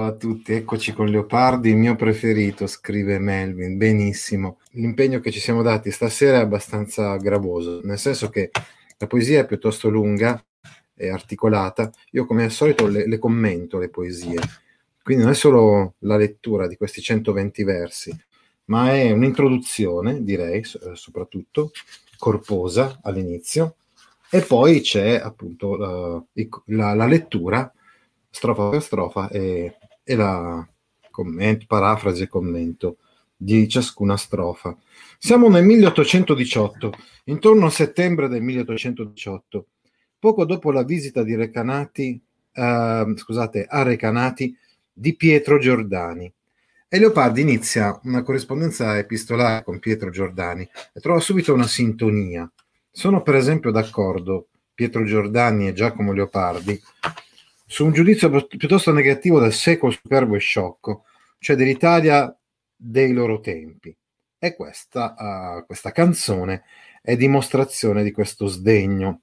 Ciao 0.00 0.08
a 0.08 0.16
tutti, 0.16 0.54
eccoci 0.54 0.94
con 0.94 1.08
Leopardi, 1.08 1.68
il 1.68 1.76
mio 1.76 1.94
preferito, 1.94 2.66
scrive 2.66 3.18
Melvin. 3.18 3.76
Benissimo. 3.76 4.58
L'impegno 4.70 5.20
che 5.20 5.30
ci 5.30 5.40
siamo 5.40 5.60
dati 5.60 5.90
stasera 5.90 6.38
è 6.38 6.40
abbastanza 6.40 7.16
gravoso, 7.16 7.82
nel 7.82 7.98
senso 7.98 8.30
che 8.30 8.50
la 8.96 9.06
poesia 9.06 9.40
è 9.40 9.46
piuttosto 9.46 9.90
lunga 9.90 10.42
e 10.94 11.10
articolata. 11.10 11.90
Io, 12.12 12.24
come 12.24 12.44
al 12.44 12.50
solito, 12.50 12.86
le, 12.86 13.06
le 13.06 13.18
commento 13.18 13.76
le 13.76 13.90
poesie. 13.90 14.38
Quindi 15.02 15.24
non 15.24 15.32
è 15.32 15.36
solo 15.36 15.96
la 15.98 16.16
lettura 16.16 16.66
di 16.66 16.78
questi 16.78 17.02
120 17.02 17.62
versi, 17.62 18.10
ma 18.64 18.94
è 18.94 19.10
un'introduzione, 19.10 20.24
direi, 20.24 20.62
soprattutto, 20.94 21.72
corposa 22.16 23.00
all'inizio, 23.02 23.74
e 24.30 24.40
poi 24.40 24.80
c'è 24.80 25.20
appunto 25.22 25.76
la, 25.76 26.24
la, 26.64 26.94
la 26.94 27.06
lettura 27.06 27.70
strofa 28.30 28.68
per 28.70 28.80
strofa 28.80 29.28
e, 29.28 29.74
e 30.02 30.14
la 30.14 30.66
commento, 31.10 31.64
parafrasi 31.66 32.22
e 32.22 32.28
commento 32.28 32.96
di 33.36 33.68
ciascuna 33.68 34.16
strofa. 34.16 34.76
Siamo 35.18 35.48
nel 35.48 35.64
1818, 35.64 36.92
intorno 37.24 37.66
a 37.66 37.70
settembre 37.70 38.28
del 38.28 38.42
1818, 38.42 39.66
poco 40.18 40.44
dopo 40.44 40.70
la 40.70 40.82
visita 40.82 41.22
di 41.22 41.34
Recanati, 41.34 42.20
eh, 42.52 43.14
scusate, 43.16 43.66
a 43.68 43.82
Recanati 43.82 44.56
di 44.92 45.16
Pietro 45.16 45.58
Giordani. 45.58 46.32
E 46.92 46.98
Leopardi 46.98 47.40
inizia 47.40 47.98
una 48.04 48.22
corrispondenza 48.22 48.98
epistolare 48.98 49.62
con 49.62 49.78
Pietro 49.78 50.10
Giordani 50.10 50.68
e 50.92 51.00
trova 51.00 51.20
subito 51.20 51.54
una 51.54 51.66
sintonia. 51.66 52.50
Sono 52.90 53.22
per 53.22 53.36
esempio 53.36 53.70
d'accordo 53.70 54.48
Pietro 54.74 55.04
Giordani 55.04 55.68
e 55.68 55.72
Giacomo 55.72 56.12
Leopardi 56.12 56.80
su 57.70 57.84
un 57.84 57.92
giudizio 57.92 58.28
piuttosto 58.48 58.90
negativo 58.90 59.38
del 59.38 59.52
secolo 59.52 59.92
superbo 59.92 60.34
e 60.34 60.40
sciocco, 60.40 61.04
cioè 61.38 61.54
dell'Italia 61.54 62.36
dei 62.74 63.12
loro 63.12 63.38
tempi. 63.38 63.96
E 64.36 64.56
questa, 64.56 65.14
uh, 65.16 65.64
questa 65.66 65.92
canzone 65.92 66.64
è 67.00 67.14
dimostrazione 67.14 68.02
di 68.02 68.10
questo 68.10 68.48
sdegno. 68.48 69.20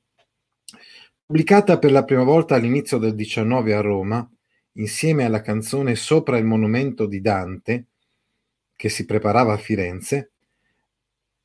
Pubblicata 1.26 1.78
per 1.78 1.92
la 1.92 2.06
prima 2.06 2.24
volta 2.24 2.56
all'inizio 2.56 2.98
del 3.00 3.16
19 3.16 3.74
a 3.74 3.82
Roma, 3.82 4.32
insieme 4.74 5.26
alla 5.26 5.42
canzone 5.42 5.96
Sopra 5.96 6.38
il 6.38 6.46
monumento 6.46 7.06
di 7.06 7.20
Dante, 7.20 7.88
che 8.78 8.88
si 8.88 9.06
preparava 9.06 9.52
a 9.52 9.58
Firenze, 9.58 10.32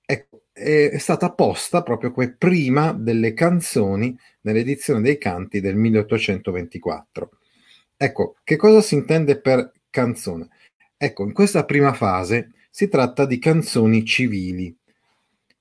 è, 0.05 0.25
è 0.53 0.99
stata 0.99 1.33
posta 1.33 1.83
proprio 1.83 2.13
prima 2.37 2.93
delle 2.93 3.33
canzoni 3.33 4.17
nell'edizione 4.43 5.01
dei 5.01 5.19
canti 5.19 5.61
del 5.61 5.77
1824. 5.77 7.31
Ecco, 7.97 8.37
che 8.45 8.57
cosa 8.57 8.81
si 8.81 8.95
intende 8.95 9.41
per 9.41 9.73
canzone? 9.89 10.49
Ecco, 10.97 11.25
in 11.25 11.33
questa 11.33 11.65
prima 11.65 11.93
fase 11.93 12.53
si 12.71 12.89
tratta 12.89 13.25
di 13.27 13.39
canzoni 13.39 14.05
civili, 14.05 14.77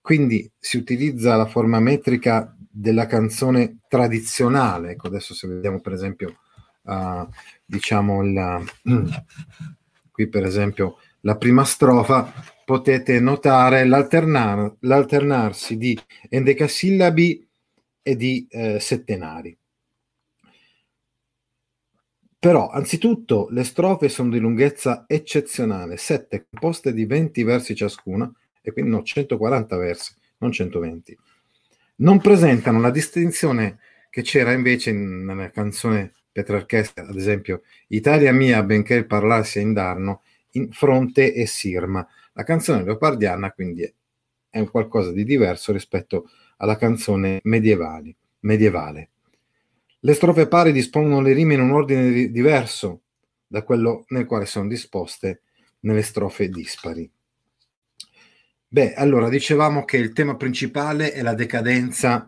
quindi 0.02 0.50
si 0.57 0.78
utilizza 0.78 1.35
la 1.35 1.46
forma 1.46 1.80
metrica 1.80 2.56
della 2.57 3.06
canzone 3.06 3.80
tradizionale. 3.88 4.91
Ecco, 4.91 5.07
adesso 5.07 5.34
se 5.34 5.47
vediamo 5.47 5.80
per 5.81 5.94
esempio, 5.94 6.40
uh, 6.84 7.28
diciamo, 7.66 8.24
la, 8.24 8.63
qui 10.12 10.28
per 10.28 10.44
esempio 10.44 10.97
la 11.22 11.38
prima 11.38 11.63
strofa, 11.63 12.34
potete 12.72 13.20
notare 13.20 13.84
l'alternar- 13.84 14.78
l'alternarsi 14.80 15.76
di 15.76 16.00
endecasillabi 16.30 17.46
e 18.02 18.16
di 18.16 18.48
eh, 18.50 18.80
settenari. 18.80 19.58
Però, 22.40 22.70
anzitutto, 22.70 23.50
le 23.52 23.66
strofe 23.66 24.08
sono 24.08 24.30
di 24.30 24.40
lunghezza 24.40 25.04
eccezionale, 25.06 25.98
sette 25.98 26.48
composte 26.50 26.94
di 26.94 27.06
20 27.06 27.44
versi 27.44 27.76
ciascuna, 27.76 28.31
e 28.62 28.72
quindi 28.72 28.92
no, 28.92 29.04
140 29.04 29.76
versi, 29.76 30.16
non 30.38 30.54
120. 30.54 31.18
Non 31.98 32.22
presentano 32.22 32.80
la 32.80 32.90
distinzione 32.90 33.80
che 34.10 34.22
c'era 34.22 34.54
invece 34.54 34.92
in, 34.92 35.26
nella 35.26 35.50
canzone 35.50 36.14
Petrarchesca, 36.31 37.06
ad 37.06 37.18
esempio, 37.18 37.64
Italia 37.90 38.31
mia, 38.31 38.64
benché 38.64 38.94
il 38.94 39.08
parlare 39.08 39.44
sia 39.44 39.60
indarno, 39.60 40.22
in 40.52 40.72
fronte 40.72 41.34
e 41.34 41.46
sirma. 41.46 42.08
La 42.41 42.47
canzone 42.47 42.84
leopardiana 42.84 43.52
quindi 43.52 43.84
è, 44.50 44.57
un 44.57 44.72
qualcosa 44.72 45.12
di 45.12 45.24
diverso 45.24 45.72
rispetto 45.72 46.28
alla 46.57 46.75
canzone 46.75 47.40
medievale. 47.44 49.09
Le 50.00 50.13
strofe 50.16 50.47
pari 50.47 50.72
dispongono 50.72 51.22
le 51.22 51.34
rime 51.34 51.53
in 51.53 51.59
un 51.59 51.69
ordine 51.69 52.09
di- 52.09 52.31
diverso 52.31 53.03
da 53.46 53.62
quello 53.62 54.06
nel 54.07 54.25
quale 54.25 54.47
sono 54.47 54.68
disposte 54.68 55.44
nelle 55.81 56.01
strofe 56.01 56.50
dispari. 56.50 57.07
Beh, 58.68 58.96
allora 58.96 59.30
dicevamo 59.30 59.85
che 59.85 59.97
il 59.97 60.12
tema 60.12 60.35
principale 60.35 61.12
è 61.12 61.22
la 61.22 61.35
decadenza 61.35 62.28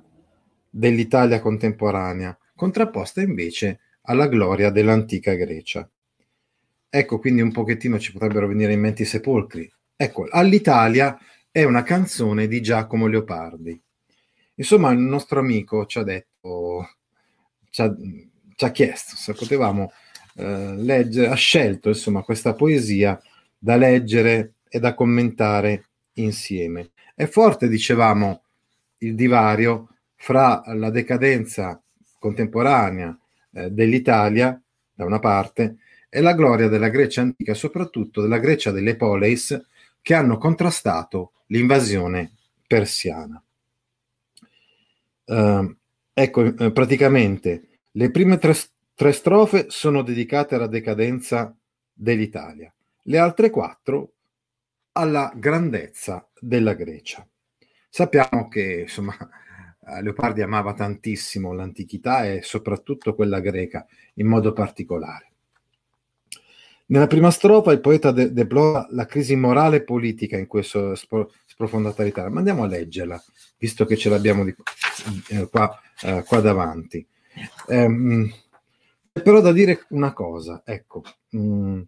dell'Italia 0.70 1.40
contemporanea, 1.40 2.38
contrapposta 2.56 3.20
invece 3.20 3.80
alla 4.04 4.28
gloria 4.28 4.70
dell'antica 4.70 5.34
Grecia. 5.34 5.90
Ecco, 6.88 7.18
quindi 7.18 7.42
un 7.42 7.52
pochettino 7.52 7.98
ci 7.98 8.12
potrebbero 8.12 8.46
venire 8.46 8.74
in 8.74 8.80
mente 8.80 9.02
i 9.02 9.06
sepolcri. 9.06 9.68
Ecco, 9.96 10.28
all'Italia 10.30 11.18
è 11.52 11.64
una 11.64 11.84
canzone 11.84 12.48
di 12.48 12.62
Giacomo 12.62 13.08
Leopardi. 13.08 13.80
Insomma, 14.56 14.92
il 14.92 15.00
nostro 15.00 15.40
amico 15.40 15.86
ci 15.86 16.00
ha 16.00 16.04
detto, 16.04 16.88
ci 17.70 17.82
ha, 17.82 17.96
ci 18.56 18.66
ha 18.66 18.72
chiesto 18.72 19.16
se 19.16 19.34
potevamo 19.34 19.92
eh, 20.36 20.76
leggere, 20.76 21.28
ha 21.28 21.36
scelto 21.36 21.90
insomma 21.90 22.24
questa 22.24 22.54
poesia 22.54 23.22
da 23.58 23.76
leggere 23.76 24.56
e 24.68 24.80
da 24.80 24.96
commentare 24.96 25.86
insieme. 26.14 26.92
È 27.14 27.26
forte, 27.26 27.68
dicevamo, 27.68 28.44
il 29.00 29.16
divario 29.16 29.90
fra 30.16 30.64
la 30.74 30.90
decadenza 30.90 31.82
contemporanea 32.18 33.16
eh, 33.52 33.70
dell'Italia, 33.70 34.60
da 34.94 35.06
una 35.06 35.20
parte, 35.20 35.78
e 36.10 36.22
la 36.22 36.34
gloria 36.34 36.68
della 36.68 36.90
Grecia 36.90 37.22
antica, 37.22 37.54
soprattutto 37.54 38.22
della 38.22 38.40
Grecia 38.40 38.72
delle 38.72 38.96
Poleis, 38.96 39.60
che 40.04 40.14
hanno 40.14 40.38
contrastato 40.38 41.32
l'invasione 41.48 42.34
persiana. 42.68 43.42
Uh, 45.26 45.76
ecco, 46.14 46.44
eh, 46.44 46.72
praticamente 46.72 47.80
le 47.92 48.12
prime 48.12 48.38
tre, 48.38 48.54
tre 48.94 49.14
strofe 49.14 49.68
sono 49.70 50.04
dedicate 50.04 50.56
alla 50.56 50.68
decadenza 50.68 51.56
dell'Italia, 51.92 52.72
le 53.04 53.18
altre 53.18 53.50
quattro 53.50 54.12
alla 54.92 55.32
grandezza 55.36 56.28
della 56.40 56.74
Grecia. 56.74 57.26
Sappiamo 57.90 58.50
che 58.50 58.82
insomma, 58.82 59.16
Leopardi 60.02 60.42
amava 60.42 60.74
tantissimo 60.74 61.54
l'antichità 61.54 62.26
e 62.26 62.42
soprattutto 62.42 63.16
quella 63.16 63.40
greca 63.40 63.86
in 64.16 64.28
modo 64.28 64.52
particolare. 64.52 65.33
Nella 66.86 67.08
prima 67.08 67.32
strofa 67.32 67.72
il 67.72 67.80
poeta 67.80 68.12
de- 68.12 68.34
deplora 68.34 68.86
la 68.92 69.06
crisi 69.06 69.36
morale 69.36 69.78
e 69.78 69.84
politica 69.84 70.38
in 70.38 70.48
so- 70.62 70.96
spro- 70.96 71.32
sprofondata 71.46 72.04
l'Italia, 72.04 72.30
ma 72.30 72.40
andiamo 72.40 72.64
a 72.64 72.68
leggerla, 72.68 73.24
visto 73.58 73.86
che 73.86 73.96
ce 73.96 74.10
l'abbiamo 74.10 74.44
di- 74.44 74.56
eh, 75.30 75.48
qua, 75.50 75.80
eh, 76.02 76.24
qua, 76.24 76.40
davanti. 76.42 77.06
Ehm, 77.70 78.32
però 79.12 79.40
da 79.42 79.52
dire 79.52 79.86
una 79.90 80.14
cosa, 80.14 80.62
ecco, 80.66 81.04
mh, 81.30 81.40
mm, 81.40 81.82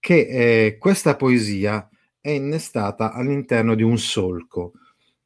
che 0.00 0.66
eh, 0.66 0.78
questa 0.78 1.14
poesia 1.16 1.88
è 2.20 2.30
innestata 2.30 3.12
all'interno 3.12 3.74
di 3.74 3.82
un 3.82 3.98
solco, 3.98 4.72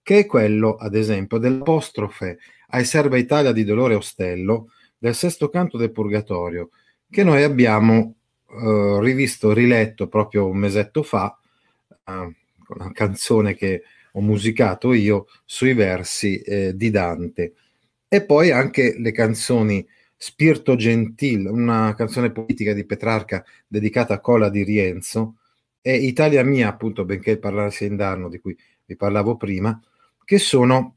che 0.02 0.20
è 0.20 0.26
quello, 0.26 0.74
ad 0.76 0.94
esempio, 0.94 1.38
dell'apostrofe 1.38 2.38
ai 2.68 2.84
serva 2.84 3.16
Italia 3.16 3.52
di 3.52 3.64
Dolore 3.64 3.94
Ostello 3.94 4.70
del 4.98 5.14
sesto 5.14 5.48
canto 5.48 5.78
del 5.78 5.92
Purgatorio, 5.92 6.70
che 7.10 7.24
noi 7.24 7.42
abbiamo 7.42 8.16
uh, 8.54 9.00
rivisto, 9.00 9.52
riletto 9.52 10.08
proprio 10.08 10.48
un 10.48 10.56
mesetto 10.56 11.02
fa, 11.02 11.36
uh, 12.04 12.12
una 12.68 12.92
canzone 12.92 13.54
che 13.54 13.82
ho 14.12 14.20
musicato 14.20 14.92
io 14.92 15.26
sui 15.44 15.74
versi 15.74 16.40
eh, 16.40 16.76
di 16.76 16.90
Dante. 16.90 17.54
E 18.08 18.24
poi 18.24 18.50
anche 18.50 18.94
le 18.98 19.12
canzoni 19.12 19.86
Spirito 20.16 20.76
Gentil, 20.76 21.46
una 21.46 21.94
canzone 21.94 22.30
politica 22.30 22.72
di 22.72 22.86
Petrarca 22.86 23.44
dedicata 23.66 24.14
a 24.14 24.20
Cola 24.20 24.48
di 24.48 24.62
Rienzo, 24.62 25.36
e 25.80 25.96
Italia 25.96 26.42
Mia, 26.42 26.68
appunto, 26.68 27.04
benché 27.04 27.38
parlare 27.38 27.70
sia 27.70 27.86
indarno, 27.86 28.30
di 28.30 28.38
cui 28.38 28.56
vi 28.86 28.96
parlavo 28.96 29.36
prima, 29.36 29.78
che 30.24 30.38
sono 30.38 30.96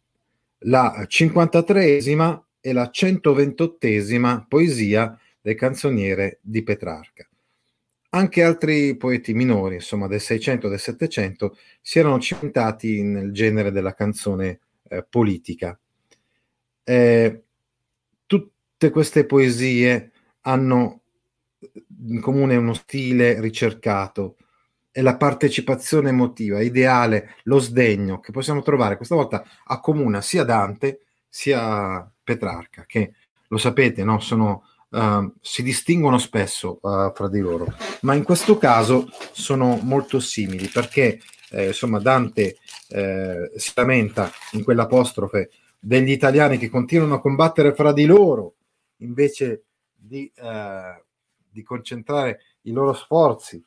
la 0.60 1.06
53esima 1.06 2.40
e 2.62 2.72
la 2.72 2.90
128esima 2.94 4.46
poesia 4.48 5.20
del 5.42 5.56
canzoniere 5.56 6.40
di 6.42 6.64
Petrarca. 6.64 7.28
Anche 8.18 8.42
altri 8.42 8.98
poeti 8.98 9.36
minori, 9.36 9.76
insomma 9.76 10.08
del 10.08 10.20
600 10.20 10.66
e 10.66 10.70
del 10.72 10.80
700, 10.80 11.56
si 11.80 12.00
erano 12.00 12.18
cimentati 12.18 13.04
nel 13.04 13.32
genere 13.32 13.70
della 13.72 13.94
canzone 13.94 14.60
eh, 14.90 15.06
politica. 15.08 15.80
Eh, 16.84 17.44
tutte 18.26 18.90
queste 18.90 19.28
poesie 19.28 20.12
hanno 20.42 21.02
in 22.08 22.20
comune 22.20 22.56
uno 22.56 22.74
stile 22.74 23.40
ricercato 23.40 24.38
e 24.92 25.04
la 25.04 25.16
partecipazione 25.16 26.10
emotiva, 26.10 26.60
ideale, 26.60 27.36
lo 27.44 27.60
sdegno 27.60 28.20
che 28.20 28.32
possiamo 28.32 28.64
trovare 28.64 28.98
questa 28.98 29.14
volta 29.14 29.46
accomuna 29.64 30.22
sia 30.22 30.44
Dante 30.44 31.02
sia 31.30 32.12
Petrarca, 32.24 32.84
che 32.88 33.14
lo 33.48 33.58
sapete, 33.58 34.04
no? 34.04 34.20
Sono, 34.20 34.64
uh, 34.90 35.34
si 35.42 35.64
distinguono 35.64 36.18
spesso 36.18 36.80
uh, 36.82 37.12
fra 37.14 37.28
di 37.30 37.40
loro, 37.40 37.68
ma 38.02 38.14
in 38.14 38.24
questo 38.24 38.58
caso 38.58 39.10
sono 39.32 39.80
molto 39.82 40.20
simili 40.20 40.68
perché 40.68 41.20
eh, 41.50 41.68
insomma 41.68 42.00
Dante 42.00 42.58
eh, 42.90 43.52
si 43.56 43.72
lamenta 43.76 44.30
in 44.52 44.64
quell'apostrofe 44.64 45.50
degli 45.80 46.12
italiani 46.12 46.58
che 46.58 46.70
continuano 46.70 47.16
a 47.16 47.22
combattere 47.22 47.74
fra 47.74 47.94
di 47.94 48.06
loro 48.06 48.56
invece 48.98 49.64
di, 49.94 50.32
eh, 50.36 51.04
di 51.50 51.64
concentrare 51.64 52.42
i 52.62 52.72
loro 52.72 52.94
sforzi. 52.94 53.64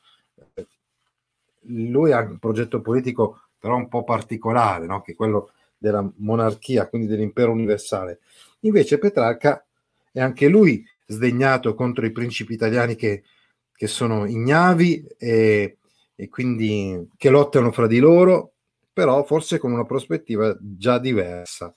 Lui 1.65 2.11
ha 2.11 2.19
un 2.19 2.39
progetto 2.39 2.81
politico 2.81 3.41
però 3.57 3.75
un 3.75 3.87
po' 3.87 4.03
particolare, 4.03 4.85
no? 4.85 5.01
che 5.01 5.11
è 5.11 5.15
quello 5.15 5.51
della 5.77 6.07
monarchia, 6.17 6.87
quindi 6.87 7.07
dell'impero 7.07 7.51
universale. 7.51 8.19
Invece 8.61 8.97
Petrarca 8.97 9.63
è 10.11 10.19
anche 10.19 10.47
lui 10.47 10.83
sdegnato 11.11 11.73
contro 11.75 12.05
i 12.05 12.11
principi 12.11 12.53
italiani 12.53 12.95
che, 12.95 13.23
che 13.73 13.87
sono 13.87 14.25
ignavi 14.25 15.05
e, 15.17 15.77
e 16.15 16.29
quindi 16.29 17.09
che 17.17 17.29
lottano 17.29 17.71
fra 17.71 17.87
di 17.87 17.99
loro, 17.99 18.53
però 18.93 19.23
forse 19.23 19.57
con 19.57 19.71
una 19.71 19.85
prospettiva 19.85 20.55
già 20.59 20.97
diversa 20.99 21.73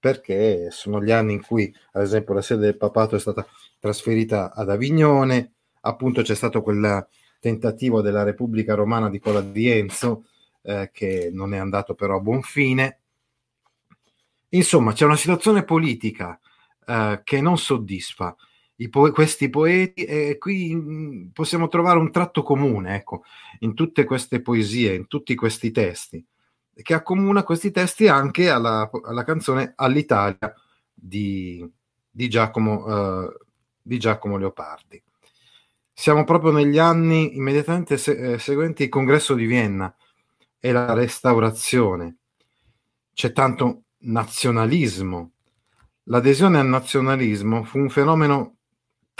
perché 0.00 0.70
sono 0.70 1.02
gli 1.02 1.10
anni 1.10 1.34
in 1.34 1.42
cui, 1.42 1.72
ad 1.92 2.02
esempio, 2.02 2.32
la 2.32 2.40
sede 2.40 2.62
del 2.62 2.78
papato 2.78 3.16
è 3.16 3.20
stata 3.20 3.46
trasferita 3.78 4.54
ad 4.54 4.70
Avignone, 4.70 5.52
appunto 5.82 6.22
c'è 6.22 6.34
stato 6.34 6.62
quel 6.62 7.06
tentativo 7.38 8.00
della 8.00 8.22
Repubblica 8.22 8.74
Romana 8.74 9.10
di 9.10 9.18
Cola 9.18 9.42
di 9.42 9.68
Enzo, 9.68 10.24
eh, 10.62 10.90
che 10.92 11.30
non 11.30 11.52
è 11.52 11.58
andato 11.58 11.94
però 11.94 12.16
a 12.16 12.20
buon 12.20 12.40
fine. 12.40 13.00
Insomma, 14.48 14.92
c'è 14.92 15.04
una 15.04 15.16
situazione 15.16 15.64
politica 15.64 16.40
eh, 16.86 17.20
che 17.22 17.40
non 17.42 17.58
soddisfa 17.58 18.34
po- 18.88 19.10
questi 19.12 19.50
poeti 19.50 20.04
e 20.04 20.38
qui 20.38 20.74
mh, 20.74 20.92
mm, 20.92 21.26
possiamo 21.32 21.68
trovare 21.68 21.98
un 21.98 22.10
tratto 22.10 22.42
comune, 22.42 22.96
ecco, 22.96 23.24
in 23.60 23.74
tutte 23.74 24.04
queste 24.04 24.40
poesie, 24.40 24.94
in 24.94 25.06
tutti 25.06 25.34
questi 25.34 25.70
testi 25.70 26.24
che 26.82 26.94
accomuna 26.94 27.42
questi 27.42 27.70
testi 27.70 28.08
anche 28.08 28.48
alla, 28.48 28.90
alla 29.04 29.24
canzone 29.24 29.72
All'Italia 29.76 30.54
di, 30.92 31.68
di, 32.10 32.28
Giacomo, 32.28 32.84
uh, 32.84 33.32
di, 33.80 33.98
Giacomo, 33.98 34.36
Leopardi. 34.36 35.02
Siamo 35.92 36.24
proprio 36.24 36.52
negli 36.52 36.78
anni 36.78 37.36
immediatamente 37.36 37.98
se- 37.98 38.32
eh, 38.32 38.38
seguenti 38.38 38.84
il 38.84 38.88
congresso 38.88 39.34
di 39.34 39.44
Vienna 39.44 39.94
e 40.58 40.72
la 40.72 40.92
restaurazione. 40.94 42.16
C'è 43.12 43.32
tanto 43.32 43.82
nazionalismo. 43.98 45.32
L'adesione 46.04 46.58
al 46.58 46.66
nazionalismo 46.66 47.64
fu 47.64 47.78
un 47.78 47.90
fenomeno 47.90 48.56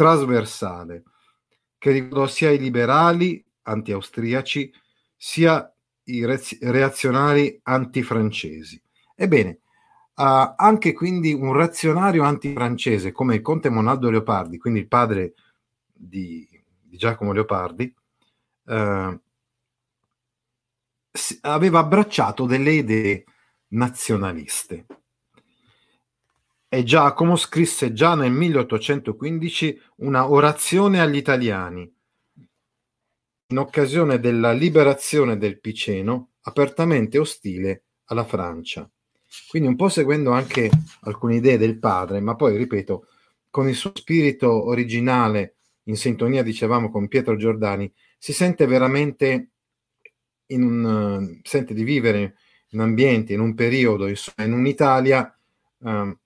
trasversale 0.01 1.03
che 1.77 1.91
riguardò 1.91 2.27
sia 2.27 2.51
i 2.51 2.59
liberali 2.59 3.45
anti-austriaci 3.65 4.73
sia 5.15 5.71
i 6.05 6.25
reazionari 6.25 7.61
antifrancesi. 7.65 8.81
Ebbene, 9.15 9.59
uh, 10.15 10.55
anche 10.57 10.95
quindi 10.95 11.35
un 11.35 11.53
reazionario 11.53 12.23
antifrancese 12.23 13.13
come 13.13 13.35
il 13.35 13.43
conte 13.43 13.69
Monaldo 13.69 14.09
Leopardi, 14.09 14.57
quindi 14.57 14.81
il 14.81 14.89
padre 14.89 15.35
di, 15.93 16.49
di 16.81 16.97
Giacomo 16.97 17.33
Leopardi, 17.33 17.95
uh, 18.65 19.21
aveva 21.43 21.79
abbracciato 21.81 22.47
delle 22.47 22.73
idee 22.73 23.25
nazionaliste. 23.69 24.87
E 26.73 26.85
Giacomo 26.85 27.35
scrisse 27.35 27.93
già 27.93 28.15
nel 28.15 28.31
1815 28.31 29.81
una 29.97 30.31
orazione 30.31 31.01
agli 31.01 31.17
italiani, 31.17 31.93
in 33.49 33.59
occasione 33.59 34.21
della 34.21 34.53
liberazione 34.53 35.37
del 35.37 35.59
Piceno, 35.59 36.35
apertamente 36.43 37.19
ostile 37.19 37.83
alla 38.05 38.25
Francia. 38.25 38.89
Quindi 39.49 39.67
un 39.67 39.75
po' 39.75 39.89
seguendo 39.89 40.31
anche 40.31 40.71
alcune 41.01 41.35
idee 41.35 41.59
del 41.59 41.77
padre, 41.81 42.21
ma 42.21 42.37
poi, 42.37 42.57
ripeto, 42.57 43.09
con 43.51 43.69
il 43.69 43.75
suo 43.75 43.91
spirito 43.93 44.69
originale, 44.69 45.57
in 45.87 45.97
sintonia, 45.97 46.45
dicevamo, 46.45 46.89
con 46.89 47.09
Pietro 47.09 47.35
Giordani, 47.35 47.93
si 48.17 48.33
sente 48.33 48.67
veramente 48.67 49.49
in 50.47 50.63
un, 50.63 51.41
sente 51.43 51.75
di 51.75 51.83
vivere 51.83 52.37
in 52.69 52.79
un 52.79 52.85
ambiente, 52.85 53.33
in 53.33 53.41
un 53.41 53.57
periodo, 53.57 54.07
in 54.07 54.53
un'Italia 54.53 55.37
eh, 55.85 56.17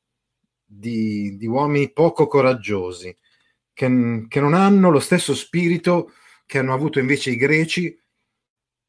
di, 0.79 1.37
di, 1.37 1.47
uomini 1.47 1.93
poco 1.93 2.27
coraggiosi, 2.27 3.15
che, 3.73 4.27
che 4.29 4.41
non 4.41 4.55
hanno 4.55 4.91
lo 4.91 5.01
stesso 5.01 5.35
spirito 5.35 6.13
che 6.47 6.59
hanno 6.59 6.75
avuto 6.75 6.99
invece 6.99 7.31
i 7.31 7.37
greci 7.37 7.99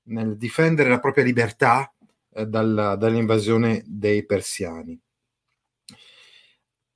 nel 0.08 0.38
difendere 0.38 0.90
la 0.90 1.00
propria 1.00 1.24
libertà 1.24 1.92
eh, 2.34 2.46
dalla, 2.46 2.96
dall'invasione 2.96 3.84
dei 3.86 4.26
persiani. 4.26 5.00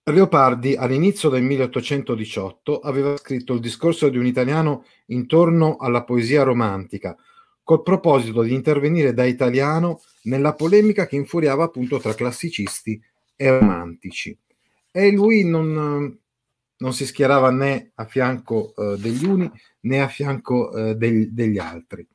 Leopardi 0.04 0.76
all'inizio 0.76 1.30
del 1.30 1.44
1818 1.44 2.80
aveva 2.80 3.16
scritto 3.18 3.54
il 3.54 3.60
discorso 3.60 4.10
di 4.10 4.18
un 4.18 4.26
italiano 4.26 4.86
intorno 5.08 5.76
alla 5.78 6.04
poesia 6.04 6.42
romantica, 6.42 7.16
col 7.64 7.84
proposito 7.84 8.42
di 8.42 8.54
intervenire 8.54 9.14
da 9.14 9.26
italiano 9.26 10.02
nella 10.24 10.56
polemica 10.56 11.06
che 11.06 11.16
infuriava 11.16 11.66
appunto 11.66 12.00
tra 12.00 12.16
classicisti 12.16 13.00
e 13.36 13.60
romantici. 13.60 14.36
E 15.00 15.14
lui 15.14 15.46
non, 15.46 16.20
non 16.76 16.94
si 16.94 17.06
schierava 17.06 17.52
né 17.52 17.94
a 17.96 18.04
fianco 18.04 18.76
eh, 18.76 18.98
degli 18.98 19.24
uni 19.24 19.50
né 19.84 20.02
a 20.02 20.10
fianco 20.10 20.76
eh, 20.76 20.96
del, 20.96 21.32
degli 21.32 21.58
altri. 21.58 22.06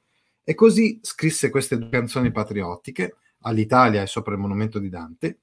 E 0.43 0.55
così 0.55 0.99
scrisse 1.01 1.49
queste 1.49 1.79
due 1.79 1.89
canzoni 1.89 2.31
patriottiche, 2.31 3.17
all'Italia 3.41 4.03
e 4.03 4.07
sopra 4.07 4.35
il 4.35 4.41
monumento 4.41 4.79
di 4.79 4.91
Dante, 4.91 5.39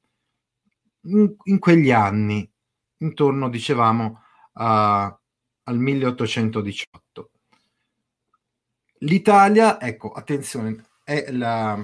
in, 1.05 1.35
in 1.45 1.57
quegli 1.57 1.89
anni, 1.89 2.47
intorno, 2.97 3.49
dicevamo, 3.49 4.21
a, 4.53 5.19
al 5.63 5.79
1818. 5.79 7.31
L'Italia, 8.99 9.81
ecco, 9.81 10.11
attenzione, 10.11 10.85
è 11.03 11.31
la... 11.31 11.83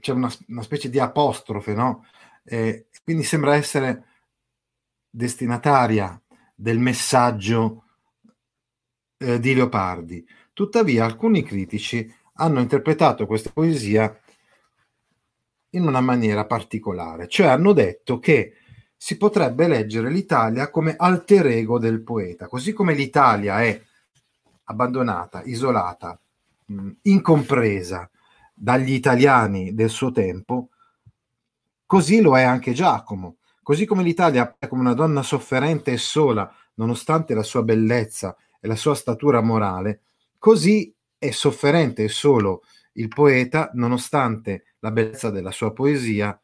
c'è 0.00 0.12
una, 0.12 0.32
una 0.48 0.62
specie 0.62 0.88
di 0.88 0.98
apostrofe, 0.98 1.74
no? 1.74 2.06
Eh, 2.44 2.88
quindi 3.04 3.22
sembra 3.22 3.54
essere 3.54 4.04
destinataria 5.08 6.20
del 6.54 6.78
messaggio 6.78 7.84
eh, 9.18 9.38
di 9.38 9.54
Leopardi. 9.54 10.26
Tuttavia 10.52 11.04
alcuni 11.04 11.42
critici 11.42 12.12
hanno 12.34 12.60
interpretato 12.60 13.26
questa 13.26 13.50
poesia 13.50 14.18
in 15.70 15.86
una 15.86 16.00
maniera 16.00 16.44
particolare, 16.44 17.28
cioè 17.28 17.46
hanno 17.46 17.72
detto 17.72 18.18
che 18.18 18.56
si 18.96 19.16
potrebbe 19.16 19.66
leggere 19.66 20.10
l'Italia 20.10 20.70
come 20.70 20.94
alter 20.96 21.46
ego 21.46 21.78
del 21.78 22.02
poeta, 22.02 22.46
così 22.46 22.72
come 22.72 22.94
l'Italia 22.94 23.62
è 23.62 23.80
abbandonata, 24.64 25.42
isolata, 25.44 26.18
mh, 26.66 26.90
incompresa 27.02 28.08
dagli 28.54 28.92
italiani 28.92 29.74
del 29.74 29.90
suo 29.90 30.12
tempo, 30.12 30.68
così 31.92 32.22
lo 32.22 32.38
è 32.38 32.42
anche 32.42 32.72
Giacomo. 32.72 33.36
Così 33.62 33.84
come 33.84 34.02
l'Italia 34.02 34.56
è 34.58 34.66
come 34.66 34.80
una 34.80 34.94
donna 34.94 35.22
sofferente 35.22 35.92
e 35.92 35.98
sola, 35.98 36.50
nonostante 36.76 37.34
la 37.34 37.42
sua 37.42 37.62
bellezza 37.62 38.34
e 38.58 38.66
la 38.66 38.76
sua 38.76 38.94
statura 38.94 39.42
morale, 39.42 40.00
così 40.38 40.90
è 41.18 41.30
sofferente 41.32 42.04
e 42.04 42.08
solo 42.08 42.62
il 42.92 43.08
poeta, 43.08 43.72
nonostante 43.74 44.76
la 44.78 44.90
bellezza 44.90 45.28
della 45.28 45.50
sua 45.50 45.74
poesia 45.74 46.40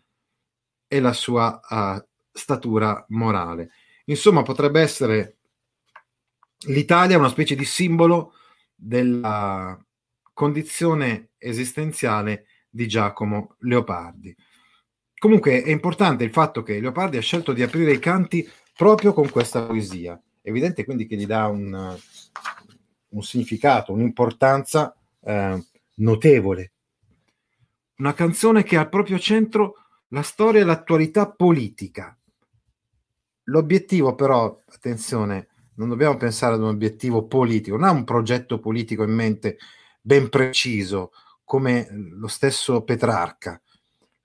e 0.86 1.00
la 1.00 1.14
sua 1.14 1.58
uh, 1.66 2.06
statura 2.30 3.02
morale. 3.08 3.70
Insomma, 4.04 4.42
potrebbe 4.42 4.82
essere 4.82 5.38
l'Italia 6.66 7.16
una 7.16 7.30
specie 7.30 7.54
di 7.54 7.64
simbolo 7.64 8.34
della 8.74 9.82
condizione 10.34 11.30
esistenziale 11.38 12.44
di 12.68 12.86
Giacomo 12.86 13.54
Leopardi. 13.60 14.36
Comunque 15.18 15.62
è 15.62 15.70
importante 15.70 16.24
il 16.24 16.30
fatto 16.30 16.62
che 16.62 16.80
Leopardi 16.80 17.16
ha 17.16 17.22
scelto 17.22 17.52
di 17.52 17.62
aprire 17.62 17.92
i 17.92 17.98
canti 17.98 18.48
proprio 18.76 19.12
con 19.12 19.28
questa 19.30 19.62
poesia. 19.62 20.20
Evidente 20.42 20.84
quindi 20.84 21.06
che 21.06 21.16
gli 21.16 21.26
dà 21.26 21.46
un, 21.48 21.98
un 23.08 23.22
significato, 23.22 23.92
un'importanza 23.92 24.94
eh, 25.20 25.62
notevole. 25.96 26.72
Una 27.96 28.14
canzone 28.14 28.62
che 28.62 28.76
ha 28.76 28.80
al 28.80 28.88
proprio 28.88 29.18
centro 29.18 29.74
la 30.08 30.22
storia 30.22 30.60
e 30.60 30.64
l'attualità 30.64 31.28
politica. 31.30 32.16
L'obiettivo 33.44 34.14
però, 34.14 34.62
attenzione, 34.68 35.48
non 35.74 35.88
dobbiamo 35.88 36.16
pensare 36.16 36.54
ad 36.54 36.60
un 36.60 36.68
obiettivo 36.68 37.26
politico, 37.26 37.76
non 37.76 37.88
ha 37.88 37.92
un 37.92 38.04
progetto 38.04 38.58
politico 38.58 39.02
in 39.02 39.12
mente 39.12 39.58
ben 40.00 40.28
preciso, 40.28 41.12
come 41.44 41.88
lo 41.90 42.28
stesso 42.28 42.82
Petrarca. 42.82 43.60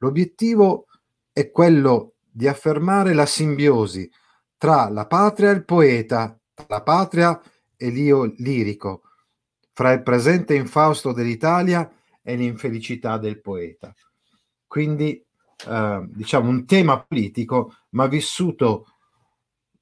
L'obiettivo 0.03 0.87
è 1.31 1.49
quello 1.49 2.15
di 2.29 2.45
affermare 2.45 3.13
la 3.13 3.25
simbiosi 3.25 4.09
tra 4.57 4.89
la 4.89 5.07
patria 5.07 5.49
e 5.49 5.53
il 5.53 5.63
poeta, 5.63 6.37
tra 6.53 6.65
la 6.67 6.81
patria 6.81 7.41
e 7.77 7.89
l'io 7.89 8.33
lirico, 8.37 9.03
fra 9.71 9.93
il 9.93 10.03
presente 10.03 10.55
infausto 10.55 11.13
dell'Italia 11.13 11.89
e 12.21 12.35
l'infelicità 12.35 13.17
del 13.17 13.39
poeta. 13.39 13.95
Quindi, 14.67 15.25
eh, 15.67 16.05
diciamo, 16.09 16.49
un 16.49 16.65
tema 16.65 17.01
politico, 17.01 17.73
ma 17.91 18.05
vissuto 18.07 18.87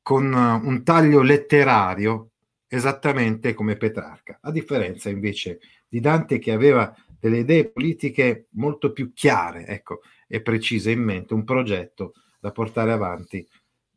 con 0.03 0.31
uh, 0.31 0.67
un 0.67 0.83
taglio 0.83 1.21
letterario 1.21 2.29
esattamente 2.67 3.55
come 3.55 3.75
Petrarca, 3.75 4.37
a 4.41 4.51
differenza 4.51 5.09
invece 5.09 5.59
di 5.87 5.99
Dante 5.99 6.37
che 6.37 6.51
aveva 6.51 6.95
delle 7.21 7.37
idee 7.37 7.69
politiche 7.69 8.47
molto 8.53 8.91
più 8.91 9.13
chiare 9.13 9.67
ecco, 9.67 10.01
e 10.27 10.41
precise 10.41 10.89
in 10.89 11.01
mente, 11.01 11.35
un 11.35 11.43
progetto 11.43 12.13
da 12.39 12.51
portare 12.51 12.91
avanti 12.91 13.47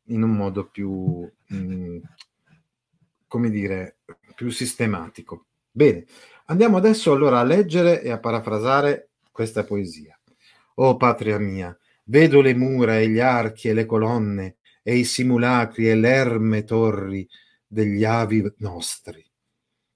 in 0.08 0.22
un 0.22 0.32
modo 0.32 0.66
più, 0.66 1.26
mh, 1.46 1.56
mm, 1.56 1.96
come 3.26 3.48
dire, 3.48 3.96
più 4.34 4.50
sistematico. 4.50 5.46
Bene, 5.70 6.04
andiamo 6.46 6.76
adesso 6.76 7.12
allora 7.12 7.40
a 7.40 7.44
leggere 7.44 8.02
e 8.02 8.10
a 8.10 8.18
parafrasare 8.18 9.08
questa 9.32 9.64
poesia. 9.64 10.18
Oh 10.74 10.98
patria 10.98 11.38
mia, 11.38 11.76
vedo 12.04 12.42
le 12.42 12.54
mura 12.54 12.98
e 12.98 13.08
gli 13.08 13.20
archi 13.20 13.68
e 13.68 13.72
le 13.72 13.86
colonne 13.86 14.56
e 14.82 14.96
i 14.98 15.04
simulacri 15.04 15.88
e 15.88 15.94
l'erme 15.94 16.64
torri 16.64 17.26
degli 17.66 18.04
avi 18.04 18.44
nostri. 18.58 19.24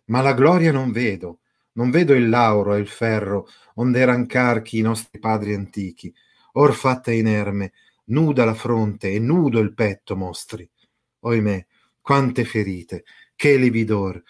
Ma 0.07 0.23
la 0.23 0.33
gloria 0.33 0.73
non 0.73 0.93
vedo, 0.93 1.41
non 1.79 1.91
vedo 1.91 2.13
il 2.13 2.29
lauro 2.29 2.75
e 2.75 2.81
il 2.81 2.89
ferro, 2.89 3.49
onde 3.77 4.01
eran 4.01 4.27
carchi 4.27 4.79
i 4.79 4.83
nostri 4.83 5.19
padri 5.19 5.55
antichi, 5.55 6.13
or 6.53 6.75
fatta 6.75 7.13
inerme, 7.13 7.73
nuda 8.07 8.45
la 8.45 8.55
fronte 8.55 9.11
e 9.11 9.19
nudo 9.19 9.61
il 9.61 9.73
petto 9.73 10.17
mostri. 10.17 10.69
Oimè, 11.21 11.67
quante 12.01 12.45
ferite, 12.45 13.05
che 13.35 13.57
lividor, 13.57 14.23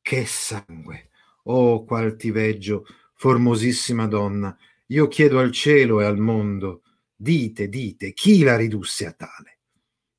che 0.00 0.26
sangue. 0.26 1.10
Oh, 1.44 1.84
qual 1.84 2.16
ti 2.16 2.30
veggio, 2.30 2.84
formosissima 3.14 4.06
donna, 4.06 4.56
io 4.88 5.08
chiedo 5.08 5.38
al 5.38 5.50
cielo 5.50 6.00
e 6.00 6.04
al 6.04 6.18
mondo, 6.18 6.82
dite, 7.16 7.68
dite, 7.68 8.12
chi 8.12 8.42
la 8.42 8.56
ridusse 8.56 9.06
a 9.06 9.12
tale? 9.12 9.54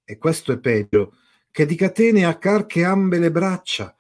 e 0.06 0.18
questo 0.20 0.52
è 0.52 0.60
peggio, 0.60 1.18
che 1.50 1.66
di 1.66 1.76
catene 1.76 2.26
a 2.26 2.38
carche 2.38 2.84
ambe 2.84 3.18
le 3.18 3.32
braccia, 3.32 3.96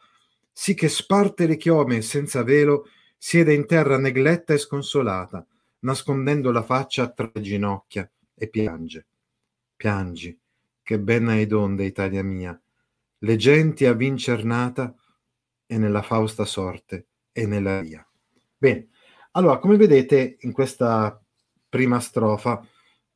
sì 0.58 0.74
che 0.74 0.88
sparte 0.88 1.48
le 1.48 1.58
chiome 1.58 2.02
senza 2.02 2.42
velo, 2.42 2.88
siede 3.18 3.54
in 3.54 3.66
terra 3.66 3.98
negletta 3.98 4.54
e 4.54 4.58
sconsolata, 4.58 5.46
nascondendo 5.80 6.50
la 6.50 6.64
faccia 6.64 7.10
tra 7.10 7.30
le 7.34 7.42
ginocchia 7.42 8.10
e 8.34 8.48
piange. 8.48 9.06
Piangi, 9.76 10.40
che 10.82 10.98
ben 10.98 11.28
hai 11.28 11.46
donde, 11.46 11.84
Italia 11.84 12.24
mia, 12.24 12.58
le 13.18 13.36
genti 13.36 13.86
a 13.86 13.92
vincer 13.92 14.46
nata 14.46 14.96
e 15.66 15.78
nella 15.78 16.02
fausta 16.02 16.46
sorte 16.46 17.08
e 17.34 17.46
nella 17.46 17.82
via. 17.82 18.08
Bene, 18.58 18.88
allora, 19.32 19.60
come 19.60 19.76
vedete 19.76 20.38
in 20.40 20.54
questa 20.54 21.22
prima 21.68 22.00
strofa 22.00 22.66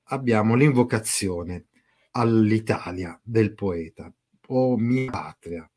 abbiamo 0.09 0.55
l'invocazione 0.55 1.67
all'Italia 2.11 3.17
del 3.23 3.53
poeta. 3.53 4.13
Oh 4.47 4.75
mia 4.77 5.09
patria, 5.09 5.69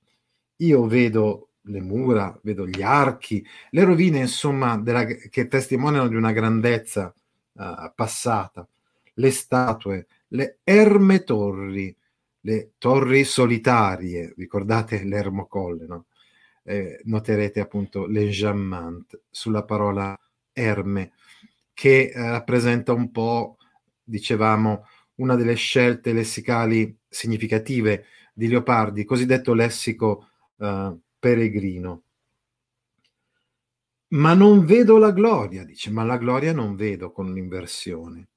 io 0.56 0.86
vedo 0.86 1.50
le 1.62 1.80
mura, 1.80 2.38
vedo 2.42 2.66
gli 2.66 2.82
archi, 2.82 3.44
le 3.70 3.84
rovine, 3.84 4.18
insomma, 4.18 4.76
della, 4.78 5.04
che 5.04 5.48
testimoniano 5.48 6.08
di 6.08 6.16
una 6.16 6.32
grandezza 6.32 7.14
uh, 7.52 7.92
passata, 7.94 8.66
le 9.14 9.30
statue, 9.30 10.06
le 10.28 10.58
erme 10.64 11.22
torri, 11.24 11.94
le 12.40 12.72
torri 12.78 13.24
solitarie, 13.24 14.34
ricordate 14.36 15.04
l'Ermocolle, 15.04 15.86
no? 15.86 16.06
Eh, 16.64 17.00
noterete 17.04 17.58
appunto 17.58 18.06
l'enjammant 18.06 19.20
sulla 19.30 19.64
parola 19.64 20.16
erme, 20.52 21.12
che 21.74 22.12
eh, 22.14 22.30
rappresenta 22.30 22.92
un 22.92 23.10
po', 23.10 23.56
dicevamo, 24.02 24.86
una 25.16 25.34
delle 25.34 25.54
scelte 25.54 26.12
lessicali 26.12 26.96
significative 27.08 28.06
di 28.32 28.48
Leopardi, 28.48 29.04
cosiddetto 29.04 29.54
lessico 29.54 30.28
uh, 30.56 30.98
peregrino. 31.22 32.02
Ma 34.08 34.34
non 34.34 34.64
vedo 34.64 34.98
la 34.98 35.12
gloria, 35.12 35.64
dice, 35.64 35.90
ma 35.90 36.02
la 36.02 36.18
gloria 36.18 36.52
non 36.52 36.74
vedo 36.74 37.12
con 37.12 37.32
l'inversione. 37.32 38.28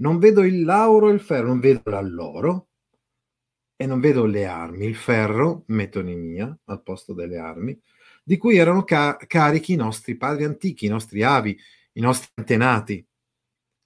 Non 0.00 0.18
vedo 0.18 0.42
il 0.42 0.64
lauro 0.64 1.08
e 1.08 1.12
il 1.12 1.20
ferro, 1.20 1.46
non 1.46 1.60
vedo 1.60 1.82
l'alloro 1.84 2.68
e 3.76 3.86
non 3.86 4.00
vedo 4.00 4.26
le 4.26 4.44
armi. 4.44 4.86
Il 4.86 4.96
ferro, 4.96 5.62
metonimia, 5.68 6.58
al 6.64 6.82
posto 6.82 7.14
delle 7.14 7.38
armi, 7.38 7.80
di 8.24 8.36
cui 8.36 8.56
erano 8.56 8.82
ca- 8.82 9.16
carichi 9.16 9.74
i 9.74 9.76
nostri 9.76 10.16
padri 10.16 10.42
antichi, 10.42 10.86
i 10.86 10.88
nostri 10.88 11.22
avi, 11.22 11.56
i 11.92 12.00
nostri 12.00 12.28
antenati. 12.34 13.06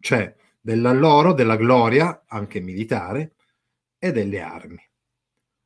Cioè, 0.01 0.35
dell'alloro, 0.59 1.35
della 1.35 1.57
gloria, 1.57 2.25
anche 2.27 2.61
militare, 2.61 3.35
e 3.99 4.13
delle 4.13 4.41
armi. 4.41 4.83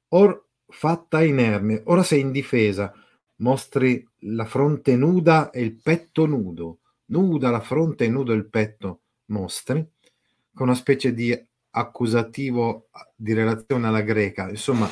Or 0.09 0.48
fatta 0.69 1.23
inerme, 1.23 1.83
ora 1.87 2.03
sei 2.03 2.21
in 2.21 2.31
difesa, 2.31 2.93
mostri 3.37 4.07
la 4.21 4.45
fronte 4.45 4.97
nuda 4.97 5.51
e 5.51 5.63
il 5.63 5.75
petto 5.81 6.27
nudo, 6.27 6.81
nuda 7.07 7.51
la 7.51 7.61
fronte 7.61 8.05
e 8.05 8.09
nudo 8.09 8.33
il 8.33 8.49
petto. 8.49 9.01
Mostri, 9.27 9.87
con 10.55 10.69
una 10.69 10.75
specie 10.75 11.13
di 11.13 11.39
accusativo 11.71 12.89
di 13.15 13.35
relazione 13.35 13.87
alla 13.87 14.01
greca, 14.01 14.49
insomma, 14.49 14.89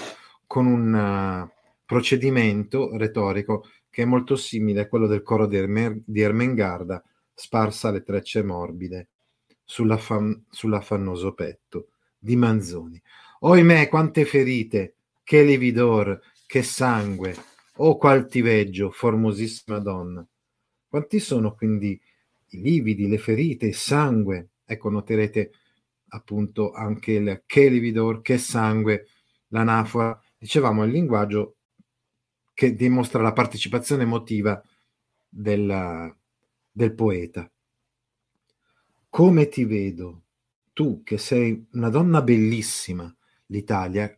con 0.47 0.67
un 0.67 0.93
uh, 0.93 1.51
procedimento 1.85 2.97
retorico 2.97 3.65
che 3.89 4.03
è 4.03 4.05
molto 4.05 4.37
simile 4.37 4.83
a 4.83 4.89
quello 4.89 5.07
del 5.07 5.23
coro 5.23 5.47
di, 5.47 5.57
Ermer- 5.57 6.03
di 6.05 6.21
Ermengarda, 6.21 7.03
sparsa 7.33 7.91
le 7.91 8.03
trecce 8.03 8.43
morbide 8.43 9.09
sull'affan- 9.65 10.45
sull'affannoso 10.51 11.33
petto 11.33 11.89
di 12.19 12.37
Manzoni. 12.37 13.01
Oimè, 13.41 13.89
quante 13.89 14.27
ferite, 14.27 14.96
che 15.27 15.43
lividor, 15.43 16.21
che 16.47 16.63
sangue, 16.63 17.35
oh 17.79 17.97
qual 17.97 18.29
ti 18.29 18.41
veggio, 18.43 18.93
formosissima 18.93 19.81
donna. 19.81 20.25
Quanti 20.87 21.19
sono 21.19 21.57
quindi 21.57 22.01
i 22.51 22.61
lividi, 22.61 23.09
le 23.09 23.19
ferite, 23.19 23.67
il 23.67 23.75
sangue? 23.75 24.51
Ecco, 24.65 24.89
noterete 24.89 25.51
appunto 26.11 26.71
anche 26.71 27.13
il 27.13 27.43
che 27.45 27.69
lividor, 27.69 28.21
che 28.21 28.39
sangue, 28.39 29.09
l'anafora. 29.49 30.17
Dicevamo 30.39 30.85
il 30.85 30.93
linguaggio 30.93 31.57
che 32.55 32.77
dimostra 32.77 33.21
la 33.21 33.33
partecipazione 33.33 34.05
emotiva 34.05 34.63
del, 35.29 36.15
del 36.71 36.95
poeta 36.95 37.51
come 39.17 39.49
ti 39.49 39.65
vedo, 39.65 40.25
tu 40.75 41.03
che 41.03 41.17
sei 41.17 41.69
una 41.73 41.89
donna 41.89 42.21
bellissima, 42.21 43.11
l'Italia, 43.47 44.15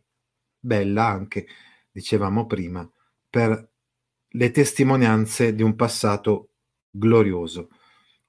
bella 0.59 1.07
anche, 1.07 1.47
dicevamo 1.91 2.45
prima, 2.45 2.89
per 3.29 3.69
le 4.27 4.51
testimonianze 4.51 5.55
di 5.55 5.63
un 5.63 5.75
passato 5.75 6.49
glorioso, 6.89 7.69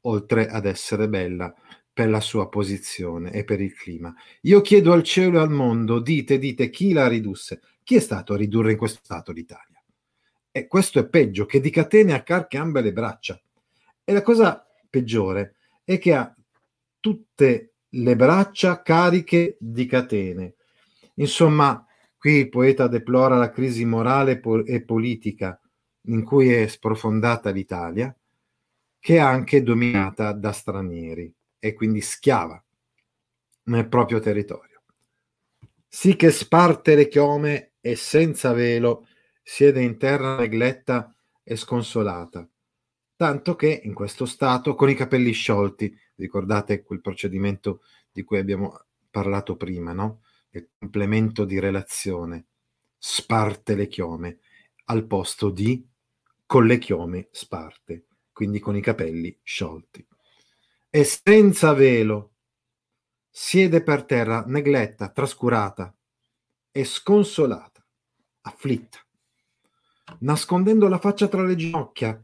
oltre 0.03 0.49
ad 0.49 0.67
essere 0.67 1.09
bella 1.09 1.55
per 1.93 2.09
la 2.09 2.21
sua 2.21 2.49
posizione 2.49 3.33
e 3.33 3.45
per 3.45 3.61
il 3.61 3.75
clima. 3.75 4.15
Io 4.43 4.61
chiedo 4.61 4.93
al 4.93 5.03
cielo 5.03 5.39
e 5.39 5.43
al 5.43 5.51
mondo, 5.51 6.01
dite, 6.01 6.39
dite, 6.39 6.71
chi 6.71 6.93
la 6.93 7.09
ridusse? 7.09 7.61
Chi 7.83 7.97
è 7.97 8.01
stato 8.01 8.35
a 8.35 8.37
ridurre 8.37 8.73
in 8.73 8.79
questo 8.79 9.01
stato 9.03 9.33
l'Italia? 9.33 9.83
E 10.51 10.67
questo 10.67 10.99
è 10.99 11.09
peggio, 11.09 11.47
che 11.47 11.61
di 11.61 11.71
catene 11.71 12.15
a 12.15 12.23
carche 12.23 12.57
ambe 12.57 12.81
le 12.81 12.93
braccia. 12.93 13.41
E 14.03 14.13
la 14.13 14.23
cosa 14.23 14.67
peggiore 14.89 15.57
è 15.85 15.99
che 15.99 16.15
ha 16.15 16.35
tutte 16.99 17.75
le 17.89 18.17
braccia 18.17 18.83
cariche 18.83 19.57
di 19.59 19.87
catene. 19.87 20.55
Insomma, 21.15 21.85
qui 22.21 22.33
il 22.35 22.51
poeta 22.51 22.87
deplora 22.87 23.37
la 23.37 23.49
crisi 23.49 23.87
morale 23.87 24.43
e 24.67 24.83
politica 24.85 25.59
in 26.09 26.23
cui 26.23 26.53
è 26.53 26.67
sprofondata 26.67 27.49
l'Italia, 27.49 28.15
che 28.99 29.15
è 29.15 29.21
anche 29.21 29.63
dominata 29.63 30.33
da 30.33 30.53
stranieri 30.53 31.35
e 31.59 31.73
quindi 31.73 32.03
schiava 32.03 32.63
nel 33.65 33.89
proprio 33.89 34.21
territorio. 34.21 34.83
Sì 35.89 36.15
che 36.15 36.31
sparte 36.31 36.95
le 36.95 37.09
chiome 37.09 37.73
e 37.81 37.97
senza 37.97 38.53
velo 38.53 39.07
siede 39.43 39.81
in 39.81 39.97
terra 39.97 40.37
negletta 40.37 41.15
e 41.43 41.57
sconsolata, 41.57 42.47
tanto 43.17 43.57
che 43.57 43.81
in 43.83 43.95
questo 43.95 44.27
stato, 44.27 44.75
con 44.75 44.91
i 44.91 44.95
capelli 44.95 45.33
sciolti, 45.33 45.91
ricordate 46.17 46.83
quel 46.83 47.01
procedimento 47.01 47.81
di 48.13 48.25
cui 48.25 48.37
abbiamo 48.37 48.79
parlato 49.11 49.57
prima, 49.57 49.95
no? 49.95 50.21
Il 50.53 50.69
complemento 50.79 51.45
di 51.45 51.61
relazione, 51.61 52.47
sparte 52.99 53.75
le 53.75 53.87
chiome, 53.87 54.41
al 54.87 55.07
posto 55.07 55.51
di 55.51 55.87
con 56.45 56.67
le 56.67 56.79
chiome 56.79 57.29
sparte, 57.31 58.07
quindi 58.33 58.59
con 58.59 58.75
i 58.75 58.81
capelli 58.81 59.39
sciolti. 59.43 60.05
E 60.91 61.05
senza 61.05 61.73
velo, 61.73 62.33
siede 63.31 63.85
per 63.85 64.05
terra, 64.05 64.43
negletta, 64.45 65.11
trascurata 65.11 65.97
e 66.73 66.85
sconsolata, 66.85 67.87
afflitta, 68.41 68.99
nascondendo 70.21 70.89
la 70.89 70.99
faccia 70.99 71.29
tra 71.29 71.45
le 71.45 71.55
ginocchia 71.55 72.21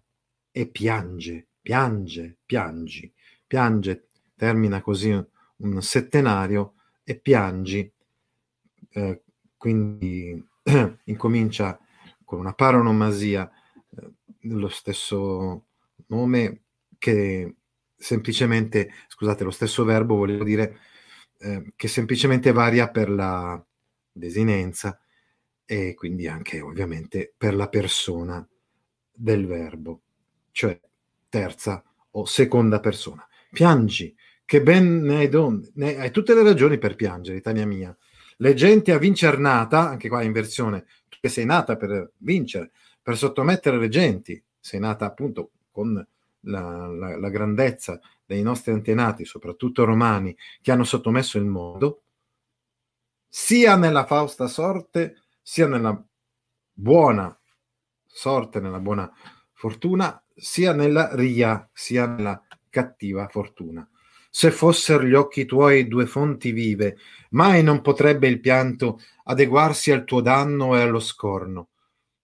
e 0.50 0.66
piange, 0.66 1.50
piange, 1.60 2.38
piangi, 2.44 3.14
piange, 3.46 4.08
termina 4.34 4.80
così 4.80 5.10
un 5.10 5.82
settenario 5.82 6.74
e 7.04 7.20
piangi, 7.20 7.92
eh, 8.96 9.22
quindi 9.56 10.42
incomincia 11.04 11.78
con 12.24 12.38
una 12.38 12.54
paronomasia 12.54 13.50
eh, 13.96 14.10
lo 14.48 14.68
stesso 14.68 15.66
nome 16.06 16.62
che 16.98 17.56
semplicemente, 17.94 18.90
scusate, 19.08 19.44
lo 19.44 19.50
stesso 19.50 19.84
verbo 19.84 20.16
volevo 20.16 20.44
dire 20.44 20.78
eh, 21.38 21.72
che 21.76 21.88
semplicemente 21.88 22.52
varia 22.52 22.88
per 22.90 23.10
la 23.10 23.62
desinenza 24.10 24.98
e 25.66 25.94
quindi 25.94 26.26
anche 26.26 26.60
ovviamente 26.60 27.34
per 27.36 27.54
la 27.54 27.68
persona 27.68 28.46
del 29.12 29.46
verbo, 29.46 30.02
cioè 30.52 30.78
terza 31.28 31.82
o 32.12 32.24
seconda 32.24 32.80
persona. 32.80 33.26
Piangi, 33.50 34.14
che 34.44 34.62
ben 34.62 35.02
ne 35.02 35.16
hai, 35.16 35.28
don- 35.28 35.68
ne 35.74 35.96
hai 35.98 36.10
tutte 36.10 36.34
le 36.34 36.42
ragioni 36.42 36.78
per 36.78 36.94
piangere, 36.94 37.36
Italia 37.38 37.66
mia. 37.66 37.96
Le 38.36 38.54
genti 38.54 38.90
a 38.90 38.98
vincer 38.98 39.38
nata, 39.38 39.88
anche 39.88 40.08
qua 40.08 40.22
in 40.22 40.32
versione, 40.32 40.86
che 41.20 41.28
sei 41.28 41.44
nata 41.46 41.76
per 41.76 42.12
vincere, 42.18 42.70
per 43.02 43.16
sottomettere 43.16 43.78
le 43.78 43.88
genti, 43.88 44.42
sei 44.58 44.80
nata 44.80 45.06
appunto 45.06 45.52
con 45.70 45.94
la, 46.40 46.86
la, 46.86 47.16
la 47.16 47.28
grandezza 47.30 47.98
dei 48.24 48.42
nostri 48.42 48.72
antenati, 48.72 49.24
soprattutto 49.24 49.84
romani, 49.84 50.36
che 50.60 50.72
hanno 50.72 50.84
sottomesso 50.84 51.38
il 51.38 51.46
mondo, 51.46 52.02
sia 53.28 53.76
nella 53.76 54.04
fausta 54.06 54.46
sorte, 54.48 55.22
sia 55.42 55.66
nella 55.66 56.02
buona 56.72 57.38
sorte, 58.04 58.60
nella 58.60 58.80
buona 58.80 59.12
fortuna, 59.52 60.22
sia 60.34 60.72
nella 60.72 61.14
ria, 61.14 61.68
sia 61.72 62.06
nella 62.06 62.42
cattiva 62.68 63.28
fortuna. 63.28 63.88
Se 64.38 64.50
fossero 64.50 65.02
gli 65.02 65.14
occhi 65.14 65.46
tuoi 65.46 65.88
due 65.88 66.04
fonti 66.04 66.50
vive, 66.50 66.98
mai 67.30 67.62
non 67.62 67.80
potrebbe 67.80 68.28
il 68.28 68.38
pianto 68.38 69.00
adeguarsi 69.24 69.92
al 69.92 70.04
tuo 70.04 70.20
danno 70.20 70.76
e 70.76 70.82
allo 70.82 71.00
scorno. 71.00 71.70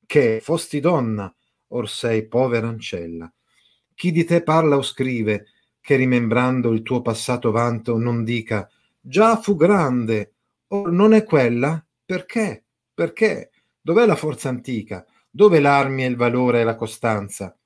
Che 0.05 0.41
fosti 0.43 0.79
donna, 0.79 1.35
or 1.69 1.89
sei 1.89 2.29
povera 2.29 2.69
ancella. 2.69 3.33
Chi 3.95 4.13
di 4.13 4.25
te 4.25 4.43
parla 4.43 4.77
o 4.77 4.83
scrive, 4.83 5.47
che 5.81 5.97
rimembrando 5.97 6.73
il 6.73 6.83
tuo 6.83 7.01
passato 7.01 7.51
vanto 7.51 7.97
non 7.97 8.25
dica 8.25 8.69
già 9.01 9.39
fu 9.39 9.57
grande, 9.57 10.35
or 10.67 10.93
non 10.93 11.15
è 11.15 11.25
quella? 11.25 11.83
Perché? 12.05 12.65
Perché? 12.93 13.53
Dov'è 13.81 14.05
la 14.05 14.17
forza 14.17 14.51
antica? 14.51 15.03
Dove 15.31 15.61
l'armi 15.61 16.05
e 16.05 16.09
il 16.09 16.17
valore 16.17 16.61
e 16.61 16.65
la 16.65 16.77
costanza? 16.77 17.57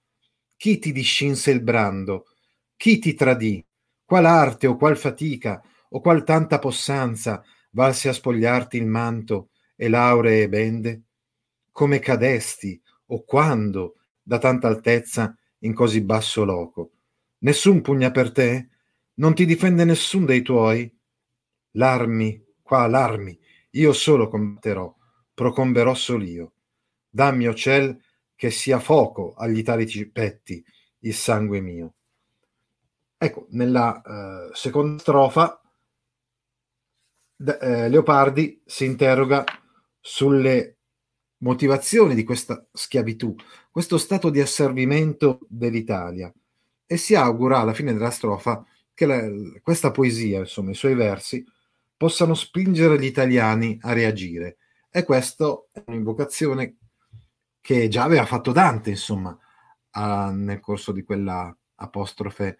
Chi 0.57 0.79
ti 0.79 0.93
discinse 0.93 1.51
il 1.51 1.65
brando? 1.65 2.27
Chi 2.77 3.01
ti 3.01 3.13
tradì? 3.13 3.61
Qual 4.07 4.25
arte 4.25 4.69
o 4.69 4.77
qual 4.77 4.97
fatica 4.97 5.61
o 5.89 6.01
qual 6.01 6.23
tanta 6.23 6.61
possanza 6.61 7.43
valse 7.73 8.09
a 8.09 8.13
spogliarti 8.13 8.77
il 8.77 8.87
manto 8.87 9.51
e 9.75 9.89
lauree 9.89 10.49
bende? 10.49 11.03
Come 11.73 11.99
cadesti 11.99 12.81
o 13.07 13.25
quando 13.25 13.97
da 14.23 14.39
tanta 14.39 14.69
altezza 14.69 15.37
in 15.59 15.75
così 15.75 16.03
basso 16.03 16.45
loco? 16.45 16.93
Nessun 17.39 17.81
pugna 17.81 18.13
per 18.13 18.31
te? 18.31 18.69
Non 19.15 19.35
ti 19.35 19.45
difende 19.45 19.85
nessun 19.85 20.25
dei 20.25 20.43
tuoi? 20.43 20.89
L'armi, 21.73 22.41
qua 22.63 22.87
l'armi, 22.87 23.37
io 23.71 23.93
solo 23.93 24.29
combatterò, 24.29 24.95
procomberò 25.35 25.95
solo 25.95 26.23
io. 26.23 26.53
Dammi, 27.11 27.49
o 27.49 27.55
ciel, 27.55 28.01
che 28.37 28.53
sia 28.53 28.79
fuoco 28.79 29.35
agli 29.35 29.59
italici 29.59 30.09
petti 30.09 30.65
il 31.01 31.15
sangue 31.15 31.61
mio. 31.61 31.95
Ecco, 33.19 33.47
nella 33.51 34.03
eh, 34.03 34.51
seconda 34.53 34.99
strofa 35.01 35.61
eh, 37.39 37.89
Leopardi 37.89 38.63
si 38.65 38.85
interroga 38.85 39.45
sulle 40.01 40.77
motivazioni 41.39 42.15
di 42.15 42.25
questa 42.25 42.67
schiavitù, 42.73 43.35
questo 43.71 43.99
stato 43.99 44.29
di 44.29 44.41
asservimento 44.41 45.41
dell'Italia 45.49 46.33
e 46.87 46.97
si 46.97 47.15
augura 47.15 47.59
alla 47.59 47.73
fine 47.73 47.93
della 47.93 48.11
strofa 48.11 48.65
che 48.93 49.07
la, 49.07 49.23
questa 49.63 49.91
poesia, 49.91 50.41
insomma, 50.41 50.71
i 50.71 50.75
suoi 50.75 50.95
versi, 50.95 51.45
possano 51.97 52.35
spingere 52.35 52.99
gli 52.99 53.05
italiani 53.05 53.79
a 53.83 53.93
reagire. 53.93 54.59
E 54.91 55.05
questa 55.05 55.47
è 55.73 55.83
un'invocazione 55.87 56.77
che 57.61 57.89
già 57.89 58.05
aveva 58.05 58.25
fatto 58.25 58.53
Dante, 58.53 58.91
insomma, 58.91 59.37
a, 59.91 60.31
nel 60.31 60.61
corso 60.61 60.93
di 60.93 61.03
quella 61.03 61.55
apostrofe 61.77 62.57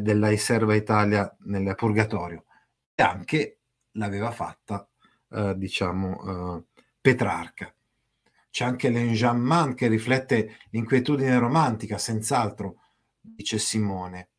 della 0.00 0.30
Iserva 0.30 0.74
Italia 0.74 1.34
nel 1.44 1.74
Purgatorio. 1.74 2.44
E 2.94 3.02
anche 3.02 3.60
l'aveva 3.92 4.30
fatta, 4.30 4.88
eh, 5.30 5.54
diciamo, 5.56 6.56
eh, 6.56 6.80
Petrarca. 7.00 7.72
C'è 8.50 8.64
anche 8.64 8.88
l'enjambment 8.88 9.74
che 9.74 9.86
riflette 9.86 10.56
l'inquietudine 10.70 11.38
romantica, 11.38 11.98
senz'altro, 11.98 12.80
dice 13.20 13.58
Simone. 13.58 14.30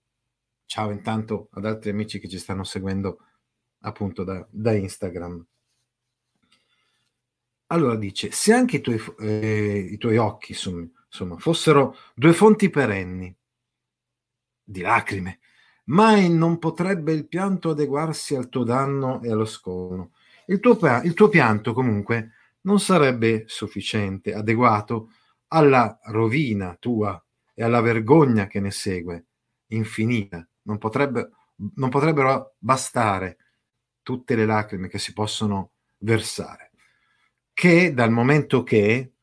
Ciao 0.66 0.92
intanto 0.92 1.50
ad 1.52 1.66
altri 1.66 1.92
amici 1.92 2.20
che 2.20 2.28
ci 2.28 2.40
stanno 2.40 2.64
seguendo 2.64 3.20
appunto 3.82 4.24
da, 4.24 4.46
da 4.50 4.74
Instagram. 4.74 5.46
Allora 7.68 7.96
dice, 7.96 8.32
se 8.32 8.54
anche 8.54 8.78
i 8.78 8.82
tuoi, 8.82 9.02
eh, 9.20 9.88
i 9.92 9.98
tuoi 9.98 10.18
occhi 10.18 10.54
insomma, 10.54 11.38
fossero 11.38 11.96
due 12.16 12.34
fonti 12.34 12.70
perenni 12.70 13.36
di 14.70 14.82
lacrime, 14.82 15.40
mai 15.86 16.30
non 16.30 16.60
potrebbe 16.60 17.14
il 17.14 17.28
pianto 17.28 17.70
adeguarsi 17.70 18.36
al 18.36 18.50
tuo 18.50 18.66
danno 18.66 19.22
e 19.22 19.32
allo 19.32 19.46
scono. 19.46 20.12
Il 20.48 20.60
tuo, 20.60 20.78
il 21.04 21.14
tuo 21.14 21.30
pianto 21.30 21.74
comunque 21.74 22.32
non 22.62 22.80
sarebbe 22.80 23.46
sufficiente, 23.48 24.34
adeguato 24.34 25.12
alla 25.50 25.98
rovina 26.04 26.76
tua 26.78 27.22
e 27.54 27.64
alla 27.64 27.80
vergogna 27.80 28.48
che 28.48 28.60
ne 28.60 28.72
segue, 28.72 29.26
infinita. 29.68 30.46
Non, 30.64 30.78
potrebbe, 30.78 31.30
non 31.76 31.90
potrebbero 31.90 32.56
bastare 32.58 33.38
tutte 34.04 34.36
le 34.36 34.46
lacrime 34.46 34.90
che 34.90 35.00
si 35.00 35.14
possono 35.14 35.72
versare. 36.00 36.72
Che 37.54 37.94
dal 37.94 38.12
momento 38.12 38.64
che 38.64 39.14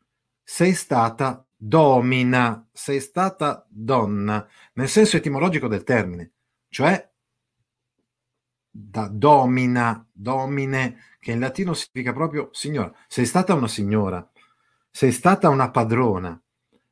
sei 0.42 0.72
stata 0.72 1.43
domina, 1.56 2.68
sei 2.72 3.00
stata 3.00 3.66
donna, 3.68 4.46
nel 4.74 4.88
senso 4.88 5.16
etimologico 5.16 5.68
del 5.68 5.84
termine, 5.84 6.32
cioè 6.68 7.10
da 8.76 9.06
domina, 9.08 10.04
domine, 10.12 10.98
che 11.20 11.30
in 11.30 11.38
latino 11.38 11.74
significa 11.74 12.12
proprio 12.12 12.48
signora. 12.52 12.92
Sei 13.06 13.24
stata 13.24 13.54
una 13.54 13.68
signora, 13.68 14.28
sei 14.90 15.12
stata 15.12 15.48
una 15.48 15.70
padrona, 15.70 16.40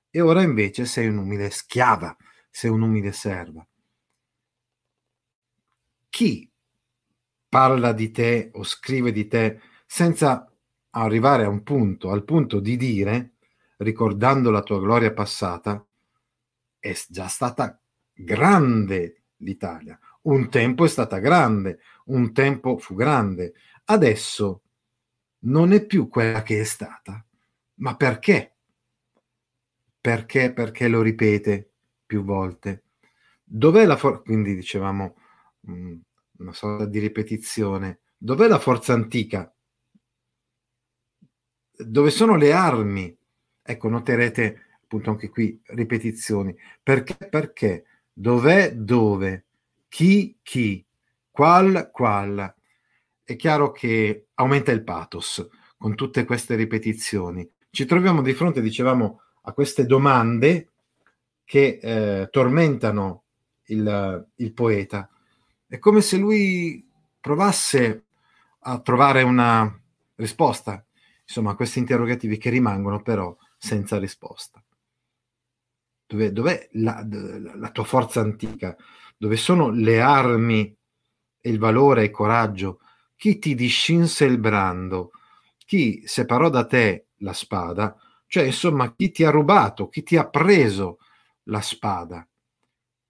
e 0.09 0.21
ora 0.21 0.43
invece 0.43 0.85
sei 0.85 1.09
un'umile 1.09 1.51
schiava, 1.51 2.17
sei 2.51 2.71
un'umile 2.71 3.13
serva. 3.13 3.67
Chi 6.09 6.49
parla 7.49 7.93
di 7.93 8.11
te 8.11 8.51
o 8.55 8.63
scrive 8.63 9.11
di 9.11 9.27
te 9.27 9.61
senza 9.87 10.51
arrivare 10.91 11.45
a 11.45 11.49
un 11.49 11.63
punto, 11.63 12.11
al 12.11 12.25
punto 12.25 12.61
di 12.61 12.77
dire, 12.77 13.32
ricordando 13.83 14.51
la 14.51 14.63
tua 14.63 14.81
gloria 14.81 15.13
passata, 15.13 15.85
è 16.79 16.95
già 17.09 17.29
stata 17.29 17.81
grande 18.13 19.23
l'Italia, 19.39 19.99
un 20.23 20.49
tempo 20.49 20.85
è 20.85 20.89
stata 20.89 21.19
grande, 21.19 21.81
un 22.07 22.33
tempo 22.33 22.79
fu 22.79 22.95
grande, 22.95 23.55
adesso 23.87 24.63
non 25.41 25.73
è 25.73 25.85
più 25.85 26.09
quella 26.09 26.43
che 26.43 26.61
è 26.61 26.65
stata. 26.65 27.25
Ma 27.77 27.97
perché? 27.97 28.57
Perché? 30.01 30.53
Perché 30.53 30.89
lo 30.89 31.03
ripete 31.03 31.71
più 32.07 32.25
volte. 32.25 32.85
Dov'è 33.43 33.85
la 33.85 33.97
forza? 33.97 34.23
Quindi 34.23 34.55
dicevamo 34.55 35.17
mh, 35.61 35.73
mm, 35.73 35.99
una 36.39 36.53
sorta 36.53 36.87
di 36.87 36.99
ripetizione. 36.99 38.01
Dov'è 38.17 38.47
la 38.47 38.59
forza 38.59 38.93
antica? 38.93 39.53
Dove 41.77 42.11
sono 42.11 42.37
le 42.37 42.53
armi? 42.53 43.17
Ecco, 43.63 43.89
noterete 43.89 44.63
appunto 44.83 45.11
anche 45.11 45.29
qui 45.31 45.61
ripetizioni. 45.67 46.55
Perché? 46.83 47.17
Perché? 47.29 47.85
Dov'è? 48.13 48.75
Dove? 48.75 49.45
Chi? 49.89 50.37
Chi? 50.43 50.85
Qual? 51.31 51.91
Qual? 51.93 52.55
È 53.23 53.37
chiaro 53.37 53.71
che 53.71 54.27
aumenta 54.35 54.73
il 54.73 54.83
pathos 54.83 55.49
con 55.79 55.95
tutte 55.95 56.25
queste 56.25 56.57
ripetizioni. 56.57 57.49
Ci 57.71 57.87
troviamo 57.87 58.21
di 58.21 58.35
fronte, 58.35 58.61
dicevamo, 58.61 59.21
a 59.43 59.53
queste 59.53 59.87
domande 59.87 60.71
che 61.45 61.79
eh, 61.83 62.29
tormentano 62.31 63.25
il, 63.67 64.29
il 64.37 64.53
poeta. 64.53 65.09
È 65.67 65.79
come 65.79 66.01
se 66.01 66.17
lui 66.19 66.87
provasse 67.21 68.05
a 68.61 68.81
trovare 68.81 69.23
una 69.23 69.81
risposta, 70.17 70.85
insomma, 71.23 71.53
a 71.53 71.55
questi 71.55 71.79
interrogativi 71.79 72.37
che 72.37 72.51
rimangono 72.51 73.01
però 73.01 73.35
senza 73.63 73.97
risposta. 73.97 74.61
Dov'è, 76.05 76.33
dov'è 76.33 76.69
la, 76.73 77.07
la, 77.55 77.71
tua 77.71 77.85
forza 77.85 78.21
antica? 78.21 78.77
Dove 79.17 79.37
sono 79.37 79.71
le 79.71 80.01
armi 80.01 80.77
e 81.41 81.49
il 81.49 81.61
valore 81.61 82.01
e 82.01 82.05
il 82.07 82.11
coraggio? 82.11 82.81
Chi 83.15 83.39
ti 83.39 83.55
discinse 83.55 84.25
il 84.25 84.39
brando? 84.39 85.13
Chi 85.65 86.03
separò 86.05 86.51
da 86.51 86.67
te 86.67 87.07
la 87.19 87.33
spada? 87.33 87.97
Cioè, 88.27 88.43
insomma, 88.43 88.93
chi 88.97 89.13
ti 89.13 89.23
ha 89.23 89.31
rubato? 89.31 89.89
Chi 89.89 90.03
ti 90.03 90.17
ha 90.17 90.29
preso 90.29 90.99
la 91.45 91.61
spada? 91.61 92.27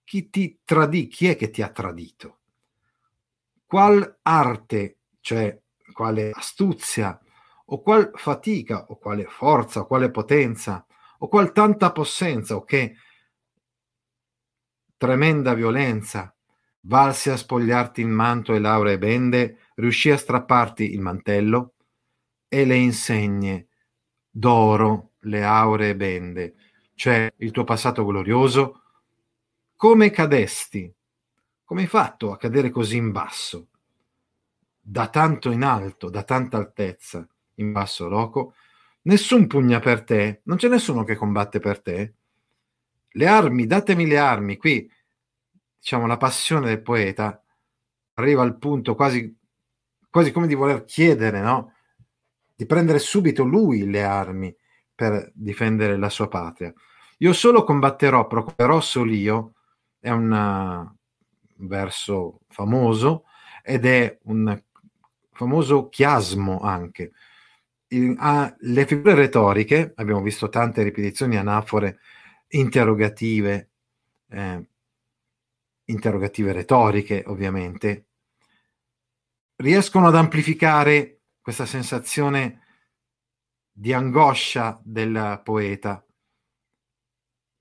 Chi 0.03 0.29
ti 0.29 0.59
tradì? 0.63 1.07
Chi 1.07 1.29
è 1.29 1.35
che 1.35 1.49
ti 1.49 1.63
ha 1.63 1.69
tradito? 1.69 2.41
Qual 3.65 4.19
arte, 4.21 4.97
cioè 5.19 5.59
quale 5.93 6.29
astuzia, 6.31 7.19
o 7.65 7.81
qual 7.81 8.11
fatica, 8.15 8.85
o 8.89 8.97
quale 8.97 9.25
forza, 9.25 9.81
o 9.81 9.85
quale 9.85 10.11
potenza, 10.11 10.85
o 11.19 11.27
qual 11.27 11.51
tanta 11.51 11.91
possenza, 11.91 12.55
o 12.55 12.63
che 12.63 12.95
tremenda 14.97 15.53
violenza, 15.53 16.33
valsi 16.81 17.29
a 17.29 17.37
spogliarti 17.37 18.01
il 18.01 18.07
manto 18.07 18.53
e 18.53 18.59
lauree 18.59 18.97
bende, 18.97 19.59
riuscì 19.75 20.09
a 20.11 20.17
strapparti 20.17 20.93
il 20.93 20.99
mantello 20.99 21.73
e 22.47 22.65
le 22.65 22.75
insegne 22.75 23.67
d'oro, 24.29 25.11
le 25.19 25.43
auree 25.43 25.95
bende, 25.95 26.55
cioè 26.95 27.31
il 27.37 27.51
tuo 27.51 27.63
passato 27.63 28.05
glorioso, 28.05 28.81
come 29.75 30.09
cadesti? 30.11 30.93
Come 31.63 31.81
hai 31.81 31.87
fatto 31.87 32.31
a 32.31 32.37
cadere 32.37 32.69
così 32.69 32.97
in 32.97 33.11
basso? 33.11 33.67
Da 34.79 35.07
tanto 35.07 35.51
in 35.51 35.63
alto, 35.63 36.09
da 36.09 36.23
tanta 36.23 36.57
altezza, 36.57 37.27
in 37.55 37.71
basso 37.71 38.07
loco, 38.07 38.55
nessun 39.03 39.47
pugna 39.47 39.79
per 39.79 40.03
te, 40.03 40.41
non 40.43 40.57
c'è 40.57 40.67
nessuno 40.67 41.03
che 41.03 41.15
combatte 41.15 41.59
per 41.59 41.81
te. 41.81 42.13
Le 43.09 43.27
armi, 43.27 43.67
datemi 43.67 44.07
le 44.07 44.17
armi, 44.17 44.57
qui 44.57 44.89
diciamo 45.77 46.07
la 46.07 46.17
passione 46.17 46.67
del 46.67 46.81
poeta 46.81 47.43
arriva 48.13 48.41
al 48.41 48.57
punto 48.57 48.95
quasi, 48.95 49.35
quasi 50.09 50.31
come 50.31 50.47
di 50.47 50.55
voler 50.55 50.85
chiedere, 50.85 51.41
no? 51.41 51.73
Di 52.55 52.65
prendere 52.65 52.99
subito 52.99 53.43
lui 53.43 53.89
le 53.89 54.03
armi 54.03 54.55
per 54.95 55.31
difendere 55.33 55.97
la 55.97 56.09
sua 56.09 56.27
patria. 56.27 56.73
Io 57.17 57.33
solo 57.33 57.63
combatterò, 57.63 58.27
procurerò 58.27 58.79
sol'io, 58.79 59.53
è 59.99 60.09
un 60.09 60.91
verso 61.55 62.41
famoso 62.49 63.25
ed 63.63 63.85
è 63.85 64.19
un 64.23 64.61
famoso 65.31 65.89
chiasmo 65.89 66.59
anche. 66.59 67.11
Le 67.93 68.85
figure 68.87 69.13
retoriche, 69.13 69.93
abbiamo 69.95 70.21
visto 70.21 70.49
tante 70.49 70.81
ripetizioni, 70.83 71.37
anafore, 71.37 71.99
interrogative, 72.47 73.71
eh, 74.29 74.67
interrogative 75.85 76.51
retoriche 76.53 77.23
ovviamente, 77.27 78.07
riescono 79.57 80.07
ad 80.07 80.15
amplificare 80.15 81.21
questa 81.41 81.65
sensazione 81.65 82.61
di 83.71 83.93
angoscia 83.93 84.79
del 84.83 85.41
poeta 85.43 86.05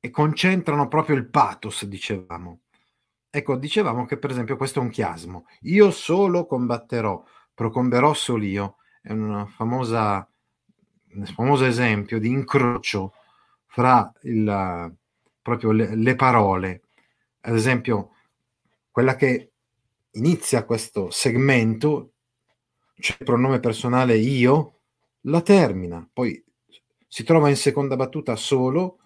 e 0.01 0.11
concentrano 0.11 0.89
proprio 0.89 1.17
il 1.17 1.29
pathos, 1.29 1.85
dicevamo. 1.85 2.63
Ecco, 3.31 3.57
dicevamo 3.57 4.05
che 4.05 4.19
per 4.19 4.31
esempio 4.31 4.57
questo 4.57 4.81
è 4.81 4.83
un 4.83 4.91
chiasmo. 4.91 5.47
Io 5.63 5.91
solo 5.91 6.47
combatterò, 6.47 7.25
procomberò 7.55 8.13
solo 8.13 8.45
io. 8.45 8.77
È 9.03 9.13
famosa, 9.57 10.27
un 11.15 11.27
famoso 11.27 11.65
esempio 11.65 12.21
di 12.21 12.29
incrocio 12.29 13.15
fra 13.67 14.13
il, 14.23 14.95
proprio 15.43 15.73
le, 15.73 15.97
le 15.97 16.15
parole. 16.15 16.83
Ad 17.41 17.55
esempio, 17.57 18.13
quella 18.93 19.17
che 19.17 19.51
inizia 20.13 20.65
questo 20.65 21.11
segmento, 21.11 22.13
cioè 22.95 23.17
il 23.19 23.25
pronome 23.25 23.59
personale 23.59 24.17
io, 24.17 24.81
la 25.23 25.41
termina, 25.41 26.09
poi 26.13 26.43
si 27.09 27.25
trova 27.25 27.49
in 27.49 27.57
seconda 27.57 27.97
battuta 27.97 28.37
solo 28.37 28.99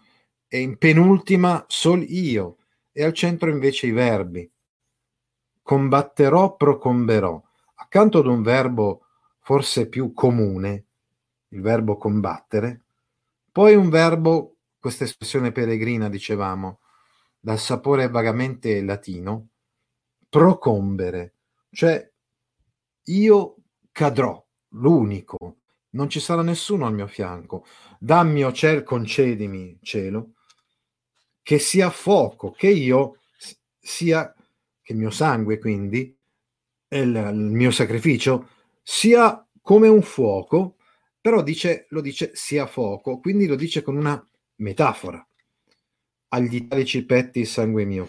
e 0.46 0.60
in 0.60 0.76
penultima 0.76 1.64
sol 1.66 2.02
io 2.02 2.58
e 2.92 3.02
al 3.02 3.12
centro 3.14 3.50
invece 3.50 3.86
i 3.86 3.92
verbi. 3.92 4.48
Combatterò, 5.62 6.54
procomberò. 6.54 7.42
Accanto 7.76 8.18
ad 8.18 8.26
un 8.26 8.42
verbo 8.42 9.05
forse 9.46 9.88
più 9.88 10.12
comune, 10.12 10.86
il 11.50 11.60
verbo 11.60 11.96
combattere, 11.96 12.86
poi 13.52 13.76
un 13.76 13.88
verbo, 13.90 14.56
questa 14.76 15.04
espressione 15.04 15.52
peregrina 15.52 16.08
dicevamo, 16.08 16.80
dal 17.38 17.60
sapore 17.60 18.08
vagamente 18.08 18.82
latino, 18.82 19.50
procombere, 20.28 21.34
cioè 21.70 22.10
io 23.04 23.56
cadrò, 23.92 24.44
l'unico, 24.70 25.58
non 25.90 26.10
ci 26.10 26.18
sarà 26.18 26.42
nessuno 26.42 26.84
al 26.84 26.94
mio 26.94 27.06
fianco. 27.06 27.64
Dammi, 28.00 28.42
o 28.44 28.52
ciel, 28.52 28.82
concedimi, 28.82 29.78
cielo, 29.80 30.32
che 31.40 31.60
sia 31.60 31.88
fuoco, 31.90 32.50
che 32.50 32.68
io 32.68 33.20
sia, 33.78 34.34
che 34.82 34.92
il 34.92 34.98
mio 34.98 35.10
sangue 35.10 35.60
quindi, 35.60 36.18
il, 36.88 37.14
il 37.14 37.36
mio 37.36 37.70
sacrificio, 37.70 38.48
sia 38.88 39.44
come 39.60 39.88
un 39.88 40.00
fuoco, 40.00 40.76
però 41.20 41.42
dice, 41.42 41.86
lo 41.88 42.00
dice 42.00 42.30
sia 42.34 42.68
fuoco, 42.68 43.18
quindi 43.18 43.48
lo 43.48 43.56
dice 43.56 43.82
con 43.82 43.96
una 43.96 44.24
metafora. 44.58 45.26
Agli 46.28 46.54
italici 46.54 47.04
petti 47.04 47.40
il 47.40 47.48
sangue 47.48 47.84
mio. 47.84 48.08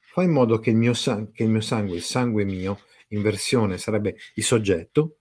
Fa 0.00 0.24
in 0.24 0.32
modo 0.32 0.58
che 0.58 0.70
il 0.70 0.76
mio, 0.76 0.94
san- 0.94 1.30
che 1.30 1.44
il 1.44 1.50
mio 1.50 1.60
sangue, 1.60 1.94
il 1.94 2.02
sangue 2.02 2.44
mio, 2.44 2.80
in 3.10 3.22
versione 3.22 3.78
sarebbe 3.78 4.16
il 4.34 4.42
soggetto, 4.42 5.18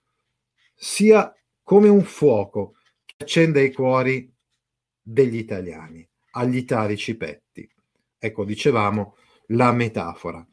sia 0.74 1.32
come 1.62 1.88
un 1.88 2.02
fuoco 2.02 2.78
che 3.06 3.14
accende 3.20 3.62
i 3.62 3.72
cuori 3.72 4.34
degli 5.00 5.38
italiani 5.38 6.08
agli 6.32 6.58
italici 6.58 7.16
petti. 7.16 7.70
Ecco, 8.18 8.44
dicevamo 8.44 9.18
la 9.50 9.72
metafora, 9.72 10.44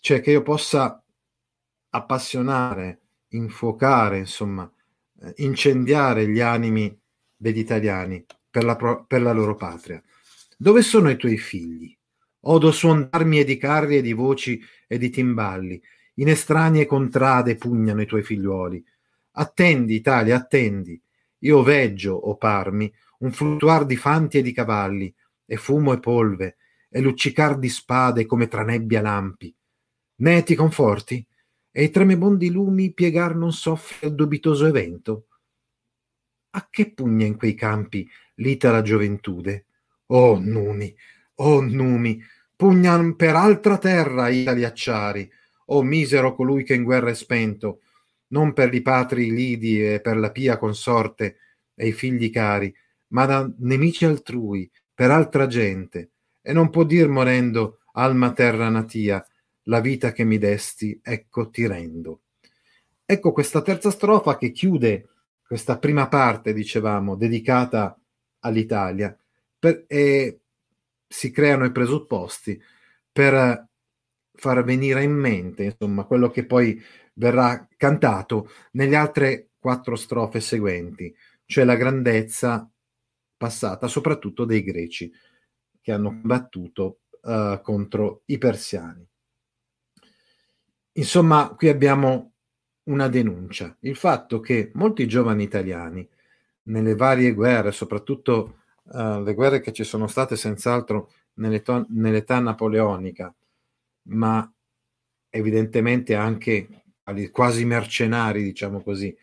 cioè 0.00 0.20
che 0.20 0.32
io 0.32 0.42
possa 0.42 1.00
appassionare, 1.90 3.03
infuocare, 3.36 4.18
insomma, 4.18 4.70
eh, 5.20 5.32
incendiare 5.38 6.28
gli 6.28 6.40
animi 6.40 6.96
degli 7.36 7.58
italiani 7.58 8.24
per 8.50 8.64
la, 8.64 8.76
pro- 8.76 9.04
per 9.06 9.22
la 9.22 9.32
loro 9.32 9.56
patria. 9.56 10.02
Dove 10.56 10.82
sono 10.82 11.10
i 11.10 11.16
tuoi 11.16 11.38
figli? 11.38 11.96
Odo 12.46 12.70
suon 12.72 13.08
d'armi 13.10 13.40
e 13.40 13.44
di 13.44 13.56
carri 13.56 13.96
e 13.96 14.02
di 14.02 14.12
voci 14.12 14.60
e 14.86 14.98
di 14.98 15.10
timballi. 15.10 15.80
In 16.14 16.28
estranee 16.28 16.86
contrade 16.86 17.56
pugnano 17.56 18.02
i 18.02 18.06
tuoi 18.06 18.22
figliuoli. 18.22 18.84
Attendi, 19.32 19.94
Italia, 19.94 20.36
attendi. 20.36 21.00
Io 21.38 21.62
veggio, 21.62 22.14
o 22.14 22.36
parmi, 22.36 22.92
un 23.18 23.32
fluttuar 23.32 23.84
di 23.84 23.96
fanti 23.96 24.38
e 24.38 24.42
di 24.42 24.52
cavalli, 24.52 25.12
e 25.44 25.56
fumo 25.56 25.92
e 25.92 25.98
polve, 25.98 26.56
e 26.88 27.00
luccicar 27.00 27.58
di 27.58 27.68
spade 27.68 28.26
come 28.26 28.46
tra 28.46 28.62
nebbia 28.62 29.00
lampi. 29.00 29.54
Ne 30.16 30.42
ti 30.44 30.54
conforti? 30.54 31.26
E 31.76 31.82
i 31.82 31.90
tremebondi 31.90 32.52
lumi 32.52 32.92
piegar 32.92 33.34
non 33.34 33.52
soffre 33.52 34.06
il 34.06 34.14
dubitoso 34.14 34.66
evento? 34.66 35.26
A 36.50 36.68
che 36.70 36.92
pugna 36.92 37.26
in 37.26 37.36
quei 37.36 37.54
campi 37.54 38.08
l'itala 38.34 38.80
gioventude? 38.80 39.64
Oh 40.06 40.38
numi, 40.38 40.94
oh 41.36 41.60
numi, 41.62 42.22
pugnan 42.54 43.16
per 43.16 43.34
altra 43.34 43.76
terra 43.78 44.28
i 44.28 44.46
acciari, 44.46 45.28
o 45.66 45.82
misero 45.82 46.36
colui 46.36 46.62
che 46.62 46.74
in 46.74 46.84
guerra 46.84 47.10
è 47.10 47.14
spento, 47.14 47.80
non 48.28 48.52
per 48.52 48.72
i 48.72 48.80
patri 48.80 49.32
lidi 49.32 49.84
e 49.84 50.00
per 50.00 50.16
la 50.16 50.30
pia 50.30 50.56
consorte 50.58 51.38
e 51.74 51.88
i 51.88 51.92
figli 51.92 52.30
cari, 52.30 52.72
ma 53.08 53.26
da 53.26 53.52
nemici 53.58 54.04
altrui, 54.04 54.70
per 54.94 55.10
altra 55.10 55.48
gente, 55.48 56.10
e 56.40 56.52
non 56.52 56.70
può 56.70 56.84
dir 56.84 57.08
morendo, 57.08 57.80
alma 57.94 58.32
terra 58.32 58.68
natia, 58.68 59.26
la 59.64 59.80
vita 59.80 60.12
che 60.12 60.24
mi 60.24 60.38
desti, 60.38 60.98
ecco 61.02 61.50
ti 61.50 61.66
rendo. 61.66 62.22
Ecco 63.04 63.32
questa 63.32 63.62
terza 63.62 63.90
strofa 63.90 64.36
che 64.36 64.50
chiude 64.50 65.08
questa 65.46 65.78
prima 65.78 66.08
parte, 66.08 66.52
dicevamo, 66.52 67.16
dedicata 67.16 67.98
all'Italia, 68.40 69.16
per, 69.58 69.84
e 69.86 70.40
si 71.06 71.30
creano 71.30 71.64
i 71.64 71.72
presupposti 71.72 72.60
per 73.12 73.68
far 74.32 74.64
venire 74.64 75.02
in 75.02 75.12
mente, 75.12 75.64
insomma, 75.64 76.04
quello 76.04 76.30
che 76.30 76.44
poi 76.44 76.82
verrà 77.14 77.68
cantato 77.76 78.50
nelle 78.72 78.96
altre 78.96 79.50
quattro 79.58 79.96
strofe 79.96 80.40
seguenti, 80.40 81.14
cioè 81.46 81.64
la 81.64 81.76
grandezza 81.76 82.68
passata 83.36 83.86
soprattutto 83.86 84.44
dei 84.44 84.62
greci 84.62 85.12
che 85.80 85.92
hanno 85.92 86.08
combattuto 86.08 87.00
uh, 87.20 87.60
contro 87.60 88.22
i 88.26 88.38
persiani. 88.38 89.06
Insomma, 90.96 91.54
qui 91.56 91.68
abbiamo 91.68 92.34
una 92.84 93.08
denuncia, 93.08 93.76
il 93.80 93.96
fatto 93.96 94.38
che 94.38 94.70
molti 94.74 95.08
giovani 95.08 95.42
italiani 95.42 96.08
nelle 96.64 96.94
varie 96.94 97.32
guerre, 97.32 97.72
soprattutto 97.72 98.58
uh, 98.84 99.20
le 99.20 99.34
guerre 99.34 99.60
che 99.60 99.72
ci 99.72 99.82
sono 99.82 100.06
state 100.06 100.36
senz'altro 100.36 101.10
nell'età, 101.34 101.84
nell'età 101.88 102.38
napoleonica, 102.38 103.34
ma 104.02 104.48
evidentemente 105.30 106.14
anche 106.14 106.84
quasi 107.32 107.64
mercenari, 107.64 108.44
diciamo 108.44 108.80
così, 108.80 109.14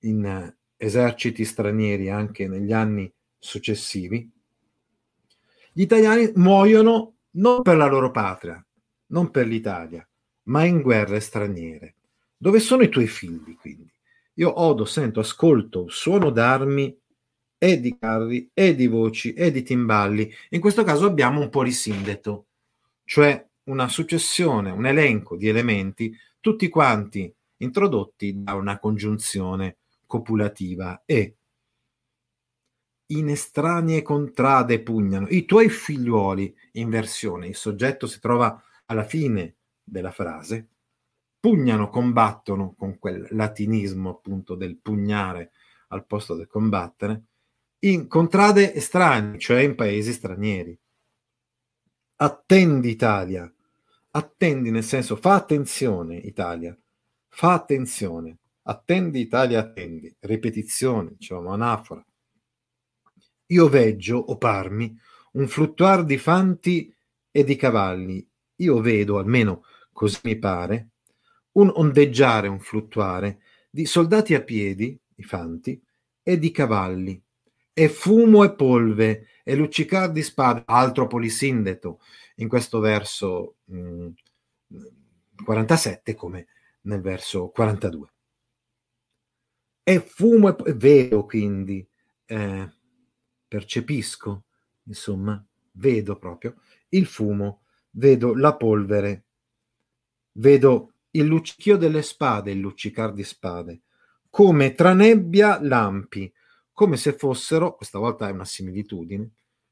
in 0.00 0.24
uh, 0.24 0.52
eserciti 0.76 1.44
stranieri 1.44 2.10
anche 2.10 2.48
negli 2.48 2.72
anni 2.72 3.12
successivi, 3.38 4.28
gli 5.72 5.82
italiani 5.82 6.32
muoiono 6.34 7.18
non 7.32 7.62
per 7.62 7.76
la 7.76 7.86
loro 7.86 8.10
patria, 8.10 8.64
non 9.08 9.30
per 9.30 9.46
l'Italia, 9.46 10.04
ma 10.48 10.64
in 10.64 10.82
guerre 10.82 11.20
straniere. 11.20 11.94
Dove 12.36 12.60
sono 12.60 12.82
i 12.82 12.88
tuoi 12.88 13.06
figli, 13.06 13.56
quindi? 13.56 13.90
Io 14.34 14.60
odo, 14.60 14.84
sento, 14.84 15.20
ascolto 15.20 15.88
suono 15.88 16.30
d'armi 16.30 16.96
e 17.58 17.80
di 17.80 17.96
carri 17.98 18.48
e 18.54 18.74
di 18.76 18.86
voci 18.86 19.32
e 19.32 19.50
di 19.50 19.62
timballi. 19.62 20.32
In 20.50 20.60
questo 20.60 20.84
caso 20.84 21.06
abbiamo 21.06 21.40
un 21.40 21.48
polisindeto, 21.48 22.46
cioè 23.04 23.44
una 23.64 23.88
successione, 23.88 24.70
un 24.70 24.86
elenco 24.86 25.36
di 25.36 25.48
elementi, 25.48 26.16
tutti 26.40 26.68
quanti 26.68 27.32
introdotti 27.58 28.44
da 28.44 28.54
una 28.54 28.78
congiunzione 28.78 29.78
copulativa 30.06 31.02
e 31.04 31.34
in 33.10 33.28
estranee 33.28 34.02
contrade 34.02 34.80
pugnano. 34.80 35.26
I 35.28 35.44
tuoi 35.44 35.68
figliuoli, 35.68 36.54
in 36.72 36.90
versione, 36.90 37.48
il 37.48 37.56
soggetto 37.56 38.06
si 38.06 38.20
trova 38.20 38.62
alla 38.86 39.04
fine 39.04 39.57
della 39.88 40.10
frase, 40.10 40.68
pugnano, 41.40 41.88
combattono 41.88 42.74
con 42.76 42.98
quel 42.98 43.26
latinismo 43.30 44.10
appunto 44.10 44.54
del 44.54 44.78
pugnare 44.78 45.52
al 45.88 46.04
posto 46.06 46.34
del 46.34 46.46
combattere, 46.46 47.24
in 47.80 48.08
contrade 48.08 48.74
estranei, 48.74 49.38
cioè 49.38 49.60
in 49.60 49.74
paesi 49.74 50.12
stranieri. 50.12 50.78
Attendi 52.16 52.90
Italia, 52.90 53.52
attendi 54.10 54.70
nel 54.70 54.82
senso 54.82 55.14
fa 55.16 55.34
attenzione 55.34 56.16
Italia, 56.16 56.76
fa 57.28 57.52
attenzione, 57.52 58.38
attendi 58.62 59.20
Italia, 59.20 59.60
attendi, 59.60 60.14
ripetizione, 60.20 61.14
diciamo 61.16 61.52
anafora. 61.52 62.04
Io 63.50 63.68
veggio, 63.68 64.18
o 64.18 64.36
parmi, 64.36 64.94
un 65.32 65.46
fluttuar 65.46 66.04
di 66.04 66.18
fanti 66.18 66.94
e 67.30 67.44
di 67.44 67.56
cavalli. 67.56 68.28
Io 68.56 68.80
vedo, 68.80 69.18
almeno 69.18 69.62
così 69.98 70.20
mi 70.22 70.38
pare, 70.38 70.90
un 71.54 71.72
ondeggiare, 71.74 72.46
un 72.46 72.60
fluttuare 72.60 73.40
di 73.68 73.84
soldati 73.84 74.32
a 74.34 74.42
piedi, 74.44 74.96
i 75.16 75.24
fanti, 75.24 75.82
e 76.22 76.38
di 76.38 76.52
cavalli, 76.52 77.20
e 77.72 77.88
fumo 77.88 78.44
e 78.44 78.54
polve, 78.54 79.26
e 79.42 79.56
luccicar 79.56 80.12
di 80.12 80.22
spade, 80.22 80.62
altro 80.66 81.08
polisindeto, 81.08 82.00
in 82.36 82.46
questo 82.46 82.78
verso 82.78 83.56
mh, 83.64 84.06
mm, 84.72 84.84
47 85.44 86.14
come 86.14 86.46
nel 86.82 87.00
verso 87.00 87.48
42. 87.48 88.08
E 89.82 89.98
fumo 89.98 90.56
e 90.64 90.74
vedo 90.74 91.24
quindi, 91.24 91.84
eh, 92.24 92.72
percepisco, 93.48 94.44
insomma, 94.84 95.44
vedo 95.72 96.16
proprio 96.18 96.54
il 96.90 97.06
fumo, 97.06 97.62
vedo 97.90 98.36
la 98.36 98.54
polvere, 98.54 99.24
vedo 100.38 100.92
il 101.12 101.24
luccichio 101.24 101.76
delle 101.76 102.02
spade, 102.02 102.50
il 102.50 102.58
luccicar 102.58 103.12
di 103.12 103.24
spade, 103.24 103.80
come 104.30 104.74
tra 104.74 104.92
nebbia 104.92 105.58
lampi, 105.60 106.32
come 106.72 106.96
se 106.96 107.12
fossero, 107.12 107.74
questa 107.74 107.98
volta 107.98 108.28
è 108.28 108.32
una 108.32 108.44
similitudine, 108.44 109.30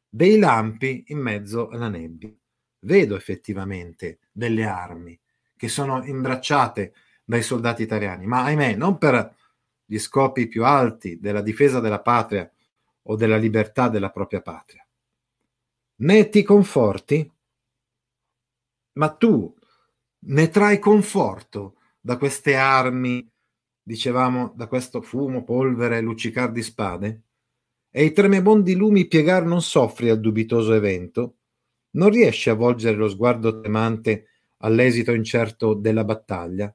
dei 0.09 0.39
lampi 0.39 1.05
in 1.09 1.19
mezzo 1.19 1.69
alla 1.69 1.89
nebbia. 1.89 2.33
Vedo 2.81 3.17
effettivamente 3.17 4.19
delle 4.33 4.65
armi 4.65 5.19
che 5.57 5.69
sono 5.69 6.05
imbracciate 6.05 6.95
dai 7.25 7.43
soldati 7.43 7.83
italiani, 7.83 8.27
ma 8.27 8.45
ahimè 8.45 8.75
non 8.75 8.99
per 8.99 9.35
gli 9.85 9.99
scopi 9.99 10.49
più 10.49 10.65
alti 10.65 11.19
della 11.21 11.43
difesa 11.43 11.81
della 11.81 12.01
patria 12.01 12.51
o 13.03 13.17
della 13.17 13.37
libertà 13.37 13.89
della 13.89 14.11
propria 14.11 14.43
patria. 14.43 14.87
Né 15.99 16.29
ti 16.29 16.43
conforti? 16.43 17.31
Ma 18.93 19.09
tu 19.11 19.55
ne 20.27 20.49
trai 20.49 20.79
conforto 20.79 21.77
da 22.01 22.17
queste 22.17 22.57
armi, 22.57 23.29
dicevamo, 23.83 24.53
da 24.57 24.67
questo 24.67 25.03
fumo, 25.03 25.45
polvere, 25.45 26.01
luccicar 26.01 26.51
di 26.51 26.63
spade? 26.63 27.23
E 27.91 28.05
i 28.05 28.13
tremebondi 28.13 28.75
lumi 28.75 29.07
piegar 29.07 29.45
non 29.45 29.63
soffri 29.63 30.09
al 30.09 30.21
dubitoso 30.21 30.75
evento? 30.75 31.37
Non 31.91 32.11
riesci 32.11 32.51
a 32.51 32.55
volgere 32.55 32.97
lo 32.97 33.09
sguardo 33.09 33.61
tremante 33.61 34.27
all'esito 34.59 35.13
incerto 35.13 35.75
della 35.75 36.05
battaglia? 36.05 36.75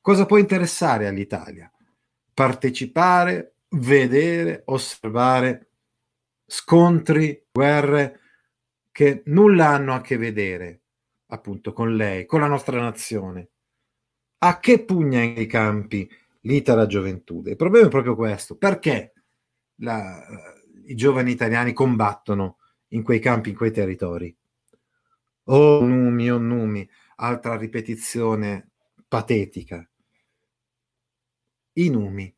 Cosa 0.00 0.24
può 0.24 0.38
interessare 0.38 1.06
all'Italia? 1.06 1.70
Partecipare, 2.32 3.56
vedere, 3.70 4.62
osservare 4.66 5.70
scontri, 6.46 7.46
guerre 7.50 8.20
che 8.90 9.22
nulla 9.26 9.68
hanno 9.68 9.92
a 9.94 10.00
che 10.00 10.16
vedere 10.16 10.82
appunto 11.28 11.72
con 11.72 11.96
lei, 11.96 12.26
con 12.26 12.40
la 12.40 12.46
nostra 12.46 12.80
nazione. 12.80 13.48
A 14.38 14.60
che 14.60 14.84
pugna 14.84 15.22
i 15.22 15.46
campi 15.46 16.08
l'Itala 16.42 16.86
gioventù? 16.86 17.42
Il 17.46 17.56
problema 17.56 17.86
è 17.86 17.90
proprio 17.90 18.14
questo. 18.14 18.56
Perché 18.56 19.12
la, 19.76 20.24
i 20.86 20.94
giovani 20.94 21.30
italiani 21.30 21.72
combattono 21.72 22.58
in 22.88 23.02
quei 23.02 23.18
campi, 23.18 23.50
in 23.50 23.56
quei 23.56 23.72
territori? 23.72 24.34
Oh 25.44 25.84
numi, 25.84 26.30
oh 26.30 26.38
numi, 26.38 26.88
altra 27.16 27.56
ripetizione 27.56 28.70
patetica. 29.08 29.88
I 31.74 31.90
numi. 31.90 32.34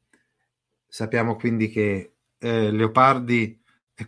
Sappiamo 0.86 1.36
quindi 1.36 1.68
che 1.68 2.14
eh, 2.38 2.70
Leopardi 2.70 3.58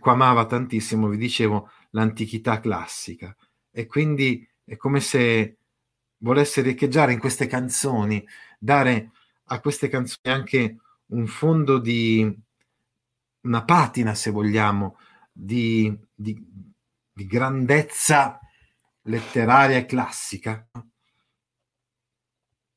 amava 0.01 0.45
tantissimo, 0.45 1.07
vi 1.07 1.17
dicevo, 1.17 1.69
l'antichità 1.91 2.59
classica 2.59 3.35
e 3.69 3.85
quindi 3.85 4.47
è 4.63 4.75
come 4.77 4.99
se 4.99 5.57
volesse 6.17 6.61
riecheggiare 6.61 7.13
in 7.13 7.19
queste 7.19 7.47
canzoni, 7.47 8.25
dare 8.57 9.11
a 9.45 9.59
queste 9.59 9.89
canzoni 9.89 10.33
anche 10.33 10.77
un 11.07 11.27
fondo 11.27 11.79
di 11.79 12.41
una 13.41 13.63
patina, 13.65 14.15
se 14.15 14.31
vogliamo, 14.31 14.97
di, 15.31 15.95
di, 16.13 16.35
di 17.11 17.25
grandezza 17.25 18.39
letteraria 19.03 19.77
e 19.77 19.85
classica. 19.85 20.65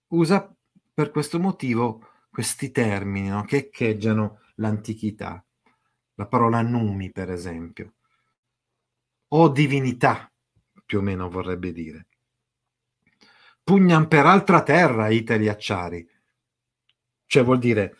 Usa 0.08 0.54
per 0.92 1.10
questo 1.10 1.38
motivo 1.38 2.08
questi 2.30 2.70
termini 2.70 3.28
no? 3.28 3.44
che 3.44 3.56
echeggiano 3.56 4.40
l'antichità. 4.56 5.44
La 6.14 6.26
parola 6.26 6.62
numi, 6.62 7.12
per 7.12 7.30
esempio, 7.30 7.94
o 9.28 9.48
divinità, 9.50 10.30
più 10.86 10.98
o 10.98 11.02
meno 11.02 11.28
vorrebbe 11.28 11.72
dire. 11.72 12.06
Pugnan 13.62 14.08
per 14.08 14.24
altra 14.24 14.62
terra 14.62 15.08
itali 15.08 15.48
acciari, 15.48 16.08
cioè 17.26 17.44
vuol 17.44 17.58
dire 17.58 17.96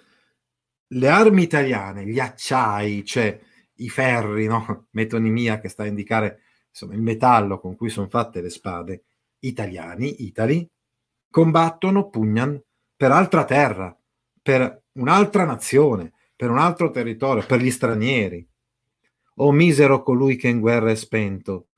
le 0.88 1.09
armi 1.09 1.42
italiane, 1.42 2.07
gli 2.07 2.20
acciai, 2.20 3.05
cioè 3.05 3.38
i 3.75 3.88
ferri, 3.88 4.46
no? 4.46 4.87
metonimia 4.92 5.59
che 5.59 5.68
sta 5.68 5.83
a 5.83 5.87
indicare 5.87 6.42
insomma, 6.70 6.94
il 6.94 7.03
metallo 7.03 7.59
con 7.59 7.75
cui 7.75 7.90
sono 7.90 8.09
fatte 8.09 8.40
le 8.40 8.51
spade, 8.51 9.05
italiani, 9.40 10.25
Itali, 10.25 10.68
combattono, 11.29 12.09
pugnan, 12.09 12.61
per 12.96 13.11
altra 13.11 13.44
terra, 13.44 13.99
per 14.40 14.85
un'altra 14.92 15.44
nazione, 15.44 16.12
per 16.35 16.51
un 16.51 16.59
altro 16.59 16.90
territorio, 16.90 17.44
per 17.44 17.61
gli 17.61 17.70
stranieri. 17.70 18.46
O 19.38 19.53
misero 19.53 20.03
colui 20.03 20.37
che 20.37 20.49
in 20.49 20.61
guerra 20.61 20.90
è 20.90 20.94
spento. 20.94 21.68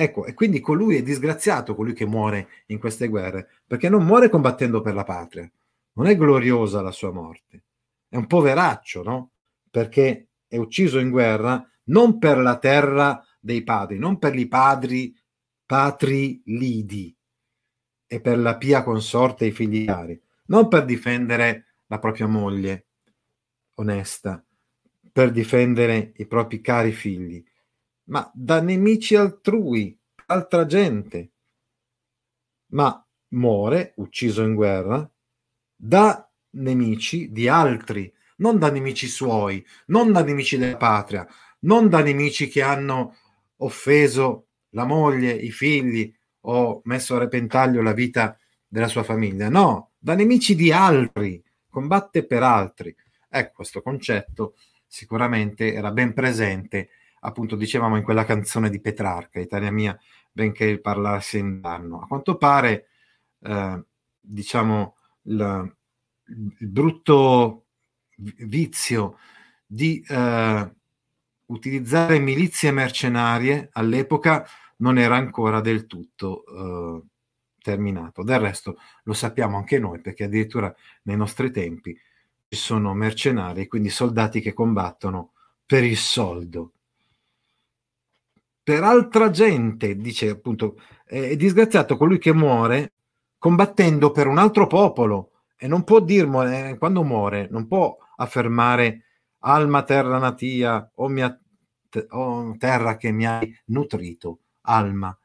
Ecco, 0.00 0.24
e 0.24 0.32
quindi 0.32 0.60
colui 0.60 0.96
è 0.96 1.02
disgraziato, 1.02 1.74
colui 1.74 1.92
che 1.92 2.06
muore 2.06 2.48
in 2.68 2.78
queste 2.78 3.06
guerre, 3.06 3.50
perché 3.66 3.90
non 3.90 4.06
muore 4.06 4.30
combattendo 4.30 4.80
per 4.80 4.94
la 4.94 5.04
patria. 5.04 5.46
Non 5.92 6.06
è 6.06 6.16
gloriosa 6.16 6.80
la 6.80 6.90
sua 6.90 7.12
morte. 7.12 7.64
È 8.08 8.16
un 8.16 8.26
poveraccio, 8.26 9.02
no? 9.02 9.32
Perché 9.70 10.28
è 10.48 10.56
ucciso 10.56 11.00
in 11.00 11.10
guerra 11.10 11.62
non 11.90 12.18
per 12.18 12.38
la 12.38 12.56
terra 12.56 13.22
dei 13.38 13.62
padri, 13.62 13.98
non 13.98 14.18
per 14.18 14.34
i 14.36 14.48
padri 14.48 15.14
patri 15.66 16.40
lidi 16.46 17.14
e 18.06 18.20
per 18.22 18.38
la 18.38 18.56
pia 18.56 18.82
consorte 18.82 19.44
e 19.44 19.48
i 19.48 19.52
figli 19.52 19.84
cari, 19.84 20.18
non 20.46 20.68
per 20.68 20.86
difendere 20.86 21.74
la 21.88 21.98
propria 21.98 22.26
moglie 22.26 22.86
onesta, 23.74 24.42
per 25.12 25.30
difendere 25.30 26.14
i 26.16 26.26
propri 26.26 26.62
cari 26.62 26.92
figli, 26.92 27.44
ma 28.10 28.30
da 28.34 28.60
nemici 28.60 29.14
altrui, 29.14 29.96
altra 30.26 30.66
gente. 30.66 31.30
Ma 32.72 33.04
muore, 33.28 33.94
ucciso 33.96 34.42
in 34.42 34.54
guerra, 34.54 35.08
da 35.74 36.30
nemici 36.50 37.30
di 37.30 37.48
altri, 37.48 38.12
non 38.36 38.58
da 38.58 38.70
nemici 38.70 39.06
suoi, 39.06 39.64
non 39.86 40.12
da 40.12 40.22
nemici 40.22 40.56
della 40.56 40.76
patria, 40.76 41.26
non 41.60 41.88
da 41.88 42.02
nemici 42.02 42.48
che 42.48 42.62
hanno 42.62 43.16
offeso 43.58 44.46
la 44.70 44.84
moglie, 44.84 45.32
i 45.32 45.50
figli 45.50 46.12
o 46.42 46.80
messo 46.84 47.16
a 47.16 47.18
repentaglio 47.18 47.82
la 47.82 47.92
vita 47.92 48.36
della 48.66 48.88
sua 48.88 49.02
famiglia, 49.02 49.48
no, 49.48 49.92
da 49.98 50.14
nemici 50.14 50.54
di 50.54 50.72
altri, 50.72 51.42
combatte 51.68 52.24
per 52.24 52.42
altri. 52.42 52.94
Ecco, 53.28 53.56
questo 53.56 53.82
concetto 53.82 54.54
sicuramente 54.86 55.72
era 55.72 55.92
ben 55.92 56.12
presente, 56.12 56.90
appunto 57.20 57.56
dicevamo 57.56 57.96
in 57.96 58.02
quella 58.02 58.24
canzone 58.24 58.70
di 58.70 58.80
Petrarca, 58.80 59.40
Italia 59.40 59.70
mia, 59.70 59.98
benché 60.32 60.64
il 60.64 60.80
parlarsi 60.80 61.38
in 61.38 61.60
danno. 61.60 62.00
A 62.00 62.06
quanto 62.06 62.36
pare, 62.36 62.88
eh, 63.40 63.84
diciamo, 64.20 64.96
il, 65.22 65.76
il, 66.58 66.68
brutto 66.68 67.66
vizio 68.16 69.18
di 69.66 70.04
eh, 70.06 70.74
utilizzare 71.46 72.18
milizie 72.18 72.70
mercenarie 72.70 73.68
all'epoca 73.72 74.46
non 74.78 74.98
era 74.98 75.16
ancora 75.16 75.60
del 75.60 75.86
tutto 75.86 76.44
eh, 76.46 77.02
terminato. 77.60 78.22
Del 78.22 78.40
resto 78.40 78.78
lo 79.04 79.12
sappiamo 79.12 79.56
anche 79.56 79.78
noi, 79.78 80.00
perché 80.00 80.24
addirittura 80.24 80.74
nei 81.02 81.16
nostri 81.16 81.50
tempi 81.50 81.96
ci 82.48 82.58
sono 82.58 82.94
mercenari, 82.94 83.66
quindi 83.66 83.90
soldati 83.90 84.40
che 84.40 84.52
combattono 84.52 85.32
per 85.64 85.84
il 85.84 85.96
soldo. 85.96 86.72
Per 88.70 88.84
altra 88.84 89.30
gente, 89.30 89.96
dice 89.96 90.28
appunto, 90.28 90.80
è 91.04 91.34
disgraziato 91.34 91.96
colui 91.96 92.18
che 92.18 92.32
muore 92.32 92.92
combattendo 93.36 94.12
per 94.12 94.28
un 94.28 94.38
altro 94.38 94.68
popolo. 94.68 95.32
E 95.56 95.66
non 95.66 95.82
può 95.82 95.98
dirmelo, 95.98 96.76
quando 96.78 97.02
muore, 97.02 97.48
non 97.50 97.66
può 97.66 97.96
affermare 98.14 99.06
alma 99.38 99.82
terra 99.82 100.18
natia 100.18 100.88
o 100.94 101.08
mia 101.08 101.36
o 102.10 102.54
terra 102.58 102.96
che 102.96 103.10
mi 103.10 103.26
hai 103.26 103.52
nutrito, 103.64 104.38
alma 104.60 105.18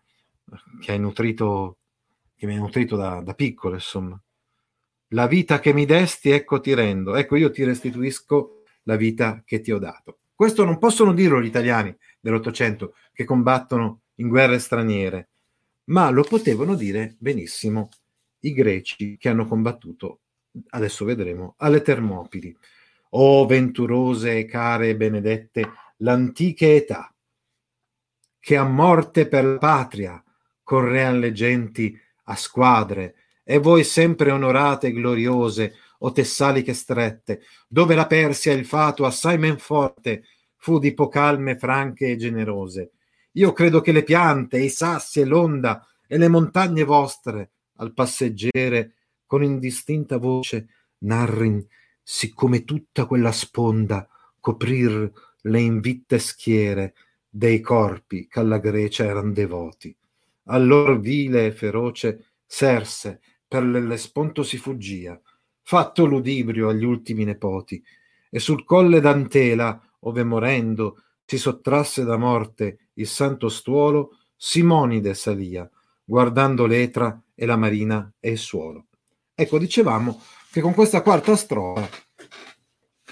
che 0.81 0.93
hai 0.93 0.99
nutrito, 0.99 1.77
che 2.36 2.47
mi 2.47 2.53
hai 2.53 2.60
nutrito 2.60 2.95
da, 2.95 3.21
da 3.21 3.36
piccolo, 3.36 3.75
insomma. 3.75 4.19
La 5.10 5.27
vita 5.27 5.60
che 5.60 5.71
mi 5.71 5.86
desti, 5.86 6.31
ecco 6.31 6.60
ti 6.60 6.73
rendo, 6.73 7.13
ecco 7.13 7.36
io 7.36 7.51
ti 7.51 7.63
restituisco 7.63 8.63
la 8.86 8.95
vita 8.95 9.43
che 9.45 9.60
ti 9.60 9.71
ho 9.71 9.77
dato. 9.77 10.21
Questo 10.34 10.65
non 10.65 10.79
possono 10.79 11.13
dirlo 11.13 11.39
gli 11.39 11.45
italiani 11.45 11.95
dell'Ottocento 12.25 12.95
che 13.13 13.23
combattono 13.23 13.99
in 14.15 14.29
guerre 14.29 14.57
straniere, 14.57 15.29
ma 15.85 16.09
lo 16.09 16.23
potevano 16.23 16.73
dire 16.73 17.15
benissimo 17.19 17.89
i 18.39 18.51
greci 18.51 19.15
che 19.19 19.29
hanno 19.29 19.45
combattuto, 19.45 20.21
adesso 20.69 21.05
vedremo, 21.05 21.53
alle 21.57 21.83
Termopili. 21.83 22.57
O 23.17 23.45
venturose 23.45 24.39
e 24.39 24.45
care 24.45 24.89
e 24.89 24.95
benedette 24.95 25.71
l'antiche 25.97 26.75
età, 26.75 27.13
che 28.39 28.57
a 28.57 28.63
morte 28.63 29.27
per 29.27 29.45
la 29.45 29.57
patria 29.59 30.23
correan 30.63 31.19
le 31.19 31.31
genti 31.31 31.95
a 32.23 32.35
squadre, 32.35 33.15
e 33.43 33.59
voi 33.59 33.83
sempre 33.83 34.31
onorate 34.31 34.88
e 34.88 34.93
gloriose, 34.93 35.75
o 35.99 36.11
tessaliche 36.11 36.73
strette, 36.73 37.43
dove 37.67 37.93
la 37.93 38.07
Persia 38.07 38.51
il 38.51 38.65
fato 38.65 39.05
assai 39.05 39.38
men 39.38 39.59
forte 39.59 40.23
fu 40.65 40.80
di 40.80 40.95
pocalme 40.95 41.60
franche 41.60 42.10
e 42.10 42.15
generose. 42.15 42.93
Io 43.34 43.54
credo 43.54 43.82
che 43.82 43.91
le 43.91 44.01
piante, 44.01 44.58
i 44.58 44.69
sassi 44.69 45.19
e 45.19 45.25
l'onda 45.25 45.86
e 46.08 46.17
le 46.17 46.28
montagne 46.28 46.84
vostre 46.84 47.51
al 47.75 47.93
passeggere 47.93 48.95
con 49.28 49.43
indistinta 49.43 50.17
voce 50.17 50.67
narrin 50.99 51.63
siccome 52.01 52.63
tutta 52.63 53.06
quella 53.06 53.32
sponda 53.32 54.10
coprir 54.39 55.12
le 55.39 55.60
invitte 55.60 56.17
schiere 56.17 56.95
dei 57.30 57.62
corpi 57.62 58.28
che 58.28 58.60
Grecia 58.60 59.04
eran 59.04 59.34
devoti. 59.34 59.95
Allor 60.45 60.99
vile 60.99 61.45
e 61.45 61.51
feroce 61.51 62.38
Serse 62.43 63.21
per 63.47 63.62
l'Ellesponto 63.63 64.41
si 64.41 64.58
fuggia, 64.58 65.21
fatto 65.62 66.08
l'udibrio 66.08 66.69
agli 66.69 66.86
ultimi 66.86 67.23
nepoti, 67.23 67.84
e 68.32 68.39
sul 68.39 68.63
colle 68.63 68.99
d'Antela, 68.99 69.80
ove 70.06 70.24
morendo 70.24 71.04
si 71.26 71.38
sottrasse 71.38 72.04
da 72.04 72.18
morte 72.18 72.89
il 72.94 73.08
santo 73.08 73.50
stuolo, 73.50 74.18
Simonide 74.36 75.13
salia, 75.13 75.70
guardando 76.04 76.65
l'etra 76.65 77.22
e 77.34 77.46
la 77.46 77.56
marina 77.56 78.12
e 78.20 78.32
il 78.32 78.38
suolo. 78.38 78.88
Ecco, 79.34 79.58
dicevamo 79.58 80.22
che 80.52 80.62
con 80.62 80.74
questa 80.74 81.02
quarta 81.02 81.36
strofa 81.36 81.89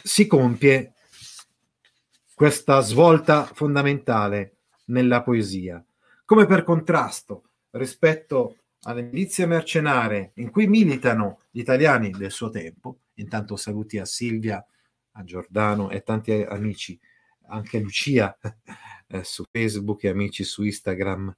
si 0.03 0.27
compie 0.27 0.93
questa 2.35 2.81
svolta 2.81 3.45
fondamentale 3.45 4.57
nella 4.85 5.23
poesia, 5.23 5.83
come 6.25 6.45
per 6.45 6.63
contrasto 6.63 7.43
rispetto 7.71 8.57
alle 8.83 9.01
milizie 9.01 9.45
mercenarie 9.45 10.31
in 10.35 10.51
cui 10.51 10.67
militano 10.67 11.39
gli 11.51 11.59
italiani 11.59 12.09
del 12.09 12.31
suo 12.31 12.49
tempo, 12.49 12.99
intanto 13.15 13.55
saluti 13.55 13.97
a 13.97 14.05
Silvia, 14.05 14.63
a 15.13 15.23
Giordano 15.23 15.89
e 15.89 16.03
tanti 16.03 16.31
amici, 16.31 16.99
anche 17.47 17.79
Lucia 17.79 18.37
eh, 19.07 19.23
su 19.23 19.43
Facebook 19.49 20.03
e 20.03 20.09
amici 20.09 20.43
su 20.43 20.63
Instagram. 20.63 21.35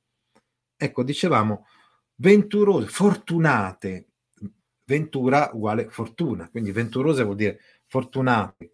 Ecco, 0.78 1.04
dicevamo, 1.04 1.68
venturose, 2.16 2.88
fortunate, 2.88 4.08
ventura 4.86 5.50
uguale 5.54 5.90
fortuna, 5.90 6.50
quindi 6.50 6.72
venturose 6.72 7.24
vuol 7.24 7.36
dire 7.36 7.60
fortunate, 7.88 8.74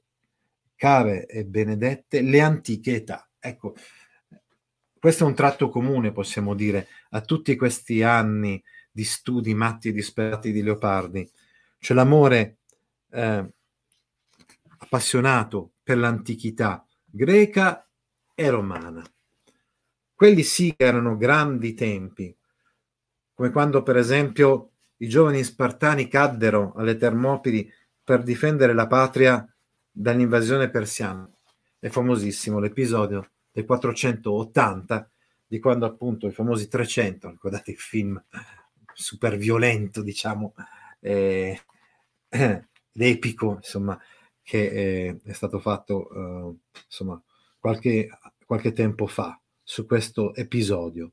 care 0.76 1.26
e 1.26 1.46
benedette, 1.46 2.22
le 2.22 2.42
antiche 2.42 2.96
età. 2.96 3.30
Ecco, 3.40 3.76
questo 5.00 5.24
è 5.24 5.28
un 5.28 5.36
tratto 5.36 5.70
comune, 5.70 6.12
possiamo 6.12 6.54
dire, 6.54 6.88
a 7.12 7.22
tutti 7.22 7.56
questi 7.56 8.04
anni 8.04 8.62
di 8.92 9.04
studi 9.04 9.54
matti 9.54 9.90
e 9.90 9.94
disperati 9.94 10.52
di 10.52 10.62
Leopardi, 10.62 11.28
cioè 11.80 11.96
l'amore 11.96 12.58
eh, 13.10 13.54
appassionato 14.82 15.74
per 15.84 15.98
l'antichità 15.98 16.86
greca 17.06 17.88
e 18.34 18.50
romana. 18.50 19.04
Quelli 20.14 20.44
sì 20.44 20.74
che 20.76 20.86
erano 20.86 21.18
grandi 21.18 21.74
tempi, 21.74 22.36
come 23.34 23.52
quando 23.52 23.84
per 23.84 23.98
esempio 23.98 24.72
i 24.98 25.08
giovani 25.08 25.44
spartani 25.44 26.08
caddero 26.08 26.74
alle 26.76 26.96
Termopili 26.96 27.72
per 28.04 28.24
difendere 28.24 28.74
la 28.74 28.88
patria 28.88 29.48
dall'invasione 29.90 30.70
persiana. 30.70 31.30
È 31.80 31.90
famosissimo 31.90 32.60
l'episodio 32.60 33.32
del 33.52 33.66
480, 33.66 35.10
di 35.48 35.60
quando 35.60 35.86
appunto 35.86 36.28
i 36.28 36.32
famosi 36.32 36.68
300, 36.68 37.30
ricordate 37.30 37.72
il 37.72 37.78
film 37.78 38.24
super 38.94 39.38
violento, 39.38 40.02
diciamo, 40.02 40.54
eh, 41.00 41.60
epico, 42.94 43.56
insomma, 43.56 44.00
che 44.52 44.66
eh, 44.66 45.22
è 45.24 45.32
stato 45.32 45.60
fatto, 45.60 46.10
eh, 46.12 46.56
insomma, 46.84 47.22
qualche, 47.58 48.10
qualche 48.46 48.74
tempo 48.74 49.08
fa 49.08 49.40
su 49.64 49.86
questo 49.86 50.36
episodio. 50.36 51.12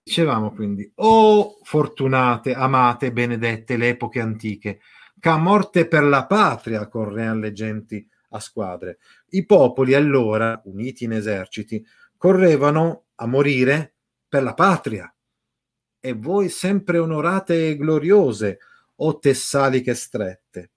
Dicevamo 0.00 0.52
quindi, 0.52 0.88
o 0.94 1.08
oh, 1.08 1.58
fortunate, 1.64 2.54
amate, 2.54 3.10
benedette 3.10 3.76
le 3.76 3.88
epoche 3.88 4.20
antiche, 4.20 4.78
che 5.18 5.28
a 5.28 5.38
morte 5.38 5.88
per 5.88 6.04
la 6.04 6.24
patria 6.26 6.86
correan 6.86 7.40
le 7.40 7.50
genti 7.50 8.08
a 8.30 8.38
squadre. 8.38 8.98
I 9.30 9.44
popoli 9.44 9.94
allora, 9.94 10.62
uniti 10.66 11.02
in 11.02 11.14
eserciti, 11.14 11.84
correvano 12.16 13.06
a 13.16 13.26
morire 13.26 13.94
per 14.28 14.44
la 14.44 14.54
patria 14.54 15.12
e 15.98 16.12
voi 16.12 16.48
sempre 16.48 16.98
onorate 16.98 17.70
e 17.70 17.76
gloriose, 17.76 18.58
o 18.98 19.18
tessaliche 19.18 19.94
strette. 19.94 20.70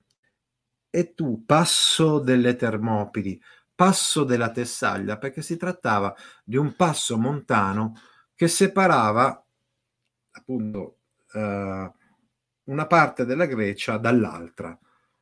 E 0.90 1.14
tu, 1.14 1.44
passo 1.46 2.20
delle 2.20 2.56
Termopili, 2.56 3.42
passo 3.76 4.24
della 4.24 4.52
Tessaglia, 4.52 5.18
perché 5.18 5.42
si 5.42 5.56
trattava 5.56 6.14
di 6.44 6.58
un 6.58 6.76
passo 6.76 7.18
montano 7.18 7.96
che 8.36 8.48
separava 8.48 9.46
appunto 10.32 10.98
eh, 11.34 11.92
una 12.64 12.88
parte 12.88 13.26
della 13.26 13.46
Grecia 13.46 13.98
dall'altra, 13.98 14.78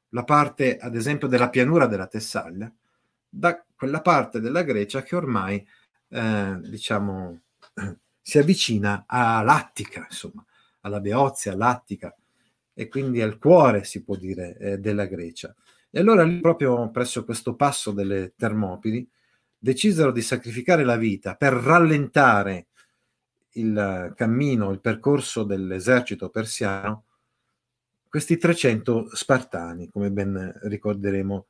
la 0.10 0.24
parte 0.24 0.78
ad 0.78 0.96
esempio 0.96 1.28
della 1.28 1.50
pianura 1.50 1.88
della 1.88 2.08
Tessaglia, 2.08 2.72
da 3.30 3.64
quella 3.76 4.02
parte 4.02 4.40
della 4.40 4.64
Grecia 4.64 5.04
che 5.04 5.16
ormai 5.16 5.66
eh, 6.10 6.58
diciamo 6.62 7.42
si 8.22 8.38
avvicina 8.38 9.04
all'Attica, 9.08 10.06
insomma, 10.10 10.46
alla 10.82 11.00
Beozia, 11.00 11.54
all'Attica 11.54 12.16
e 12.80 12.90
quindi 12.90 13.24
al 13.24 13.40
cuore, 13.40 13.84
si 13.84 14.04
può 14.04 14.16
dire, 14.16 14.56
eh, 14.60 14.78
della 14.78 15.08
Grecia. 15.08 15.56
E 15.90 16.00
allora 16.00 16.22
lì, 16.22 16.40
proprio 16.40 16.92
presso 16.92 17.26
questo 17.26 17.56
passo 17.56 17.92
delle 17.92 18.34
Termopili, 18.38 19.10
decisero 19.58 20.12
di 20.12 20.22
sacrificare 20.22 20.84
la 20.84 20.96
vita 20.96 21.34
per 21.34 21.54
rallentare 21.54 22.68
il 23.54 24.14
cammino, 24.16 24.70
il 24.70 24.80
percorso 24.80 25.44
dell'esercito 25.44 26.30
persiano 26.30 27.06
questi 28.08 28.38
300 28.38 29.10
spartani, 29.12 29.90
come 29.90 30.12
ben 30.12 30.60
ricorderemo, 30.62 31.48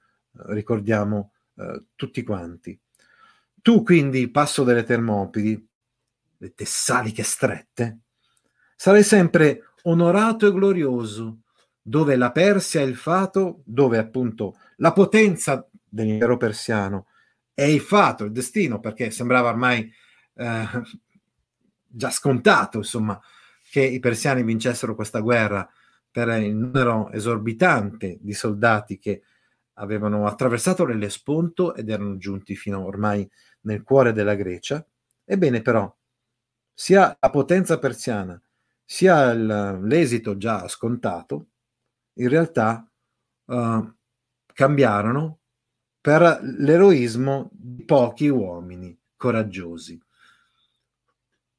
ricordiamo 0.47 1.33
eh, 1.55 1.83
tutti 1.95 2.23
quanti. 2.23 2.79
Tu 3.61 3.83
quindi, 3.83 4.31
passo 4.31 4.63
delle 4.63 4.83
Termopili, 4.83 5.67
le 6.37 6.53
tessaliche 6.53 7.23
strette, 7.23 7.99
sarai 8.77 9.03
sempre 9.03 9.73
onorato 9.87 10.47
e 10.47 10.51
glorioso, 10.51 11.39
dove 11.81 12.15
la 12.15 12.31
Persia 12.31 12.81
e 12.81 12.85
il 12.85 12.95
fato, 12.95 13.61
dove 13.65 13.97
appunto 13.97 14.57
la 14.77 14.91
potenza 14.91 15.67
dell'impero 15.87 16.37
persiano 16.37 17.07
è 17.53 17.63
il 17.63 17.81
fato, 17.81 18.25
il 18.25 18.31
destino, 18.31 18.79
perché 18.79 19.09
sembrava 19.09 19.49
ormai 19.49 19.91
eh, 20.35 20.67
già 21.87 22.09
scontato, 22.11 22.77
insomma, 22.77 23.19
che 23.71 23.81
i 23.81 23.99
persiani 23.99 24.43
vincessero 24.43 24.93
questa 24.93 25.19
guerra 25.19 25.67
per 26.11 26.27
il 26.41 26.55
numero 26.55 27.09
esorbitante 27.11 28.17
di 28.21 28.33
soldati 28.33 28.99
che 28.99 29.23
avevano 29.73 30.27
attraversato 30.27 30.85
l'Ellesponto 30.85 31.75
ed 31.75 31.89
erano 31.89 32.17
giunti 32.17 32.55
fino 32.55 32.83
ormai 32.85 33.27
nel 33.61 33.83
cuore 33.83 34.13
della 34.13 34.35
Grecia. 34.35 34.85
Ebbene 35.23 35.61
però, 35.61 35.91
sia 36.73 37.17
la 37.19 37.29
potenza 37.29 37.79
persiana 37.79 38.39
sia 38.89 39.33
l'esito 39.33 40.37
già 40.37 40.65
scontato, 40.69 41.47
in 42.13 42.29
realtà 42.29 42.89
uh, 43.45 43.93
cambiarono 44.53 45.39
per 45.99 46.39
l'eroismo 46.41 47.49
di 47.51 47.83
pochi 47.83 48.29
uomini 48.29 48.97
coraggiosi. 49.17 50.01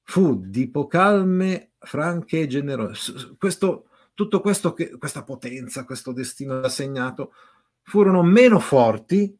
Fu 0.04 0.40
di 0.40 0.62
ipocalme, 0.62 1.72
franche 1.78 2.40
e 2.40 2.46
generose. 2.46 3.36
Questo 3.36 3.88
tutto 4.14 4.40
questo 4.40 4.72
che, 4.72 4.96
questa 4.96 5.22
potenza, 5.22 5.84
questo 5.84 6.12
destino 6.12 6.60
assegnato, 6.60 7.34
furono 7.82 8.22
meno 8.22 8.58
forti, 8.58 9.38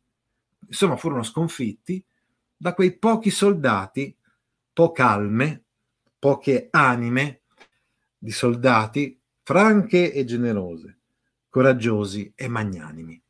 insomma 0.66 0.96
furono 0.96 1.22
sconfitti 1.22 2.04
da 2.54 2.74
quei 2.74 2.96
pochi 2.96 3.30
soldati, 3.30 4.14
poche 4.72 5.02
alme, 5.02 5.64
poche 6.18 6.68
anime 6.70 7.37
di 8.18 8.30
soldati 8.30 9.18
franche 9.42 10.12
e 10.12 10.24
generose, 10.24 10.98
coraggiosi 11.48 12.32
e 12.34 12.48
magnanimi. 12.48 13.22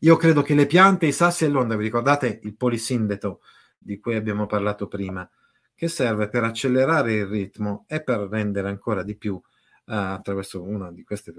Io 0.00 0.16
credo 0.16 0.42
che 0.42 0.54
le 0.54 0.66
piante, 0.66 1.06
i 1.06 1.12
sassi 1.12 1.44
e 1.44 1.48
l'onda, 1.48 1.76
vi 1.76 1.84
ricordate 1.84 2.40
il 2.42 2.56
polisindeto 2.56 3.40
di 3.76 3.98
cui 3.98 4.14
abbiamo 4.14 4.46
parlato 4.46 4.88
prima, 4.88 5.28
che 5.74 5.88
serve 5.88 6.28
per 6.28 6.44
accelerare 6.44 7.14
il 7.14 7.26
ritmo 7.26 7.84
e 7.88 8.02
per 8.02 8.20
rendere 8.20 8.68
ancora 8.68 9.02
di 9.02 9.16
più 9.16 9.40
attraverso 9.84 10.62
una 10.62 10.92
di 10.92 11.02
queste 11.02 11.32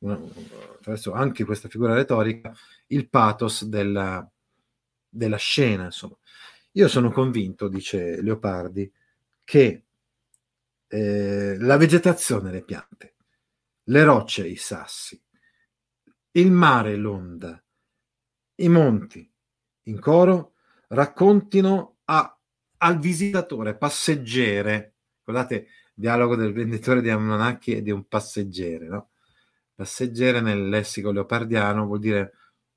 una, 0.00 0.14
attraverso 0.76 1.12
anche 1.12 1.44
questa 1.44 1.68
figura 1.68 1.94
retorica 1.94 2.54
il 2.88 3.08
pathos 3.08 3.64
della, 3.64 4.28
della 5.08 5.36
scena 5.36 5.86
insomma 5.86 6.16
io 6.72 6.86
sono 6.86 7.10
convinto 7.10 7.66
dice 7.66 8.20
Leopardi 8.20 8.92
che 9.42 9.86
eh, 10.88 11.56
la 11.58 11.76
vegetazione 11.76 12.50
le 12.50 12.62
piante 12.62 13.14
le 13.84 14.04
rocce 14.04 14.46
i 14.46 14.56
sassi 14.56 15.20
il 16.32 16.50
mare 16.50 16.96
l'onda 16.96 17.62
i 18.56 18.68
monti 18.68 19.30
in 19.84 20.00
coro 20.00 20.54
raccontino 20.88 21.98
a, 22.04 22.38
al 22.78 22.98
visitatore 22.98 23.76
passeggere 23.76 24.94
guardate 25.22 25.68
dialogo 25.98 26.36
del 26.36 26.52
venditore 26.52 27.02
di 27.02 27.10
almanacchi 27.10 27.72
e 27.72 27.82
di 27.82 27.90
un 27.90 28.06
passeggero. 28.06 28.86
No? 28.86 29.10
Passeggero 29.74 30.40
nel 30.40 30.68
lessico 30.68 31.10
leopardiano 31.10 31.86
vuol 31.86 31.98
dire 31.98 32.32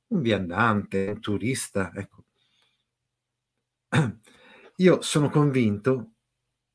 un 0.08 0.22
viandante, 0.22 1.10
un 1.14 1.20
turista. 1.20 1.92
Ecco. 1.94 2.26
Io 4.78 5.02
sono 5.02 5.30
convinto 5.30 6.11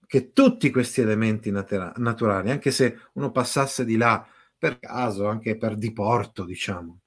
che 0.06 0.32
tutti 0.32 0.70
questi 0.70 1.00
elementi 1.00 1.50
natura- 1.50 1.92
naturali, 1.96 2.50
anche 2.50 2.70
se 2.70 2.98
uno 3.14 3.30
passasse 3.30 3.84
di 3.84 3.96
là 3.96 4.26
per 4.56 4.78
caso, 4.78 5.26
anche 5.26 5.56
per 5.56 5.76
diporto, 5.76 6.44
diciamo, 6.44 7.00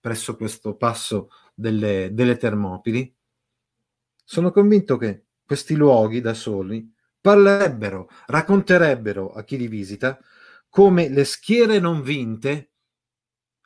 presso 0.00 0.36
questo 0.36 0.76
passo 0.76 1.30
delle, 1.54 2.10
delle 2.12 2.36
Termopili, 2.36 3.14
sono 4.24 4.50
convinto 4.50 4.96
che 4.96 5.24
questi 5.44 5.74
luoghi 5.74 6.20
da 6.20 6.34
soli 6.34 6.90
parlerebbero, 7.20 8.08
racconterebbero 8.26 9.32
a 9.32 9.42
chi 9.42 9.56
li 9.56 9.68
visita 9.68 10.18
come 10.68 11.08
le 11.08 11.24
schiere 11.24 11.78
non 11.78 12.02
vinte, 12.02 12.72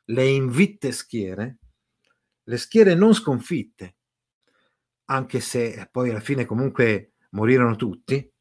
le 0.05 0.25
invitte 0.25 0.91
schiere, 0.91 1.57
le 2.43 2.57
schiere 2.57 2.95
non 2.95 3.13
sconfitte, 3.13 3.95
anche 5.05 5.39
se 5.39 5.87
poi 5.91 6.09
alla 6.09 6.19
fine 6.19 6.45
comunque 6.45 7.13
morirono 7.31 7.75
tutti, 7.75 8.32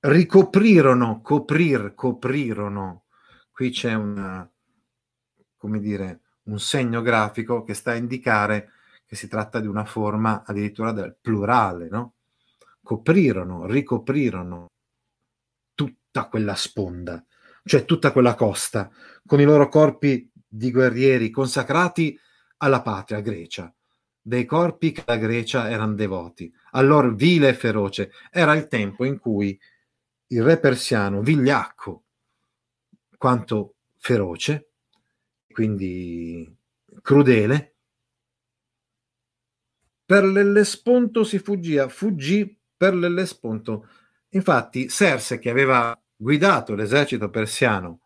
ricoprirono, 0.00 1.20
coprir, 1.20 1.94
coprirono. 1.94 3.04
Qui 3.50 3.70
c'è 3.70 3.94
una, 3.94 4.50
come 5.56 5.80
dire, 5.80 6.20
un 6.44 6.58
segno 6.58 7.02
grafico 7.02 7.62
che 7.62 7.74
sta 7.74 7.92
a 7.92 7.96
indicare 7.96 8.72
che 9.04 9.16
si 9.16 9.28
tratta 9.28 9.58
di 9.58 9.66
una 9.66 9.84
forma 9.84 10.44
addirittura 10.44 10.92
del 10.92 11.16
plurale, 11.20 11.88
no? 11.88 12.14
coprirono, 12.82 13.66
ricoprirono 13.66 14.70
tutta 15.74 16.26
quella 16.28 16.54
sponda, 16.54 17.22
cioè 17.64 17.84
tutta 17.84 18.12
quella 18.12 18.34
costa, 18.34 18.90
con 19.26 19.40
i 19.40 19.44
loro 19.44 19.68
corpi 19.68 20.30
di 20.46 20.70
guerrieri 20.70 21.30
consacrati 21.30 22.18
alla 22.58 22.80
patria 22.80 23.20
Grecia, 23.20 23.72
dei 24.20 24.46
corpi 24.46 24.92
che 24.92 25.02
la 25.06 25.16
Grecia 25.16 25.68
erano 25.68 25.94
devoti. 25.94 26.50
Allora 26.72 27.08
vile 27.08 27.50
e 27.50 27.54
feroce 27.54 28.10
era 28.30 28.54
il 28.54 28.68
tempo 28.68 29.04
in 29.04 29.18
cui 29.18 29.58
il 30.28 30.42
re 30.42 30.58
persiano, 30.58 31.20
vigliacco 31.20 32.04
quanto 33.16 33.74
feroce, 33.96 34.70
quindi 35.50 36.56
crudele, 37.02 37.74
per 40.04 40.24
l'Ellesponto 40.24 41.24
si 41.24 41.38
fuggia, 41.38 41.88
fuggì 41.88 42.58
per 42.76 42.94
l'Ellesponto. 42.94 43.88
Infatti 44.30 44.88
Serse, 44.88 45.38
che 45.38 45.50
aveva 45.50 45.98
guidato 46.14 46.74
l'esercito 46.74 47.28
persiano, 47.28 48.00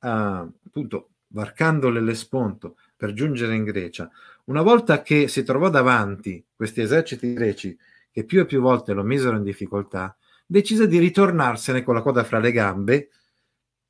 uh, 0.00 0.06
appunto 0.06 1.10
varcando 1.28 1.90
l'Ellesponto 1.90 2.76
per 2.96 3.12
giungere 3.12 3.54
in 3.54 3.64
Grecia, 3.64 4.10
una 4.44 4.62
volta 4.62 5.02
che 5.02 5.28
si 5.28 5.42
trovò 5.42 5.68
davanti 5.68 6.44
questi 6.54 6.80
eserciti 6.80 7.32
greci 7.32 7.76
che 8.10 8.24
più 8.24 8.40
e 8.40 8.46
più 8.46 8.60
volte 8.60 8.92
lo 8.92 9.02
misero 9.02 9.36
in 9.36 9.42
difficoltà, 9.42 10.16
decise 10.46 10.86
di 10.86 10.98
ritornarsene 10.98 11.82
con 11.82 11.94
la 11.94 12.02
coda 12.02 12.24
fra 12.24 12.38
le 12.38 12.52
gambe 12.52 13.10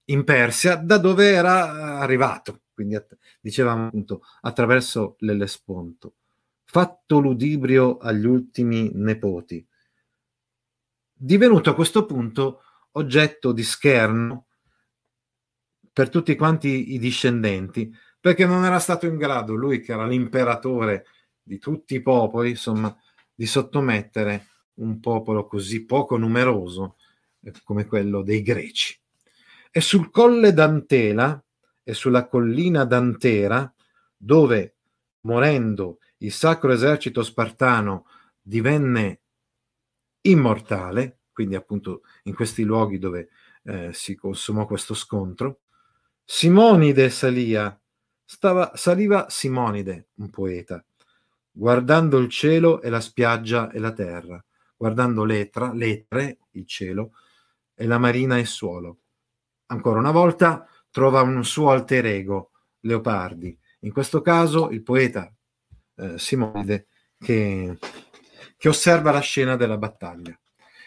in 0.06 0.24
Persia, 0.24 0.76
da 0.76 0.98
dove 0.98 1.30
era 1.30 1.98
arrivato, 1.98 2.62
quindi 2.72 2.98
dicevamo 3.40 3.86
appunto 3.86 4.22
attraverso 4.42 5.16
l'Ellesponto, 5.20 6.14
fatto 6.64 7.18
ludibrio 7.18 7.98
agli 7.98 8.26
ultimi 8.26 8.90
nepoti 8.94 9.66
divenuto 11.16 11.70
a 11.70 11.74
questo 11.74 12.04
punto 12.04 12.60
oggetto 12.92 13.52
di 13.52 13.62
scherno 13.62 14.46
per 15.92 16.08
tutti 16.08 16.34
quanti 16.34 16.92
i 16.92 16.98
discendenti, 16.98 17.94
perché 18.20 18.46
non 18.46 18.64
era 18.64 18.78
stato 18.78 19.06
in 19.06 19.16
grado, 19.16 19.54
lui 19.54 19.80
che 19.80 19.92
era 19.92 20.06
l'imperatore 20.06 21.06
di 21.40 21.58
tutti 21.58 21.94
i 21.94 22.02
popoli, 22.02 22.50
insomma, 22.50 22.94
di 23.32 23.46
sottomettere 23.46 24.48
un 24.74 25.00
popolo 25.00 25.46
così 25.46 25.84
poco 25.84 26.16
numeroso 26.16 26.96
eh, 27.40 27.52
come 27.64 27.86
quello 27.86 28.22
dei 28.22 28.42
greci. 28.42 28.98
E 29.70 29.80
sul 29.80 30.10
colle 30.10 30.52
d'Antela 30.52 31.42
e 31.82 31.94
sulla 31.94 32.26
collina 32.26 32.84
d'Antera, 32.84 33.72
dove 34.16 34.76
morendo 35.22 35.98
il 36.18 36.32
sacro 36.32 36.72
esercito 36.72 37.22
spartano 37.22 38.06
divenne 38.40 39.20
immortale, 40.22 41.20
quindi 41.32 41.54
appunto 41.54 42.02
in 42.24 42.34
questi 42.34 42.62
luoghi 42.62 42.98
dove 42.98 43.28
eh, 43.64 43.92
si 43.92 44.14
consumò 44.14 44.66
questo 44.66 44.94
scontro, 44.94 45.60
Simonide 46.24 47.10
salia, 47.10 47.78
stava, 48.24 48.72
saliva 48.74 49.26
Simonide, 49.28 50.08
un 50.14 50.30
poeta, 50.30 50.82
guardando 51.50 52.16
il 52.18 52.30
cielo 52.30 52.80
e 52.80 52.88
la 52.88 53.00
spiaggia 53.00 53.70
e 53.70 53.78
la 53.78 53.92
terra, 53.92 54.42
guardando 54.76 55.24
l'etra, 55.24 55.72
l'etre, 55.72 56.38
il 56.52 56.66
cielo, 56.66 57.12
e 57.74 57.86
la 57.86 57.98
marina 57.98 58.38
e 58.38 58.44
suolo. 58.44 58.98
Ancora 59.66 59.98
una 59.98 60.10
volta 60.10 60.68
trova 60.90 61.22
un 61.22 61.44
suo 61.44 61.70
alter 61.70 62.06
ego, 62.06 62.50
Leopardi. 62.80 63.56
In 63.80 63.92
questo 63.92 64.20
caso 64.20 64.70
il 64.70 64.82
poeta 64.82 65.32
eh, 65.96 66.18
Simonide 66.18 66.86
che, 67.18 67.76
che 68.56 68.68
osserva 68.68 69.10
la 69.10 69.20
scena 69.20 69.56
della 69.56 69.76
battaglia. 69.76 70.38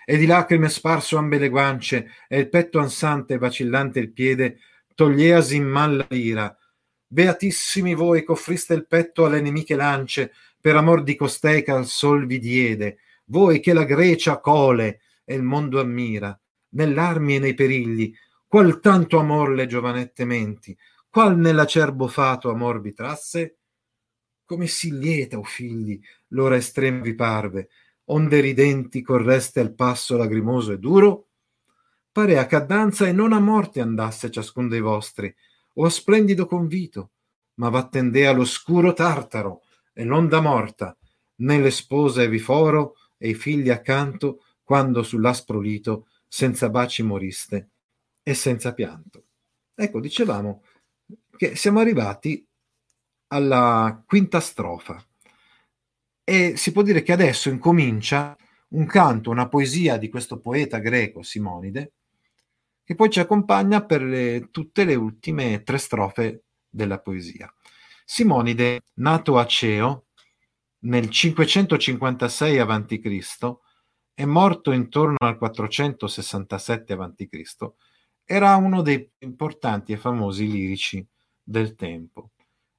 E 0.05 0.17
di 0.17 0.25
lacrime 0.25 0.69
sparso 0.69 1.17
ambe 1.17 1.37
le 1.37 1.49
guance, 1.49 2.11
e 2.29 2.39
il 2.39 2.49
petto 2.49 2.79
ansante 2.79 3.37
vacillante 3.37 3.99
il 3.99 4.13
piede, 4.13 4.59
toglieasi 4.95 5.57
in 5.57 5.65
man 5.65 5.97
la 5.97 6.05
lira. 6.09 6.57
Beatissimi 7.05 7.93
voi 7.93 8.23
che 8.23 8.31
offriste 8.31 8.73
il 8.73 8.87
petto 8.87 9.25
alle 9.25 9.41
nemiche 9.41 9.75
lance, 9.75 10.31
per 10.59 10.75
amor 10.75 11.03
di 11.03 11.15
costei 11.15 11.63
che 11.63 11.71
al 11.71 11.85
sol 11.85 12.25
vi 12.25 12.39
diede, 12.39 12.99
voi 13.29 13.59
che 13.59 13.73
la 13.73 13.83
Grecia 13.83 14.39
cole 14.39 15.01
e 15.23 15.35
il 15.35 15.43
mondo 15.43 15.79
ammira, 15.79 16.37
nell'armi 16.69 17.35
e 17.35 17.39
nei 17.39 17.53
perigli, 17.53 18.13
qual 18.45 18.79
tanto 18.79 19.19
amor 19.19 19.51
le 19.51 19.65
giovanette 19.65 20.25
menti, 20.25 20.77
qual 21.09 21.37
nell'acerbo 21.37 22.07
fato 22.07 22.49
amor 22.49 22.81
vi 22.81 22.93
trasse? 22.93 23.57
Come 24.45 24.67
si 24.67 24.97
lieta, 24.97 25.37
o 25.37 25.43
figli, 25.43 25.99
l'ora 26.29 26.55
estrema 26.55 27.01
vi 27.01 27.15
parve, 27.15 27.69
onde 28.05 28.39
ridenti 28.39 29.01
correste 29.01 29.59
al 29.59 29.73
passo 29.73 30.15
lagrimoso 30.15 30.71
e 30.71 30.79
duro? 30.79 31.27
parea 32.17 32.47
che 32.47 32.55
a 32.55 32.61
danza 32.61 33.05
e 33.05 33.11
non 33.11 33.31
a 33.31 33.39
morte 33.39 33.79
andasse 33.79 34.31
ciascun 34.31 34.67
dei 34.67 34.79
vostri, 34.79 35.31
o 35.75 35.85
a 35.85 35.89
splendido 35.91 36.47
convito, 36.47 37.11
ma 37.59 37.69
v'attendea 37.69 38.31
l'oscuro 38.31 38.91
tartaro, 38.93 39.61
e 39.93 40.03
l'onda 40.03 40.41
morta, 40.41 40.97
né 41.35 41.59
le 41.59 41.69
spose 41.69 42.27
vi 42.27 42.39
foro 42.39 42.95
e 43.17 43.29
i 43.29 43.33
figli 43.33 43.69
accanto, 43.69 44.43
quando 44.63 45.03
sull'aspro 45.03 45.59
lito 45.59 46.07
senza 46.27 46.69
baci 46.69 47.03
moriste 47.03 47.69
e 48.21 48.33
senza 48.33 48.73
pianto. 48.73 49.25
Ecco, 49.73 49.99
dicevamo 49.99 50.63
che 51.37 51.55
siamo 51.55 51.79
arrivati 51.79 52.45
alla 53.27 54.03
quinta 54.05 54.39
strofa 54.39 55.03
e 56.23 56.57
si 56.57 56.71
può 56.71 56.81
dire 56.81 57.03
che 57.03 57.13
adesso 57.13 57.49
incomincia 57.49 58.35
un 58.69 58.85
canto, 58.85 59.29
una 59.29 59.47
poesia 59.47 59.97
di 59.97 60.09
questo 60.09 60.39
poeta 60.39 60.79
greco 60.79 61.23
Simonide, 61.23 61.93
che 62.83 62.95
poi 62.95 63.09
ci 63.09 63.19
accompagna 63.19 63.85
per 63.85 64.01
le, 64.01 64.49
tutte 64.51 64.83
le 64.83 64.95
ultime 64.95 65.63
tre 65.63 65.77
strofe 65.77 66.43
della 66.67 66.99
poesia. 66.99 67.53
Simonide, 68.03 68.81
nato 68.95 69.37
a 69.37 69.45
Ceo 69.45 70.06
nel 70.87 71.09
556 71.09 72.59
a.C. 72.59 73.55
e 74.13 74.25
morto 74.25 74.71
intorno 74.71 75.17
al 75.19 75.37
467 75.37 76.93
a.C., 76.93 77.55
era 78.23 78.55
uno 78.55 78.81
dei 78.81 79.09
più 79.09 79.27
importanti 79.27 79.93
e 79.93 79.97
famosi 79.97 80.49
lirici 80.49 81.05
del 81.41 81.75
tempo. 81.75 82.31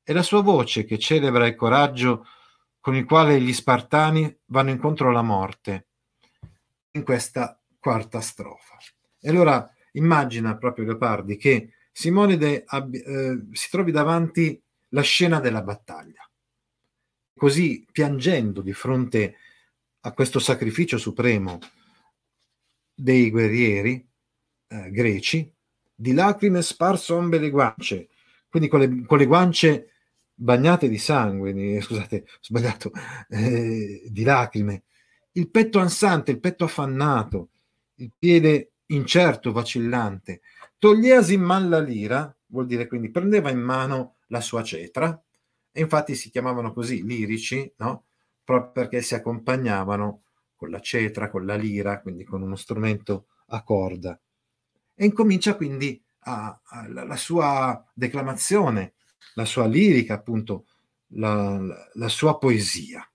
E 0.03 0.13
la 0.13 0.23
sua 0.23 0.43
voce, 0.43 0.85
che 0.85 0.99
celebra 0.99 1.47
il 1.47 1.55
coraggio 1.55 2.27
con 2.81 2.95
il 2.95 3.05
quale 3.05 3.41
gli 3.41 3.53
Spartani 3.53 4.39
vanno 4.47 4.71
incontro 4.71 5.09
alla 5.09 5.23
morte, 5.23 5.87
in 6.93 7.05
questa 7.05 7.59
quarta 7.79 8.21
strofa. 8.21 8.77
E 9.21 9.29
allora 9.29 9.71
immagina 9.93 10.57
proprio 10.57 10.87
Leopardi 10.87 11.37
che 11.37 11.73
Simonide 11.91 12.65
abbi, 12.67 13.01
eh, 13.01 13.47
si 13.53 13.71
trovi 13.71 13.91
davanti 13.91 14.61
la 14.91 15.03
scena 15.03 15.41
della 15.41 15.63
battaglia, 15.63 16.28
così 17.39 17.87
piangendo 17.91 18.61
di 18.61 18.75
fronte 18.75 19.37
a 20.01 20.13
questo 20.13 20.39
sacrificio 20.39 20.99
supremo 20.99 21.59
dei 22.95 23.31
guerrieri 23.31 24.07
eh, 24.69 24.91
greci, 24.91 25.51
di 25.95 26.13
lacrime 26.13 26.61
sparso 26.61 27.17
ombe 27.17 27.39
le 27.39 27.49
guance, 27.49 28.09
quindi 28.51 28.69
con 28.69 28.81
le, 28.81 29.05
con 29.07 29.17
le 29.17 29.27
guance 29.27 29.91
bagnate 30.35 30.89
di 30.89 30.99
sangue, 30.99 31.53
di, 31.53 31.81
scusate, 31.81 32.25
ho 32.27 32.39
sbagliato, 32.41 32.93
eh, 33.31 34.03
di 34.11 34.23
lacrime, 34.23 34.85
il 35.33 35.51
petto 35.51 35.79
ansante, 35.79 36.31
il 36.31 36.41
petto 36.41 36.65
affannato, 36.65 37.51
il 37.97 38.13
piede 38.17 38.73
incerto, 38.87 39.53
vacillante. 39.53 40.41
Togliesi 40.79 41.35
in 41.35 41.43
man 41.43 41.69
la 41.69 41.81
lira, 41.81 42.35
vuol 42.47 42.67
dire 42.67 42.87
quindi 42.87 43.11
prendeva 43.11 43.51
in 43.51 43.61
mano 43.61 44.17
la 44.29 44.41
sua 44.41 44.63
cetra, 44.63 45.21
e 45.73 45.81
infatti 45.81 46.15
si 46.15 46.31
chiamavano 46.31 46.73
così 46.73 47.05
lirici, 47.05 47.73
no? 47.77 48.05
proprio 48.45 48.73
perché 48.73 49.03
si 49.03 49.15
accompagnavano 49.15 50.23
con 50.57 50.71
la 50.71 50.81
cetra, 50.81 51.31
con 51.31 51.45
la 51.45 51.55
lira, 51.55 52.01
quindi 52.01 52.25
con 52.25 52.43
uno 52.43 52.57
strumento 52.57 53.27
a 53.49 53.63
corda. 53.63 54.19
E 54.95 55.05
incomincia 55.05 55.55
quindi 55.55 56.03
a, 56.21 56.61
a, 56.65 56.89
la, 56.89 57.05
la, 57.05 57.17
sua 57.17 57.87
declamazione, 57.95 58.95
la 59.35 59.45
sua 59.45 59.67
lirica, 59.67 60.15
appunto, 60.15 60.67
la, 61.09 61.59
la, 61.61 61.91
la 61.93 62.09
sua 62.09 62.39
poesia. 62.39 63.09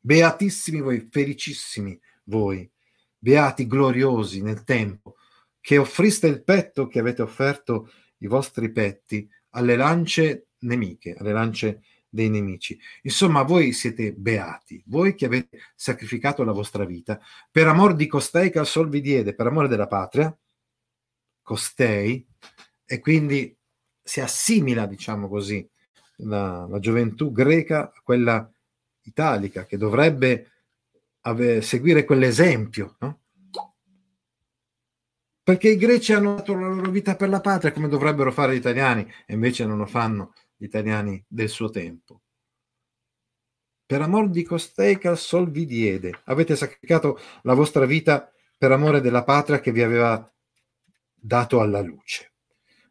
Beatissimi 0.00 0.80
voi, 0.80 1.08
felicissimi 1.10 1.98
voi, 2.24 2.68
beati 3.16 3.66
gloriosi 3.66 4.42
nel 4.42 4.64
tempo, 4.64 5.16
che 5.60 5.78
offriste 5.78 6.26
il 6.26 6.42
petto 6.42 6.86
che 6.86 6.98
avete 6.98 7.22
offerto 7.22 7.90
i 8.18 8.26
vostri 8.26 8.70
petti 8.70 9.28
alle 9.50 9.76
lance 9.76 10.48
nemiche, 10.66 11.14
alle 11.18 11.32
lance 11.32 11.82
dei 12.08 12.28
nemici. 12.28 12.78
Insomma, 13.02 13.42
voi 13.42 13.72
siete 13.72 14.12
beati, 14.12 14.82
voi 14.86 15.14
che 15.14 15.26
avete 15.26 15.58
sacrificato 15.74 16.44
la 16.44 16.52
vostra 16.52 16.84
vita 16.84 17.20
per 17.50 17.66
amor 17.66 17.94
di 17.94 18.06
costei 18.06 18.50
che 18.50 18.58
al 18.58 18.66
sol 18.66 18.88
vi 18.88 19.00
diede, 19.00 19.34
per 19.34 19.46
amore 19.46 19.68
della 19.68 19.86
patria, 19.86 20.36
costei, 21.42 22.26
e 22.84 22.98
quindi 23.00 23.56
si 24.02 24.20
assimila, 24.20 24.86
diciamo 24.86 25.28
così, 25.28 25.68
la, 26.20 26.66
la 26.68 26.78
gioventù 26.78 27.32
greca 27.32 27.92
a 27.92 28.00
quella 28.02 28.50
italica, 29.02 29.66
che 29.66 29.76
dovrebbe 29.76 30.50
ave, 31.22 31.60
seguire 31.60 32.04
quell'esempio, 32.04 32.96
no? 33.00 33.20
Perché 35.42 35.68
i 35.68 35.76
greci 35.76 36.12
hanno 36.12 36.34
dato 36.34 36.54
la 36.54 36.66
loro 36.66 36.90
vita 36.90 37.14
per 37.14 37.28
la 37.28 37.40
patria 37.40 37.70
come 37.70 37.86
dovrebbero 37.86 38.32
fare 38.32 38.54
gli 38.54 38.58
italiani 38.58 39.08
e 39.26 39.34
invece 39.34 39.64
non 39.64 39.78
lo 39.78 39.86
fanno 39.86 40.32
italiani 40.58 41.22
del 41.26 41.48
suo 41.48 41.70
tempo. 41.70 42.22
Per 43.86 44.00
amor 44.00 44.30
di 44.30 44.42
costei 44.42 44.98
che 44.98 45.08
al 45.08 45.18
sol 45.18 45.50
vi 45.50 45.64
diede, 45.64 46.22
avete 46.24 46.56
sacrificato 46.56 47.18
la 47.42 47.54
vostra 47.54 47.86
vita 47.86 48.32
per 48.58 48.72
amore 48.72 49.00
della 49.00 49.22
patria 49.22 49.60
che 49.60 49.70
vi 49.70 49.82
aveva 49.82 50.32
dato 51.14 51.60
alla 51.60 51.80
luce. 51.80 52.32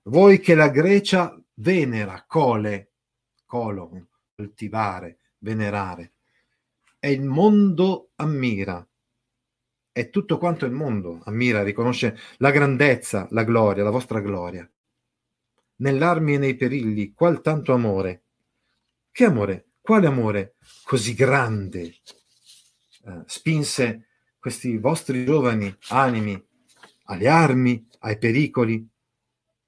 Voi 0.04 0.40
che 0.40 0.56
la 0.56 0.70
Grecia 0.70 1.38
venera, 1.56 2.24
cole, 2.28 2.94
colon, 3.46 4.08
coltivare, 4.36 5.20
venerare, 5.40 6.14
e 7.00 7.12
il 7.12 7.24
mondo 7.24 8.12
ammira. 8.16 8.88
E 9.92 10.10
tutto 10.10 10.38
quanto 10.38 10.66
il 10.66 10.72
mondo 10.72 11.22
ammira, 11.26 11.64
riconosce 11.64 12.18
la 12.38 12.52
grandezza, 12.52 13.28
la 13.32 13.44
gloria, 13.44 13.84
la 13.84 13.90
vostra 13.90 14.20
gloria. 14.20 14.70
Nell'armi 15.78 16.36
e 16.36 16.38
nei 16.38 16.56
perigli, 16.56 17.14
qual 17.14 17.42
tanto 17.42 17.74
amore. 17.74 18.24
Che 19.12 19.26
amore? 19.26 19.72
Quale 19.82 20.08
amore 20.08 20.56
così 20.84 21.14
grande 21.14 21.82
eh, 21.82 23.24
spinse 23.26 24.08
questi 24.40 24.78
vostri 24.78 25.26
giovani 25.26 25.76
animi 25.90 26.44
alle 27.06 27.28
armi, 27.28 27.88
ai 28.00 28.18
pericoli? 28.18 28.88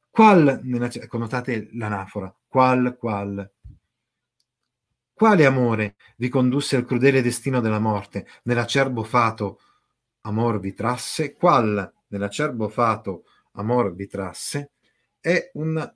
Qual, 0.10 0.60
nella, 0.64 0.90
connotate 1.08 1.70
l'anafora, 1.74 2.34
qual, 2.48 2.98
qual, 2.98 3.52
quale 5.14 5.46
amore 5.46 5.96
vi 6.18 6.30
condusse 6.30 6.76
al 6.76 6.86
crudele 6.86 7.22
destino 7.22 7.60
della 7.60 7.80
morte? 7.80 8.28
Nell'acerbo 8.44 9.04
fato 9.04 9.60
amor 10.22 10.60
vi 10.60 10.74
trasse? 10.74 11.34
Qual 11.34 11.94
nell'acerbo 12.08 12.70
fato 12.70 13.26
amor 13.54 13.94
vi 13.96 14.08
trasse? 14.08 14.72
È 15.28 15.52
un 15.56 15.94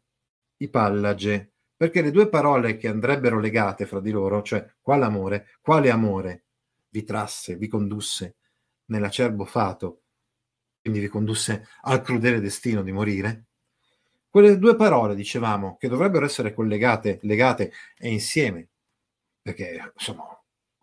ipallage, 0.58 1.54
perché 1.78 2.02
le 2.02 2.12
due 2.12 2.28
parole 2.28 2.76
che 2.76 2.90
andrebbero 2.90 3.40
legate 3.40 3.86
fra 3.86 4.02
di 4.02 4.12
loro, 4.12 4.42
cioè 4.42 4.70
quale 4.82 5.06
amore, 5.06 5.48
quale 5.62 5.90
amore, 5.90 6.48
vi 6.90 7.06
trasse, 7.06 7.56
vi 7.56 7.70
condusse 7.70 8.36
nell'acerbo 8.88 9.46
fato, 9.46 10.02
quindi 10.82 11.00
vi 11.00 11.08
condusse 11.08 11.66
al 11.84 12.02
crudele 12.02 12.42
destino 12.42 12.84
di 12.84 12.92
morire? 12.92 13.46
Quelle 14.28 14.58
due 14.58 14.76
parole, 14.76 15.16
dicevamo, 15.16 15.78
che 15.78 15.88
dovrebbero 15.88 16.26
essere 16.26 16.54
collegate, 16.54 17.20
legate 17.22 17.72
e 17.98 18.12
insieme, 18.12 18.68
perché 19.42 19.94
insomma, 19.94 20.28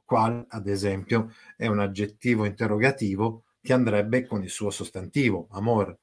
qual, 0.07 0.43
ad 0.49 0.67
esempio, 0.69 1.35
è 1.55 1.67
un 1.67 1.81
aggettivo 1.81 2.47
interrogativo 2.47 3.45
che 3.61 3.75
andrebbe 3.75 4.27
con 4.27 4.43
il 4.43 4.49
suo 4.49 4.71
sostantivo, 4.71 5.49
amor. 5.51 5.95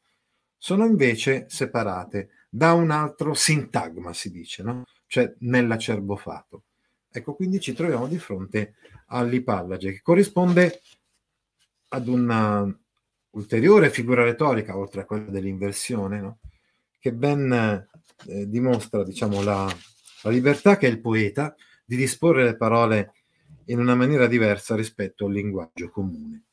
Sono 0.57 0.85
invece 0.85 1.45
separate 1.49 2.29
da 2.49 2.73
un 2.73 2.89
altro 2.91 3.33
sintagma, 3.33 4.13
si 4.13 4.31
dice, 4.31 4.63
no? 4.63 4.83
cioè 5.07 5.33
nell'acerbo 5.39 6.15
fato. 6.15 6.63
Ecco, 7.11 7.35
quindi 7.35 7.59
ci 7.59 7.73
troviamo 7.73 8.07
di 8.07 8.17
fronte 8.17 8.75
all'ipallage, 9.07 9.91
che 9.91 10.01
corrisponde 10.01 10.81
ad 11.89 12.07
una 12.07 12.65
ulteriore 13.31 13.89
figura 13.89 14.23
retorica, 14.23 14.77
oltre 14.77 15.01
a 15.01 15.05
quella 15.05 15.29
dell'inversione, 15.29 16.19
no? 16.19 16.39
che 16.99 17.13
ben 17.13 17.87
eh, 18.27 18.49
dimostra 18.49 19.03
diciamo, 19.03 19.43
la, 19.43 19.71
la 20.23 20.29
libertà 20.29 20.77
che 20.77 20.87
ha 20.87 20.89
il 20.89 21.01
poeta 21.01 21.55
di 21.85 21.95
disporre 21.95 22.43
le 22.43 22.57
parole 22.57 23.13
in 23.65 23.79
una 23.79 23.95
maniera 23.95 24.27
diversa 24.27 24.75
rispetto 24.75 25.25
al 25.25 25.33
linguaggio 25.33 25.89
comune. 25.89 26.43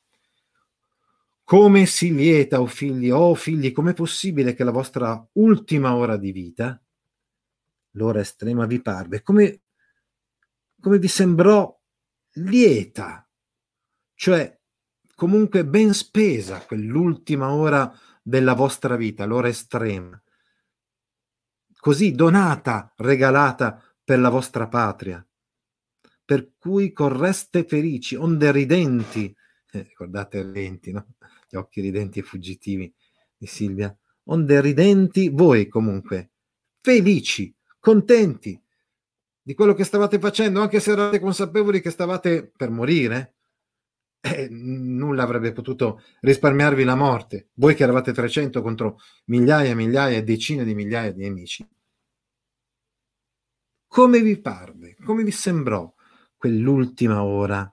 Come 1.45 1.87
si 1.87 2.15
lieta, 2.15 2.61
o 2.61 2.63
oh 2.63 2.67
figli, 2.67 3.11
oh 3.11 3.35
figli, 3.35 3.73
com'è 3.73 3.95
possibile 3.95 4.55
che 4.55 4.65
la 4.65 4.71
vostra 4.71 5.29
ultima 5.33 5.95
ora 5.95 6.17
di 6.17 6.33
vita, 6.33 6.81
l'ora 7.93 8.21
estrema 8.21 8.67
vi 8.67 8.81
parve, 8.81 9.23
come, 9.23 9.63
come 10.81 10.99
vi 10.99 11.09
sembrò 11.09 11.79
lieta, 12.35 13.29
cioè 14.15 14.59
comunque 15.15 15.67
ben 15.67 15.93
spesa 15.93 16.65
quell'ultima 16.65 17.53
ora 17.53 17.93
della 18.23 18.55
vostra 18.55 18.97
vita, 18.97 19.25
l'ora 19.25 19.49
estrema, 19.49 20.21
così 21.79 22.13
donata, 22.13 22.93
regalata 22.97 23.83
per 24.05 24.19
la 24.21 24.31
vostra 24.31 24.69
patria, 24.69 25.27
per 26.25 26.53
cui 26.57 26.93
correste 26.93 27.65
felici, 27.65 28.15
onde 28.15 28.53
ridenti, 28.53 29.35
eh, 29.73 29.83
ricordate 29.83 30.43
ridenti, 30.43 30.93
no? 30.93 31.07
Gli 31.49 31.57
occhi 31.57 31.81
ridenti 31.81 32.21
e 32.21 32.23
fuggitivi 32.23 32.93
di 33.37 33.47
Silvia, 33.47 33.95
onde 34.25 34.61
ridenti 34.61 35.29
voi 35.31 35.69
comunque, 35.69 36.31
felici, 36.81 37.55
contenti 37.79 38.61
di 39.43 39.55
quello 39.55 39.75
che 39.75 39.85
stavate 39.85 40.19
facendo, 40.19 40.61
anche 40.61 40.79
se 40.79 40.93
eravate 40.93 41.19
consapevoli 41.19 41.81
che 41.81 41.91
stavate 41.91 42.53
per 42.55 42.71
morire, 42.71 43.35
eh, 44.21 44.49
nulla 44.49 45.25
avrebbe 45.25 45.53
potuto 45.53 46.03
risparmiarvi 46.21 46.85
la 46.85 46.95
morte. 46.95 47.49
Voi 47.55 47.75
che 47.75 47.83
eravate 47.83 48.13
300 48.13 48.63
contro 48.63 48.99
migliaia 49.27 49.71
e 49.71 49.75
migliaia 49.75 50.19
e 50.19 50.23
decine 50.23 50.65
di 50.65 50.75
migliaia 50.75 51.13
di 51.13 51.23
nemici. 51.23 51.69
Come 53.89 54.21
vi 54.21 54.41
parve? 54.41 54.97
Come 55.05 55.25
vi 55.25 55.33
sembrò 55.33 55.93
quell'ultima 56.37 57.25
ora 57.25 57.71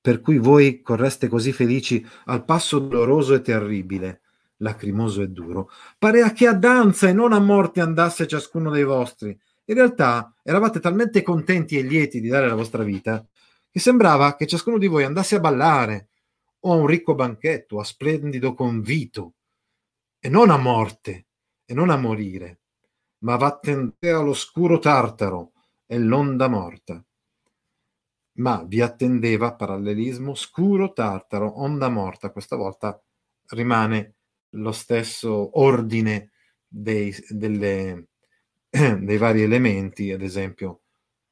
per 0.00 0.20
cui 0.20 0.38
voi 0.38 0.80
correste 0.80 1.28
così 1.28 1.52
felici 1.52 2.04
al 2.26 2.44
passo 2.44 2.78
doloroso 2.78 3.34
e 3.34 3.42
terribile, 3.42 4.22
lacrimoso 4.58 5.22
e 5.22 5.28
duro? 5.28 5.70
Parea 5.98 6.32
che 6.32 6.46
a 6.46 6.54
danza 6.54 7.08
e 7.08 7.12
non 7.12 7.32
a 7.32 7.38
morte 7.38 7.80
andasse 7.80 8.26
ciascuno 8.26 8.70
dei 8.70 8.84
vostri. 8.84 9.38
In 9.66 9.74
realtà 9.74 10.34
eravate 10.42 10.80
talmente 10.80 11.22
contenti 11.22 11.78
e 11.78 11.82
lieti 11.82 12.20
di 12.20 12.28
dare 12.28 12.48
la 12.48 12.54
vostra 12.54 12.82
vita 12.82 13.24
che 13.70 13.78
sembrava 13.78 14.34
che 14.34 14.46
ciascuno 14.46 14.78
di 14.78 14.88
voi 14.88 15.04
andasse 15.04 15.36
a 15.36 15.40
ballare 15.40 16.08
o 16.60 16.72
a 16.72 16.76
un 16.76 16.86
ricco 16.86 17.14
banchetto, 17.14 17.78
a 17.78 17.84
splendido 17.84 18.52
convito, 18.54 19.34
e 20.18 20.28
non 20.28 20.50
a 20.50 20.56
morte, 20.56 21.26
e 21.64 21.72
non 21.72 21.88
a 21.88 21.96
morire, 21.96 22.60
ma 23.18 23.36
vattene 23.36 23.94
all'oscuro 24.00 24.78
tartaro 24.78 25.52
e 25.86 25.98
l'onda 25.98 26.48
morta. 26.48 27.02
Ma 28.34 28.64
vi 28.66 28.80
attendeva 28.80 29.54
parallelismo 29.54 30.34
scuro 30.34 30.92
tartaro, 30.92 31.60
onda 31.60 31.88
morta. 31.88 32.30
Questa 32.30 32.56
volta 32.56 33.00
rimane 33.48 34.14
lo 34.50 34.72
stesso 34.72 35.58
ordine 35.60 36.30
dei, 36.66 37.14
delle, 37.28 38.08
dei 38.70 39.16
vari 39.18 39.42
elementi, 39.42 40.12
ad 40.12 40.22
esempio 40.22 40.82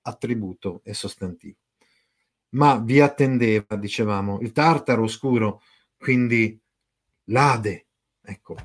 attributo 0.03 0.81
e 0.85 0.95
sostantivo 0.95 1.59
ma 2.51 2.79
vi 2.79 3.01
attendeva, 3.01 3.77
dicevamo, 3.77 4.41
il 4.41 4.53
tartaro 4.53 5.03
oscuro, 5.03 5.63
quindi 5.99 6.59
l'Ade, 7.25 7.89
ecco, 8.23 8.57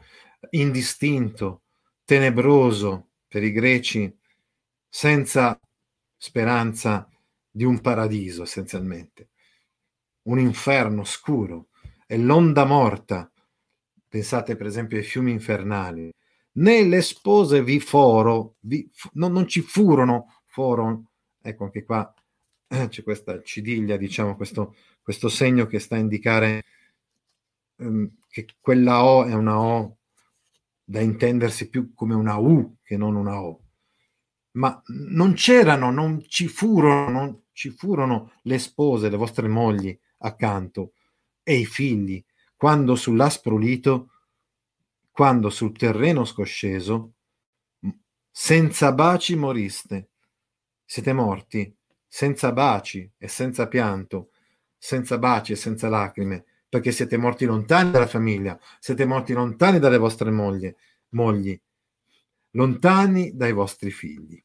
indistinto, 0.51 1.63
tenebroso 2.05 3.09
per 3.27 3.43
i 3.43 3.51
greci, 3.51 4.15
senza 4.88 5.59
speranza 6.15 7.07
di 7.56 7.66
un 7.66 7.82
paradiso 7.82 8.41
essenzialmente, 8.43 9.30
un 10.24 10.39
inferno 10.39 11.04
scuro 11.04 11.68
e 12.08 12.18
l'onda 12.18 12.66
morta. 12.66 13.32
Pensate 14.08 14.56
per 14.56 14.66
esempio 14.66 14.97
ai 14.97 15.04
fiumi 15.04 15.32
infernali. 15.32 16.12
Né 16.54 16.84
le 16.84 17.01
spose 17.01 17.64
vi 17.64 17.80
foro, 17.80 18.56
vi, 18.62 18.89
non, 19.14 19.32
non 19.32 19.47
ci 19.47 19.62
furono, 19.62 20.41
foro, 20.45 21.04
ecco 21.41 21.64
anche 21.66 21.84
qua 21.84 22.12
eh, 22.68 22.88
c'è 22.88 23.04
questa 23.04 23.39
cidiglia, 23.43 23.97
diciamo, 23.97 24.36
questo, 24.36 24.76
questo 25.04 25.30
segno 25.30 25.68
che 25.68 25.78
sta 25.78 25.95
a 25.95 25.99
indicare 25.99 26.64
um, 27.78 28.10
che 28.30 28.47
quella 28.60 29.04
O 29.04 29.26
è 29.26 29.34
una 29.34 29.60
O 29.60 29.97
da 30.84 30.99
intendersi 30.99 31.70
più 31.70 31.93
come 31.93 32.16
una 32.16 32.38
U 32.38 32.78
che 32.82 32.97
non 32.97 33.16
una 33.16 33.39
O. 33.41 33.60
Ma 34.54 34.82
non 34.88 35.34
c'erano, 35.34 35.91
non 35.91 36.24
ci 36.28 36.47
furono, 36.47 37.10
non 37.10 37.43
ci 37.54 37.70
furono 37.70 38.34
le 38.43 38.60
spose, 38.60 39.10
le 39.10 39.18
vostre 39.18 39.47
mogli 39.47 39.97
accanto 40.20 40.93
e 41.43 41.58
i 41.58 41.66
figli, 41.66 42.24
quando 42.56 42.95
sull'aspro 42.95 43.58
lito, 43.58 44.10
quando 45.12 45.49
sul 45.49 45.78
terreno 45.78 46.26
scosceso, 46.26 47.14
senza 48.30 48.91
baci 48.91 49.36
moriste. 49.36 50.10
Siete 50.84 51.14
morti 51.14 51.74
senza 52.08 52.51
baci 52.51 53.10
e 53.18 53.28
senza 53.28 53.68
pianto, 53.68 54.32
senza 54.78 55.18
baci 55.18 55.54
e 55.54 55.56
senza 55.56 55.89
lacrime, 55.89 56.45
perché 56.70 56.91
siete 56.91 57.18
morti 57.18 57.45
lontani 57.45 57.91
dalla 57.91 58.08
famiglia, 58.08 58.60
siete 58.80 59.06
morti 59.06 59.34
lontani 59.34 59.80
dalle 59.80 59.97
vostre 59.97 60.30
mogli, 60.30 60.74
mogli 61.10 61.60
lontani 62.51 63.36
dai 63.36 63.51
vostri 63.51 63.91
figli. 63.91 64.43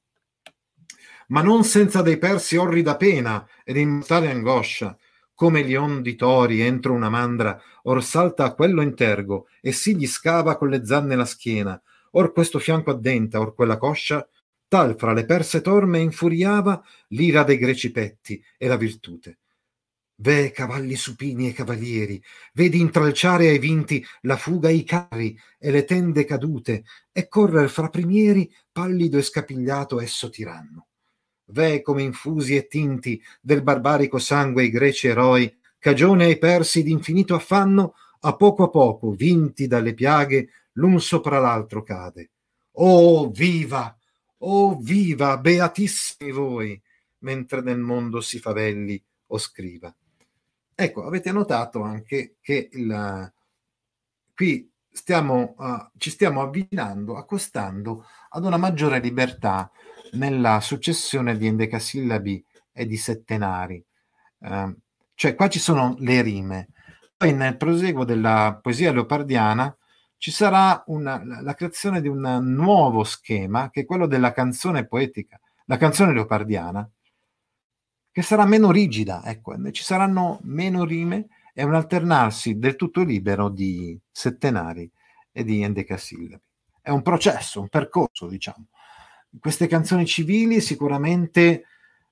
Ma 1.29 1.43
non 1.43 1.65
senza 1.65 2.03
dei 2.03 2.19
persi 2.19 2.57
orrida 2.57 2.97
pena 2.97 3.47
ed 3.65 3.77
immortale 3.77 4.31
angoscia, 4.31 4.97
come 5.35 5.63
gli 5.63 5.75
ondi 5.75 6.17
tori 6.17 6.61
entro 6.61 6.95
una 6.95 7.09
mandra, 7.09 7.61
or 7.83 8.03
salta 8.03 8.45
a 8.45 8.55
quello 8.55 8.83
intergo 8.83 9.47
e 9.61 9.73
si 9.73 9.95
gli 9.95 10.07
scava 10.07 10.57
con 10.57 10.69
le 10.69 10.85
zanne 10.85 11.15
la 11.17 11.25
schiena, 11.25 11.81
or 12.13 12.33
questo 12.33 12.59
fianco 12.59 12.91
addenta, 12.91 13.39
or 13.39 13.55
quella 13.55 13.77
coscia, 13.77 14.27
tal 14.67 14.97
fra 14.99 15.13
le 15.13 15.25
perse 15.25 15.61
torme 15.61 16.01
infuriava 16.01 16.83
l'ira 17.09 17.45
dei 17.45 17.59
greci 17.59 17.93
petti 17.93 18.43
e 18.57 18.67
la 18.67 18.77
virtute. 18.77 19.39
Ve 20.17 20.51
cavalli 20.51 20.97
supini 20.97 21.49
e 21.49 21.53
cavalieri, 21.53 22.21
vedi 22.55 22.81
intralciare 22.81 23.49
ai 23.49 23.61
vinti 23.61 24.05
la 24.23 24.37
fuga 24.37 24.71
i 24.71 24.83
carri 24.83 25.39
e 25.57 25.71
le 25.71 25.85
tende 25.85 26.25
cadute, 26.25 26.83
e 27.13 27.29
correr 27.29 27.69
fra 27.69 27.89
primieri 27.89 28.53
pallido 28.73 29.19
e 29.19 29.23
scapigliato 29.23 30.01
esso 30.01 30.29
tiranno. 30.31 30.88
Ve 31.51 31.83
come 31.83 32.03
infusi 32.03 32.57
e 32.57 32.67
tinti 32.67 33.23
del 33.41 33.63
barbarico 33.63 34.19
sangue 34.19 34.65
i 34.65 34.71
greci 34.71 35.09
eroi, 35.09 35.57
cagione 35.79 36.25
ai 36.25 36.39
persi 36.39 36.83
d'infinito 36.83 37.35
affanno, 37.35 37.95
a 38.21 38.35
poco 38.37 38.65
a 38.65 38.69
poco, 38.69 39.13
vinti 39.13 39.67
dalle 39.67 39.95
piaghe, 39.95 40.49
l'un 40.73 41.01
sopra 41.01 41.39
l'altro 41.39 41.83
cade. 41.83 42.31
Oh, 42.73 43.31
viva! 43.31 43.97
Oh 44.41 44.77
viva, 44.77 45.37
beatissimi 45.39 46.31
voi, 46.31 46.81
mentre 47.19 47.61
nel 47.61 47.79
mondo 47.79 48.21
si 48.21 48.39
favelli 48.39 49.03
o 49.29 49.39
scriva. 49.39 49.93
Ecco, 50.75 51.05
avete 51.05 51.33
notato 51.33 51.83
anche 51.83 52.37
che 52.41 52.69
il, 52.71 53.33
qui 54.33 54.71
stiamo, 54.93 55.55
uh, 55.59 55.89
ci 55.97 56.11
stiamo 56.11 56.41
avvicinando, 56.41 57.17
accostando 57.17 58.05
ad 58.31 58.45
una 58.45 58.57
maggiore 58.57 59.01
libertà 59.01 59.71
nella 60.13 60.61
successione 60.61 61.37
di 61.37 61.47
endecasillabi 61.47 62.45
e 62.73 62.87
di 62.87 62.97
settenari. 62.97 63.85
Uh, 64.39 64.75
cioè, 65.15 65.35
qua 65.35 65.49
ci 65.49 65.59
sono 65.59 65.97
le 65.99 66.23
rime. 66.23 66.69
Poi 67.17 67.33
nel 67.33 67.57
proseguo 67.57 68.05
della 68.05 68.59
poesia 68.63 68.93
leopardiana 68.93 69.77
ci 70.17 70.31
sarà 70.31 70.83
una, 70.87 71.23
la 71.25 71.55
creazione 71.55 72.01
di 72.01 72.09
un 72.09 72.39
nuovo 72.55 73.05
schema 73.05 73.71
che 73.71 73.81
è 73.81 73.85
quello 73.85 74.07
della 74.07 74.33
canzone 74.33 74.87
poetica, 74.87 75.41
la 75.67 75.77
canzone 75.77 76.13
leopardiana, 76.13 76.89
che 78.11 78.23
sarà 78.23 78.45
meno 78.45 78.71
rigida, 78.71 79.23
ecco, 79.25 79.55
ci 79.71 79.83
saranno 79.83 80.41
meno 80.43 80.85
rime 80.85 81.29
e 81.55 81.63
un 81.65 81.75
alternarsi 81.75 82.59
del 82.59 82.77
tutto 82.77 83.03
libero 83.03 83.49
di 83.49 83.99
settenari 84.11 84.91
e 85.33 85.45
di 85.45 85.63
endecasillabi. 85.63 86.43
È 86.81 86.91
un 86.91 87.03
processo, 87.03 87.61
un 87.61 87.69
percorso, 87.69 88.29
diciamo. 88.29 88.67
Queste 89.39 89.67
canzoni 89.67 90.07
civili 90.07 90.61
sicuramente 90.61 91.65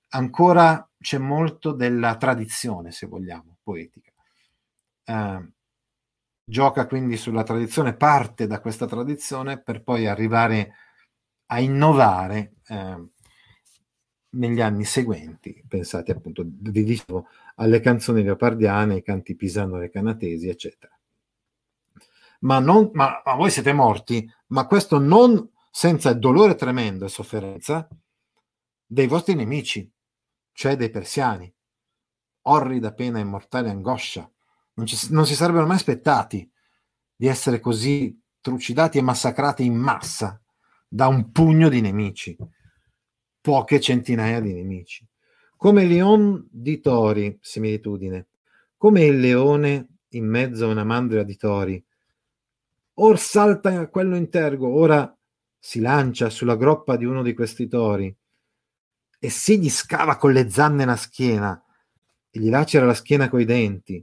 ancora 0.08 0.88
c'è 0.98 1.18
molto 1.18 1.72
della 1.72 2.16
tradizione, 2.16 2.92
se 2.92 3.06
vogliamo, 3.06 3.58
poetica. 3.62 4.12
Eh, 5.04 5.48
gioca 6.44 6.86
quindi 6.86 7.16
sulla 7.16 7.42
tradizione, 7.42 7.96
parte 7.96 8.46
da 8.46 8.60
questa 8.60 8.86
tradizione 8.86 9.60
per 9.60 9.82
poi 9.82 10.06
arrivare 10.06 10.74
a 11.46 11.60
innovare 11.60 12.54
eh, 12.68 13.08
negli 14.30 14.60
anni 14.60 14.84
seguenti. 14.84 15.64
Pensate 15.66 16.12
appunto, 16.12 16.44
vi 16.46 16.84
dicevo, 16.84 17.28
alle 17.56 17.80
canzoni 17.80 18.22
leopardiane, 18.22 18.94
ai 18.94 19.02
canti 19.02 19.34
pisano 19.34 19.80
e 19.80 19.90
canatesi, 19.90 20.48
eccetera. 20.48 20.92
Ma, 22.40 22.58
non, 22.58 22.90
ma, 22.92 23.22
ma 23.24 23.34
voi 23.34 23.50
siete 23.50 23.72
morti, 23.72 24.30
ma 24.48 24.66
questo 24.66 24.98
non 24.98 25.50
senza 25.76 26.08
il 26.08 26.18
dolore 26.18 26.54
tremendo 26.54 27.04
e 27.04 27.10
sofferenza 27.10 27.86
dei 28.86 29.06
vostri 29.06 29.34
nemici, 29.34 29.92
cioè 30.52 30.74
dei 30.74 30.88
persiani. 30.88 31.54
Orrida 32.44 32.94
pena 32.94 33.18
e 33.18 33.24
mortale 33.24 33.68
angoscia. 33.68 34.26
Non, 34.72 34.86
ci, 34.86 34.96
non 35.10 35.26
si 35.26 35.34
sarebbero 35.34 35.66
mai 35.66 35.76
aspettati 35.76 36.50
di 37.14 37.26
essere 37.26 37.60
così 37.60 38.18
trucidati 38.40 38.96
e 38.96 39.02
massacrati 39.02 39.66
in 39.66 39.74
massa 39.74 40.40
da 40.88 41.08
un 41.08 41.30
pugno 41.30 41.68
di 41.68 41.82
nemici, 41.82 42.34
poche 43.42 43.78
centinaia 43.78 44.40
di 44.40 44.54
nemici. 44.54 45.06
Come 45.58 45.84
Leon 45.84 46.48
di 46.50 46.80
tori, 46.80 47.36
similitudine, 47.38 48.28
come 48.78 49.04
il 49.04 49.20
leone 49.20 49.98
in 50.08 50.24
mezzo 50.24 50.64
a 50.64 50.70
una 50.70 50.84
mandria 50.84 51.22
di 51.22 51.36
tori. 51.36 51.84
Or 52.94 53.18
salta 53.18 53.86
quello 53.90 54.16
in 54.16 54.30
ora 54.62 55.10
si 55.66 55.80
lancia 55.80 56.30
sulla 56.30 56.54
groppa 56.54 56.96
di 56.96 57.04
uno 57.04 57.24
di 57.24 57.34
questi 57.34 57.66
tori 57.66 58.16
e 59.18 59.28
si 59.30 59.58
gli 59.58 59.68
scava 59.68 60.16
con 60.16 60.30
le 60.30 60.48
zanne 60.48 60.84
la 60.84 60.94
schiena 60.94 61.60
e 62.30 62.38
gli 62.38 62.48
lacera 62.48 62.86
la 62.86 62.94
schiena 62.94 63.28
coi 63.28 63.44
denti. 63.44 64.00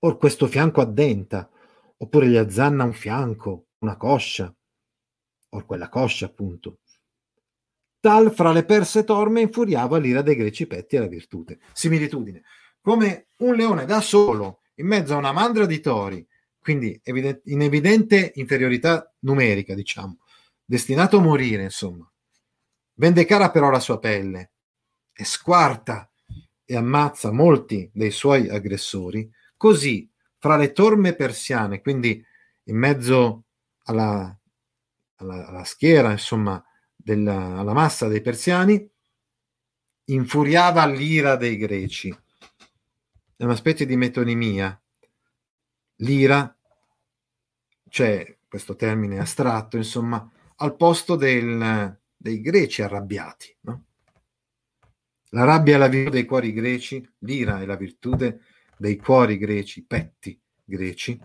Or 0.00 0.18
questo 0.18 0.48
fianco 0.48 0.82
addenta, 0.82 1.48
oppure 1.96 2.28
gli 2.28 2.36
azzanna 2.36 2.84
un 2.84 2.92
fianco, 2.92 3.68
una 3.78 3.96
coscia, 3.96 4.54
or 5.48 5.64
quella 5.64 5.88
coscia 5.88 6.26
appunto. 6.26 6.80
Tal 7.98 8.34
fra 8.34 8.52
le 8.52 8.66
perse 8.66 9.04
torme 9.04 9.40
infuriava 9.40 9.96
l'ira 9.96 10.20
dei 10.20 10.36
greci 10.36 10.66
petti 10.66 10.96
e 10.96 10.98
la 10.98 11.06
virtute. 11.06 11.60
Similitudine. 11.72 12.42
Come 12.82 13.28
un 13.38 13.54
leone 13.54 13.86
da 13.86 14.02
solo 14.02 14.60
in 14.74 14.86
mezzo 14.88 15.14
a 15.14 15.16
una 15.16 15.32
mandra 15.32 15.64
di 15.64 15.80
tori, 15.80 16.28
quindi 16.62 16.98
in 17.04 17.60
evidente 17.60 18.32
inferiorità 18.36 19.12
numerica, 19.20 19.74
diciamo, 19.74 20.18
destinato 20.64 21.18
a 21.18 21.20
morire, 21.20 21.64
insomma. 21.64 22.10
Vende 22.94 23.24
cara 23.24 23.50
però 23.50 23.68
la 23.68 23.80
sua 23.80 23.98
pelle 23.98 24.52
e 25.12 25.24
squarta 25.24 26.10
e 26.64 26.76
ammazza 26.76 27.32
molti 27.32 27.90
dei 27.92 28.10
suoi 28.10 28.48
aggressori, 28.48 29.30
così 29.56 30.08
fra 30.38 30.56
le 30.56 30.72
torme 30.72 31.14
persiane, 31.14 31.80
quindi 31.80 32.24
in 32.64 32.76
mezzo 32.76 33.44
alla, 33.84 34.36
alla, 35.16 35.46
alla 35.46 35.64
schiera, 35.64 36.10
insomma, 36.10 36.64
della, 36.94 37.58
alla 37.58 37.72
massa 37.72 38.08
dei 38.08 38.20
persiani, 38.20 38.88
infuriava 40.06 40.86
l'ira 40.86 41.36
dei 41.36 41.56
greci. 41.56 42.16
È 43.36 43.44
una 43.44 43.56
specie 43.56 43.86
di 43.86 43.96
metonimia. 43.96 44.81
L'ira, 46.02 46.54
cioè 47.88 48.38
questo 48.48 48.74
termine 48.74 49.18
astratto, 49.18 49.76
insomma, 49.76 50.30
al 50.56 50.76
posto 50.76 51.16
del, 51.16 51.98
dei 52.16 52.40
greci 52.40 52.82
arrabbiati. 52.82 53.56
No? 53.60 53.84
La 55.30 55.44
rabbia 55.44 55.76
è 55.76 55.78
la 55.78 55.88
virtù 55.88 56.10
dei 56.10 56.24
cuori 56.24 56.52
greci, 56.52 57.08
l'ira 57.20 57.60
è 57.60 57.64
la 57.64 57.76
virtù 57.76 58.14
dei 58.76 58.96
cuori 58.96 59.38
greci, 59.38 59.84
petti 59.84 60.38
greci. 60.64 61.20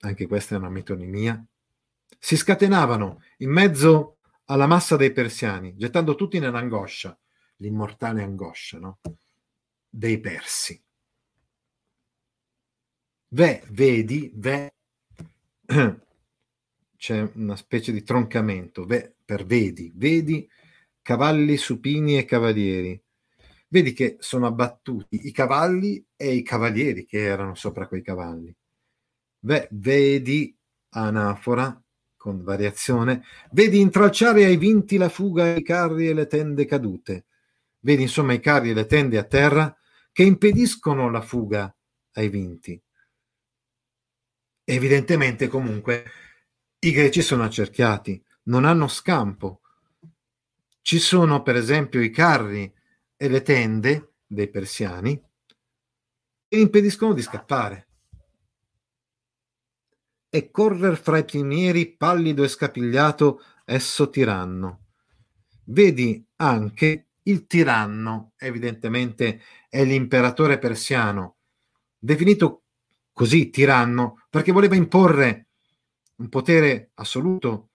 Anche 0.00 0.26
questa 0.26 0.54
è 0.54 0.58
una 0.58 0.70
metonimia. 0.70 1.44
Si 2.18 2.36
scatenavano 2.36 3.22
in 3.38 3.50
mezzo 3.50 4.18
alla 4.46 4.66
massa 4.66 4.96
dei 4.96 5.12
persiani, 5.12 5.76
gettando 5.76 6.14
tutti 6.14 6.38
nell'angoscia, 6.38 7.18
l'immortale 7.56 8.22
angoscia 8.22 8.78
no? 8.78 9.00
dei 9.88 10.20
persi. 10.20 10.82
Ve, 13.28 13.62
vedi, 13.70 14.30
ve, 14.34 14.72
c'è 16.96 17.30
una 17.34 17.56
specie 17.56 17.92
di 17.92 18.02
troncamento, 18.02 18.84
ve, 18.84 19.16
per 19.24 19.44
vedi, 19.44 19.92
vedi 19.94 20.48
cavalli 21.02 21.56
supini 21.56 22.18
e 22.18 22.24
cavalieri. 22.24 23.00
Vedi 23.68 23.92
che 23.92 24.16
sono 24.20 24.46
abbattuti 24.46 25.26
i 25.26 25.32
cavalli 25.32 26.04
e 26.14 26.34
i 26.34 26.42
cavalieri 26.42 27.04
che 27.04 27.18
erano 27.18 27.54
sopra 27.56 27.88
quei 27.88 28.02
cavalli. 28.02 28.54
Ve, 29.40 29.68
vedi 29.72 30.56
anafora 30.90 31.80
con 32.16 32.42
variazione, 32.42 33.22
vedi 33.52 33.80
intralciare 33.80 34.44
ai 34.44 34.56
vinti 34.56 34.96
la 34.96 35.08
fuga 35.08 35.54
i 35.54 35.62
carri 35.62 36.08
e 36.08 36.14
le 36.14 36.26
tende 36.26 36.64
cadute. 36.64 37.26
Vedi 37.80 38.02
insomma 38.02 38.32
i 38.32 38.40
carri 38.40 38.70
e 38.70 38.74
le 38.74 38.86
tende 38.86 39.18
a 39.18 39.24
terra 39.24 39.76
che 40.12 40.22
impediscono 40.22 41.10
la 41.10 41.20
fuga 41.20 41.74
ai 42.12 42.28
vinti. 42.28 42.80
Evidentemente 44.68 45.46
comunque 45.46 46.04
i 46.80 46.90
greci 46.90 47.22
sono 47.22 47.44
accerchiati, 47.44 48.20
non 48.44 48.64
hanno 48.64 48.88
scampo. 48.88 49.60
Ci 50.82 50.98
sono 50.98 51.42
per 51.42 51.54
esempio 51.54 52.00
i 52.00 52.10
carri 52.10 52.74
e 53.16 53.28
le 53.28 53.42
tende 53.42 54.14
dei 54.26 54.50
persiani 54.50 55.22
che 56.48 56.58
impediscono 56.58 57.12
di 57.12 57.22
scappare 57.22 57.88
e 60.28 60.50
correr 60.50 60.96
fra 60.96 61.18
i 61.18 61.24
pionieri 61.24 61.94
pallido 61.94 62.42
e 62.42 62.48
scapigliato 62.48 63.40
esso 63.64 64.10
tiranno. 64.10 64.86
Vedi 65.66 66.26
anche 66.36 67.10
il 67.22 67.46
tiranno, 67.46 68.32
evidentemente 68.36 69.40
è 69.68 69.84
l'imperatore 69.84 70.58
persiano, 70.58 71.36
definito 71.96 72.62
così 73.16 73.48
tiranno 73.48 74.26
perché 74.28 74.52
voleva 74.52 74.74
imporre 74.74 75.46
un 76.16 76.28
potere 76.28 76.90
assoluto, 76.96 77.70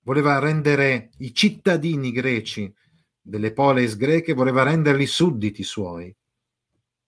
voleva 0.00 0.40
rendere 0.40 1.10
i 1.18 1.32
cittadini 1.32 2.10
greci 2.10 2.74
delle 3.20 3.52
poleis 3.52 3.96
greche, 3.96 4.32
voleva 4.32 4.64
renderli 4.64 5.06
sudditi 5.06 5.62
suoi. 5.62 6.12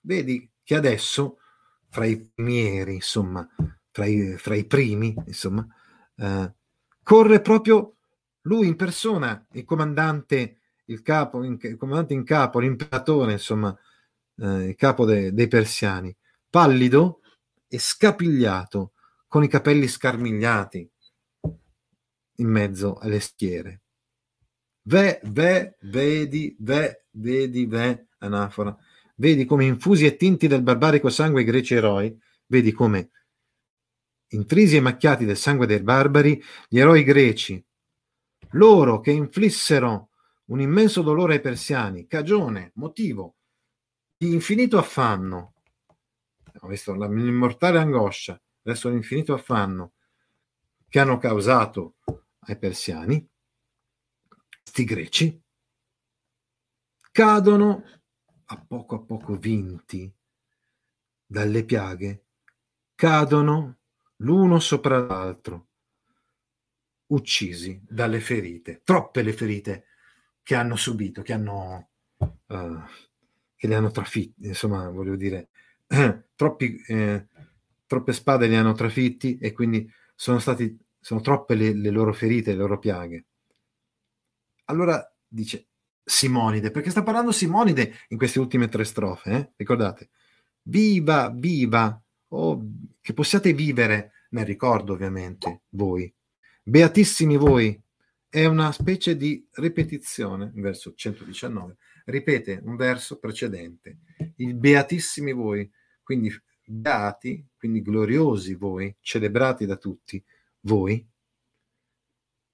Vedi 0.03 0.49
che 0.63 0.77
adesso, 0.77 1.39
fra 1.89 2.05
i 2.05 2.31
pionieri, 2.33 2.95
insomma, 2.95 3.45
fra 3.91 4.05
i, 4.07 4.37
fra 4.37 4.55
i 4.55 4.67
primi, 4.67 5.13
insomma, 5.27 5.67
eh, 6.15 6.55
corre 7.03 7.41
proprio 7.41 7.97
lui 8.43 8.69
in 8.69 8.77
persona, 8.77 9.45
il 9.51 9.65
comandante, 9.65 10.61
il 10.85 11.03
capo, 11.03 11.43
il 11.43 11.77
comandante 11.77 12.15
in 12.15 12.23
capo, 12.23 12.61
l'imperatore, 12.61 13.33
insomma, 13.33 13.77
eh, 14.37 14.69
il 14.69 14.77
capo 14.77 15.05
de, 15.05 15.33
dei 15.33 15.49
persiani, 15.49 16.17
pallido 16.49 17.19
e 17.75 17.79
scapigliato, 17.81 18.93
con 19.27 19.43
i 19.43 19.49
capelli 19.49 19.89
scarmigliati 19.89 20.89
in 22.37 22.49
mezzo 22.49 22.99
alle 22.99 23.19
schiere. 23.19 23.83
Ve, 24.83 25.21
ve, 25.25 25.77
vedi, 25.81 26.55
ve, 26.61 27.07
vedi, 27.11 27.67
ve, 27.67 28.07
anafora. 28.19 28.77
Vedi 29.17 29.45
come 29.45 29.65
infusi 29.65 30.07
e 30.07 30.15
tinti 30.17 30.47
del 30.47 30.63
barbarico 30.63 31.09
sangue 31.09 31.43
i 31.43 31.45
greci 31.45 31.75
eroi, 31.75 32.17
vedi 32.47 32.71
come 32.73 33.11
intrisi 34.29 34.77
e 34.77 34.81
macchiati 34.81 35.25
del 35.25 35.37
sangue 35.37 35.67
dei 35.67 35.83
barbari, 35.83 36.41
gli 36.69 36.79
eroi 36.79 37.03
greci, 37.03 37.65
loro 38.51 39.01
che 39.01 39.11
inflissero 39.11 40.11
un 40.47 40.61
immenso 40.61 41.03
dolore 41.03 41.35
ai 41.35 41.41
persiani, 41.41 42.07
cagione, 42.07 42.71
motivo 42.75 43.37
di 44.17 44.33
infinito 44.33 44.79
affanno, 44.79 45.54
ho 46.61 46.67
visto 46.69 46.93
l'immortale 46.93 47.79
angoscia, 47.79 48.41
verso 48.63 48.89
l'infinito 48.89 49.35
affanno 49.35 49.93
che 50.89 51.01
hanno 51.01 51.19
causato 51.19 51.97
ai 52.41 52.57
persiani, 52.59 53.29
questi 54.63 54.85
greci, 54.85 55.43
cadono 57.11 57.85
a 58.47 58.65
poco 58.67 58.97
a 58.97 59.01
poco 59.01 59.37
vinti 59.37 60.13
dalle 61.27 61.65
piaghe, 61.65 62.25
cadono 62.95 63.79
l'uno 64.17 64.61
sopra 64.61 64.99
l'altro, 64.99 65.69
uccisi 67.07 67.83
dalle 67.89 68.21
ferite, 68.21 68.83
troppe 68.85 69.23
le 69.23 69.33
ferite 69.33 69.87
che 70.43 70.55
hanno 70.55 70.77
subito, 70.77 71.23
che 71.23 71.33
hanno 71.33 71.91
uh, 72.19 72.83
che 73.57 73.67
li 73.67 73.75
hanno 73.75 73.91
trafitti, 73.91 74.47
insomma, 74.47 74.89
voglio 74.91 75.17
dire, 75.17 75.49
troppi, 76.35 76.77
eh, 76.87 77.27
troppe 77.87 78.13
spade 78.13 78.47
li 78.47 78.57
hanno 78.57 78.73
trafitti 78.73 79.39
e 79.39 79.53
quindi 79.53 79.91
sono, 80.15 80.39
stati, 80.39 80.79
sono 81.01 81.21
troppe 81.21 81.55
le, 81.55 81.75
le 81.75 81.91
loro 81.91 82.13
ferite, 82.13 82.53
le 82.53 82.59
loro 82.59 82.79
piaghe. 82.79 83.25
Allora 84.67 85.13
dice 85.27 85.67
Simonide, 86.03 86.71
perché 86.71 86.91
sta 86.91 87.03
parlando 87.03 87.33
Simonide 87.33 87.95
in 88.09 88.19
queste 88.19 88.39
ultime 88.39 88.69
tre 88.69 88.85
strofe, 88.85 89.31
eh? 89.31 89.51
ricordate? 89.57 90.11
Viva, 90.63 91.31
viva, 91.35 92.01
oh, 92.29 92.63
che 93.01 93.13
possiate 93.13 93.53
vivere 93.53 94.13
nel 94.31 94.47
ricordo 94.47 94.93
ovviamente 94.93 95.63
voi. 95.71 96.13
Beatissimi 96.63 97.37
voi, 97.37 97.81
è 98.29 98.47
una 98.47 98.73
specie 98.73 99.17
di 99.17 99.47
ripetizione, 99.53 100.51
verso 100.55 100.95
119, 100.95 101.77
ripete 102.05 102.61
un 102.65 102.77
verso 102.77 103.19
precedente, 103.19 103.99
il 104.37 104.55
beatissimi 104.55 105.33
voi, 105.33 105.71
quindi 106.03 106.31
beati, 106.65 107.47
quindi 107.57 107.83
gloriosi 107.83 108.55
voi, 108.55 108.95
celebrati 109.01 109.67
da 109.67 109.77
tutti 109.77 110.23
voi, 110.61 111.07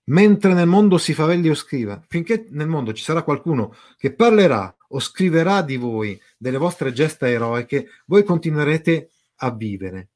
mentre 0.05 0.55
nel 0.55 0.67
mondo 0.67 0.99
si 0.99 1.15
favelli 1.15 1.49
o 1.49 1.55
scriva, 1.55 2.03
finché 2.09 2.47
nel 2.51 2.69
mondo 2.69 2.93
ci 2.93 3.03
sarà 3.03 3.23
qualcuno 3.23 3.75
che 3.97 4.13
parlerà 4.15 4.75
o 4.89 4.99
scriverà 4.99 5.63
di 5.63 5.77
voi, 5.77 6.21
delle 6.37 6.59
vostre 6.59 6.93
gesta 6.93 7.29
eroiche, 7.29 7.89
voi 8.07 8.25
continuerete 8.25 9.11
a 9.37 9.51
vivere. 9.53 10.09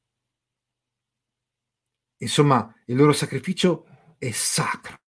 Insomma, 2.17 2.73
il 2.85 2.95
loro 2.95 3.13
sacrificio 3.13 3.85
è 4.17 4.31
sacro 4.31 4.99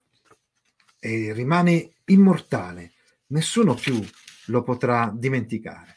e 0.98 1.32
rimane 1.32 1.94
immortale. 2.06 2.92
Nessuno 3.28 3.74
più 3.74 4.00
lo 4.46 4.62
potrà 4.62 5.12
dimenticare. 5.12 5.96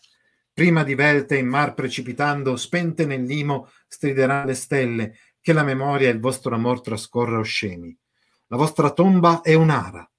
Prima 0.51 0.83
di 0.83 0.95
velte 0.95 1.37
in 1.37 1.47
mar 1.47 1.73
precipitando, 1.73 2.55
spente 2.55 3.05
nell'imo, 3.05 3.69
strideranno 3.87 4.47
le 4.47 4.53
stelle, 4.55 5.17
che 5.39 5.53
la 5.53 5.63
memoria 5.63 6.09
e 6.09 6.11
il 6.11 6.19
vostro 6.19 6.55
amor 6.55 6.81
trascorra 6.81 7.37
oscemi. 7.37 7.95
La 8.47 8.57
vostra 8.57 8.91
tomba 8.91 9.41
è 9.41 9.53
un'ara, 9.53 10.09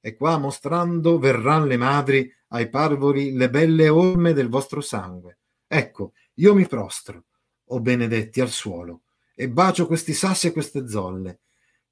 e 0.00 0.16
qua 0.16 0.38
mostrando 0.38 1.18
verranno 1.18 1.66
le 1.66 1.76
madri 1.76 2.34
ai 2.48 2.68
parvoli 2.68 3.32
le 3.32 3.48
belle 3.48 3.88
orme 3.88 4.32
del 4.32 4.48
vostro 4.48 4.80
sangue. 4.80 5.38
Ecco, 5.66 6.14
io 6.34 6.54
mi 6.54 6.66
prostro, 6.66 7.26
o 7.66 7.80
benedetti, 7.80 8.40
al 8.40 8.50
suolo, 8.50 9.02
e 9.34 9.48
bacio 9.48 9.86
questi 9.86 10.12
sassi 10.12 10.48
e 10.48 10.52
queste 10.52 10.88
zolle, 10.88 11.42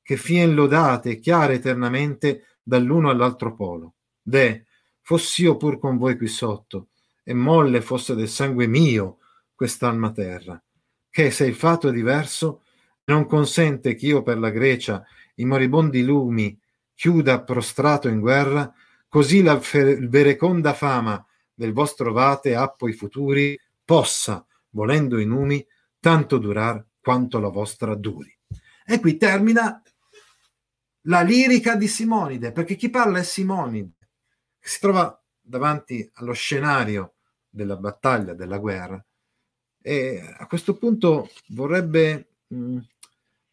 che 0.02 0.16
fien 0.16 0.54
lodate 0.54 1.10
e 1.10 1.18
chiare 1.20 1.54
eternamente 1.54 2.58
dall'uno 2.60 3.08
all'altro 3.08 3.54
polo. 3.54 3.94
De, 4.28 4.66
fossi 5.00 5.44
io 5.44 5.56
pur 5.56 5.78
con 5.78 5.96
voi 5.96 6.18
qui 6.18 6.26
sotto, 6.28 6.88
e 7.24 7.32
molle 7.32 7.80
fosse 7.80 8.14
del 8.14 8.28
sangue 8.28 8.66
mio 8.66 9.20
quest'alma 9.54 10.12
terra, 10.12 10.62
che 11.08 11.30
se 11.30 11.46
il 11.46 11.54
fatto 11.54 11.88
è 11.88 11.92
diverso, 11.92 12.64
non 13.04 13.24
consente 13.24 13.94
che 13.94 14.04
io 14.04 14.22
per 14.22 14.38
la 14.38 14.50
Grecia 14.50 15.02
i 15.36 15.46
moribondi 15.46 16.02
lumi 16.02 16.58
chiuda 16.94 17.42
prostrato 17.42 18.08
in 18.08 18.20
guerra, 18.20 18.70
così 19.08 19.42
la 19.42 19.58
vereconda 19.58 20.74
fama 20.74 21.24
del 21.54 21.72
vostro 21.72 22.12
vate 22.12 22.54
appo 22.54 22.86
i 22.86 22.92
futuri 22.92 23.58
possa, 23.82 24.44
volendo 24.70 25.18
i 25.18 25.24
numi, 25.24 25.66
tanto 25.98 26.36
durar 26.36 26.84
quanto 27.00 27.38
la 27.40 27.48
vostra 27.48 27.94
duri. 27.94 28.36
E 28.84 29.00
qui 29.00 29.16
termina 29.16 29.82
la 31.02 31.22
lirica 31.22 31.76
di 31.76 31.88
Simonide, 31.88 32.52
perché 32.52 32.76
chi 32.76 32.90
parla 32.90 33.20
è 33.20 33.22
Simonide, 33.22 33.92
che 34.58 34.68
si 34.68 34.80
trova 34.80 35.20
davanti 35.40 36.08
allo 36.14 36.32
scenario 36.32 37.14
della 37.48 37.76
battaglia, 37.76 38.34
della 38.34 38.58
guerra, 38.58 39.02
e 39.80 40.34
a 40.36 40.46
questo 40.46 40.76
punto 40.76 41.30
vorrebbe, 41.48 42.34
mh, 42.48 42.56
mm, 42.56 42.78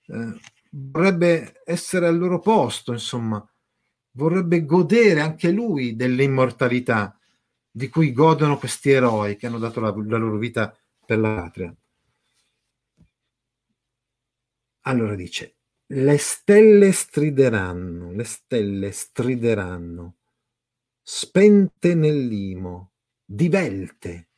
eh, 0.07 0.39
vorrebbe 0.71 1.61
essere 1.65 2.07
al 2.07 2.17
loro 2.17 2.39
posto, 2.39 2.91
insomma, 2.91 3.47
vorrebbe 4.11 4.65
godere 4.65 5.21
anche 5.21 5.51
lui 5.51 5.95
dell'immortalità 5.95 7.17
di 7.69 7.89
cui 7.89 8.11
godono 8.13 8.57
questi 8.57 8.91
eroi 8.91 9.35
che 9.35 9.47
hanno 9.47 9.59
dato 9.59 9.79
la, 9.79 9.93
la 9.95 10.17
loro 10.17 10.37
vita 10.37 10.77
per 11.05 11.19
la 11.19 11.35
patria. 11.35 11.75
Allora 14.87 15.15
dice, 15.15 15.55
le 15.87 16.17
stelle 16.17 16.91
strideranno, 16.91 18.11
le 18.11 18.23
stelle 18.23 18.91
strideranno, 18.91 20.15
spente 21.07 21.93
nell'imo, 21.93 22.93
divelte 23.23 24.29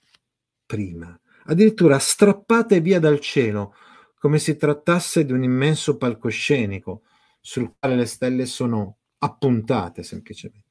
prima, 0.66 1.18
addirittura 1.46 1.98
strappate 1.98 2.82
via 2.82 3.00
dal 3.00 3.22
cielo, 3.22 3.74
come 4.20 4.38
si 4.38 4.58
trattasse 4.58 5.24
di 5.24 5.32
un 5.32 5.44
immenso 5.44 5.96
palcoscenico 5.96 7.04
sul 7.40 7.74
quale 7.80 7.96
le 7.96 8.06
stelle 8.06 8.46
sono 8.46 8.98
appuntate 9.20 10.04
semplicemente. 10.04 10.66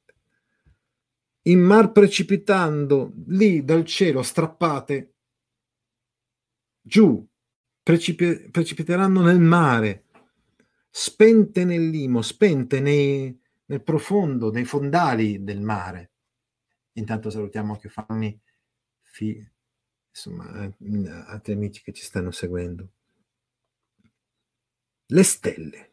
In 1.47 1.61
mar 1.61 1.91
precipitando, 1.91 3.13
lì 3.29 3.63
dal 3.63 3.83
cielo 3.83 4.21
strappate, 4.21 5.15
giù, 6.79 7.27
precipi- 7.81 8.51
precipiteranno 8.51 9.21
nel 9.21 9.39
mare, 9.39 10.05
spente 10.91 11.65
nell'imo, 11.65 12.21
spente 12.21 12.79
nei, 12.79 13.35
nel 13.67 13.83
profondo, 13.83 14.51
nei 14.51 14.65
fondali 14.65 15.43
del 15.43 15.61
mare. 15.61 16.11
Intanto 16.93 17.29
salutiamo 17.29 17.73
anche 17.73 17.89
Fanny, 17.89 18.39
Fi, 19.01 19.51
insomma, 20.09 20.63
eh, 20.63 20.73
altri 21.27 21.53
amici 21.53 21.81
che 21.81 21.93
ci 21.93 22.03
stanno 22.03 22.31
seguendo. 22.31 22.89
Le 25.05 25.23
stelle 25.23 25.91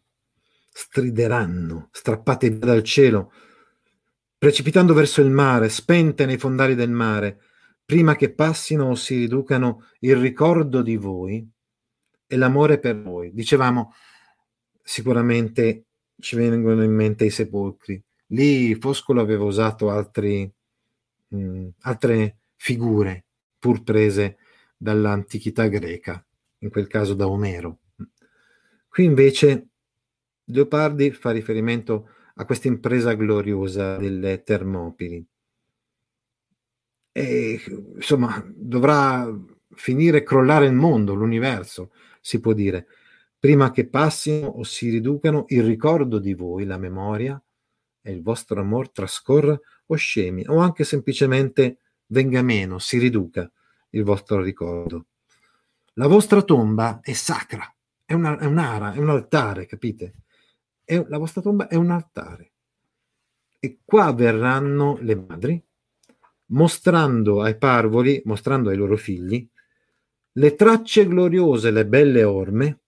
strideranno, 0.71 1.89
strappate 1.93 2.59
dal 2.59 2.83
cielo, 2.83 3.33
precipitando 4.37 4.93
verso 4.93 5.21
il 5.21 5.31
mare, 5.31 5.69
spente 5.69 6.27
nei 6.27 6.39
fondali 6.39 6.75
del 6.75 6.91
mare, 6.91 7.41
prima 7.85 8.17
che 8.17 8.33
passino 8.33 8.87
o 8.87 8.95
si 8.95 9.17
riducano 9.17 9.89
il 10.01 10.17
ricordo 10.17 10.83
di 10.83 10.97
voi 10.97 11.49
e 12.27 12.37
l'amore 12.37 12.79
per 12.79 13.01
voi. 13.01 13.33
Dicevamo, 13.33 13.95
sicuramente 14.83 15.87
ci 16.19 16.37
vengono 16.37 16.83
in 16.83 16.93
mente 16.93 17.25
i 17.25 17.31
sepolcri. 17.31 18.03
Lì 18.29 18.75
Foscolo 18.77 19.21
aveva 19.21 19.45
usato 19.45 19.91
altri, 19.91 20.51
mh, 21.29 21.69
altre 21.81 22.39
figure 22.57 23.25
pur 23.59 23.83
prese 23.83 24.39
dall'antichità 24.77 25.67
greca, 25.69 26.25
in 26.59 26.71
quel 26.71 26.87
caso 26.87 27.15
da 27.15 27.29
Omero. 27.29 27.79
Qui 28.89 29.05
invece 29.05 29.69
Leopardi 30.45 31.11
fa 31.11 31.31
riferimento 31.31 32.09
a 32.35 32.45
questa 32.45 32.69
impresa 32.69 33.15
gloriosa 33.15 33.97
delle 33.97 34.43
Termopili. 34.43 35.25
E, 37.13 37.61
insomma, 37.95 38.45
dovrà 38.55 39.33
finire 39.75 40.23
crollare 40.23 40.67
il 40.67 40.75
mondo, 40.75 41.15
l'universo, 41.15 41.93
si 42.21 42.41
può 42.41 42.53
dire, 42.53 42.87
prima 43.45 43.71
che 43.71 43.87
passino 43.87 44.47
o 44.47 44.63
si 44.63 44.89
riducano 44.89 45.45
il 45.49 45.65
ricordo 45.65 46.19
di 46.19 46.33
voi, 46.33 46.65
la 46.65 46.79
memoria 46.79 47.39
e 48.01 48.11
il 48.11 48.23
vostro 48.23 48.59
amor 48.59 48.89
trascorra 48.89 49.61
o 49.85 49.95
scemi, 49.97 50.47
o 50.49 50.61
anche 50.61 50.83
semplicemente 50.83 51.81
venga 52.07 52.41
meno, 52.41 52.79
si 52.79 52.97
riduca 52.97 53.47
il 53.91 54.03
vostro 54.03 54.41
ricordo. 54.41 55.09
La 55.93 56.07
vostra 56.07 56.41
tomba 56.41 57.01
è 57.03 57.13
sacra, 57.13 57.71
è, 58.07 58.15
una, 58.15 58.39
è 58.39 58.47
un'ara, 58.47 58.95
è 58.95 58.99
un 58.99 59.11
altare, 59.11 59.67
capite? 59.67 60.15
È, 60.83 61.05
la 61.07 61.19
vostra 61.19 61.43
tomba 61.43 61.69
è 61.69 61.75
un 61.75 61.91
altare. 61.91 62.53
E 63.59 63.81
qua 63.85 64.11
verranno 64.15 64.97
le 65.03 65.17
madri, 65.17 65.63
mostrando 66.47 67.43
ai 67.43 67.59
parvoli, 67.59 68.23
mostrando 68.25 68.71
ai 68.71 68.77
loro 68.79 68.97
figli, 68.97 69.47
le 70.33 70.55
tracce 70.55 71.07
gloriose, 71.07 71.71
le 71.71 71.85
belle 71.85 72.25
orme 72.25 72.79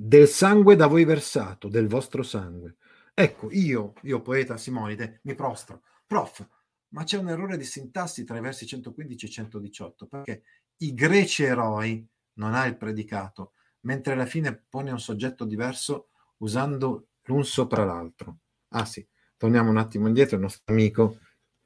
del 0.00 0.28
sangue 0.28 0.76
da 0.76 0.86
voi 0.86 1.04
versato, 1.04 1.66
del 1.66 1.88
vostro 1.88 2.22
sangue. 2.22 2.76
Ecco, 3.12 3.50
io, 3.50 3.94
io 4.02 4.22
poeta 4.22 4.56
Simonide, 4.56 5.18
mi 5.24 5.34
prostro. 5.34 5.82
Prof, 6.06 6.46
ma 6.90 7.02
c'è 7.02 7.18
un 7.18 7.28
errore 7.28 7.56
di 7.56 7.64
sintassi 7.64 8.22
tra 8.22 8.38
i 8.38 8.40
versi 8.40 8.64
115 8.64 9.26
e 9.26 9.28
118, 9.28 10.06
perché 10.06 10.42
i 10.76 10.94
greci 10.94 11.42
eroi 11.42 12.06
non 12.34 12.54
ha 12.54 12.64
il 12.66 12.76
predicato, 12.76 13.54
mentre 13.80 14.12
alla 14.12 14.26
fine 14.26 14.64
pone 14.68 14.92
un 14.92 15.00
soggetto 15.00 15.44
diverso 15.44 16.10
usando 16.38 17.08
l'un 17.24 17.44
sopra 17.44 17.84
l'altro. 17.84 18.38
Ah 18.68 18.84
sì, 18.84 19.04
torniamo 19.36 19.68
un 19.68 19.78
attimo 19.78 20.06
indietro, 20.06 20.36
il 20.36 20.42
nostro 20.42 20.62
amico 20.72 21.18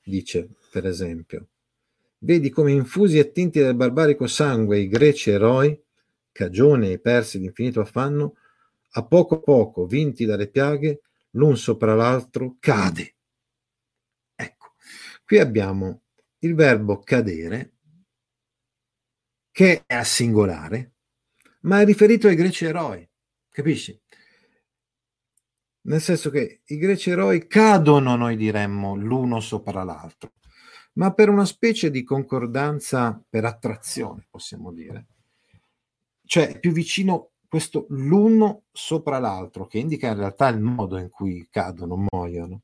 dice, 0.03 0.49
per 0.71 0.87
esempio, 0.87 1.49
vedi 2.21 2.49
come 2.49 2.73
infusi 2.73 3.19
e 3.19 3.21
attinti 3.21 3.61
del 3.61 3.75
barbarico 3.75 4.27
sangue 4.27 4.79
i 4.79 4.89
greci 4.89 5.29
eroi 5.29 5.79
cagione 6.33 6.89
ai 6.89 7.01
persi 7.01 7.39
d'infinito 7.39 7.81
affanno, 7.81 8.35
a 8.95 9.05
poco 9.05 9.37
a 9.37 9.41
poco, 9.41 9.87
vinti 9.87 10.25
dalle 10.25 10.49
piaghe, 10.49 11.03
l'un 11.33 11.57
sopra 11.57 11.95
l'altro 11.95 12.57
cade 12.59 13.15
qui 15.33 15.41
abbiamo 15.41 16.03
il 16.41 16.55
verbo 16.55 16.99
cadere, 16.99 17.77
che 19.51 19.85
è 19.87 19.95
a 19.95 20.05
singolare, 20.05 20.93
ma 21.61 21.81
è 21.81 21.87
riferito 21.87 22.27
ai 22.29 22.35
greci 22.35 22.67
eroi, 22.67 23.09
capisci? 23.49 23.99
Nel 25.85 26.03
senso 26.03 26.29
che 26.29 26.61
i 26.67 26.77
greci 26.77 27.09
eroi 27.09 27.47
cadono, 27.47 28.15
noi 28.15 28.37
diremmo, 28.37 28.95
l'uno 28.95 29.41
sopra 29.41 29.83
l'altro, 29.85 30.35
ma 30.97 31.15
per 31.15 31.31
una 31.31 31.47
specie 31.47 31.91
di 31.91 32.05
concordanza 32.05 33.19
per 33.27 33.47
attrazione, 33.47 34.27
possiamo 34.29 34.71
dire. 34.71 35.07
Cioè, 36.25 36.59
più 36.59 36.73
vicino 36.73 37.31
questo 37.49 37.87
l'uno 37.91 38.65
sopra 38.73 39.19
l'altro, 39.19 39.67
che 39.67 39.79
indica 39.79 40.09
in 40.09 40.17
realtà 40.17 40.49
il 40.49 40.61
modo 40.61 40.99
in 40.99 41.11
cui 41.11 41.47
cadono, 41.51 42.07
muoiono, 42.11 42.63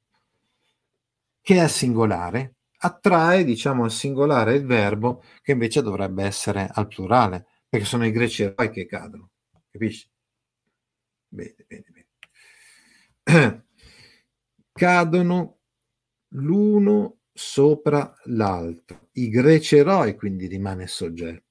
che 1.43 1.63
è 1.63 1.69
singolare, 1.69 2.57
attrae, 2.79 3.45
diciamo, 3.45 3.85
al 3.85 3.91
singolare 3.91 4.55
il 4.55 4.65
verbo 4.65 5.23
che 5.43 5.53
invece 5.53 5.83
dovrebbe 5.83 6.25
essere 6.25 6.69
al 6.73 6.89
plurale, 6.89 7.47
perché 7.69 7.85
sono 7.87 8.07
i 8.07 8.13
greci 8.13 8.45
eroi 8.45 8.71
che 8.71 8.87
cadono. 8.87 9.31
Capisci? 9.71 10.09
Bene, 11.29 11.55
bene, 11.67 11.85
bene. 13.25 13.65
Cadono 14.73 15.59
l'uno 16.35 17.19
sopra 17.33 18.15
l'altro. 18.25 19.09
I 19.13 19.29
greci 19.29 19.77
eroi 19.77 20.15
quindi 20.17 20.47
rimane 20.47 20.87
soggetto. 20.87 21.48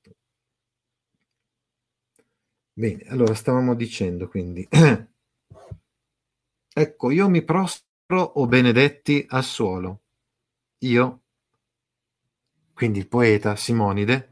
Bene, 2.78 3.06
allora 3.08 3.34
stavamo 3.34 3.74
dicendo 3.74 4.28
quindi, 4.28 4.68
ecco, 6.72 7.10
io 7.10 7.28
mi 7.28 7.44
prostro, 7.44 8.22
o 8.22 8.46
benedetti, 8.46 9.26
al 9.30 9.44
suolo? 9.44 10.02
Io, 10.84 11.24
quindi 12.76 13.00
il 13.00 13.08
poeta 13.08 13.56
Simonide, 13.56 14.30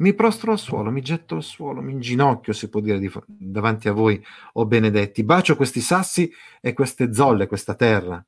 mi 0.00 0.12
prostro 0.12 0.52
al 0.52 0.58
suolo, 0.58 0.90
mi 0.90 1.00
getto 1.00 1.36
al 1.36 1.42
suolo, 1.42 1.80
mi 1.80 1.92
inginocchio, 1.92 2.52
si 2.52 2.68
può 2.68 2.80
dire, 2.80 2.98
di, 2.98 3.10
davanti 3.26 3.88
a 3.88 3.92
voi, 3.92 4.22
o 4.52 4.66
benedetti, 4.66 5.24
bacio 5.24 5.56
questi 5.56 5.80
sassi 5.80 6.30
e 6.60 6.74
queste 6.74 7.14
zolle, 7.14 7.46
questa 7.46 7.74
terra, 7.74 8.22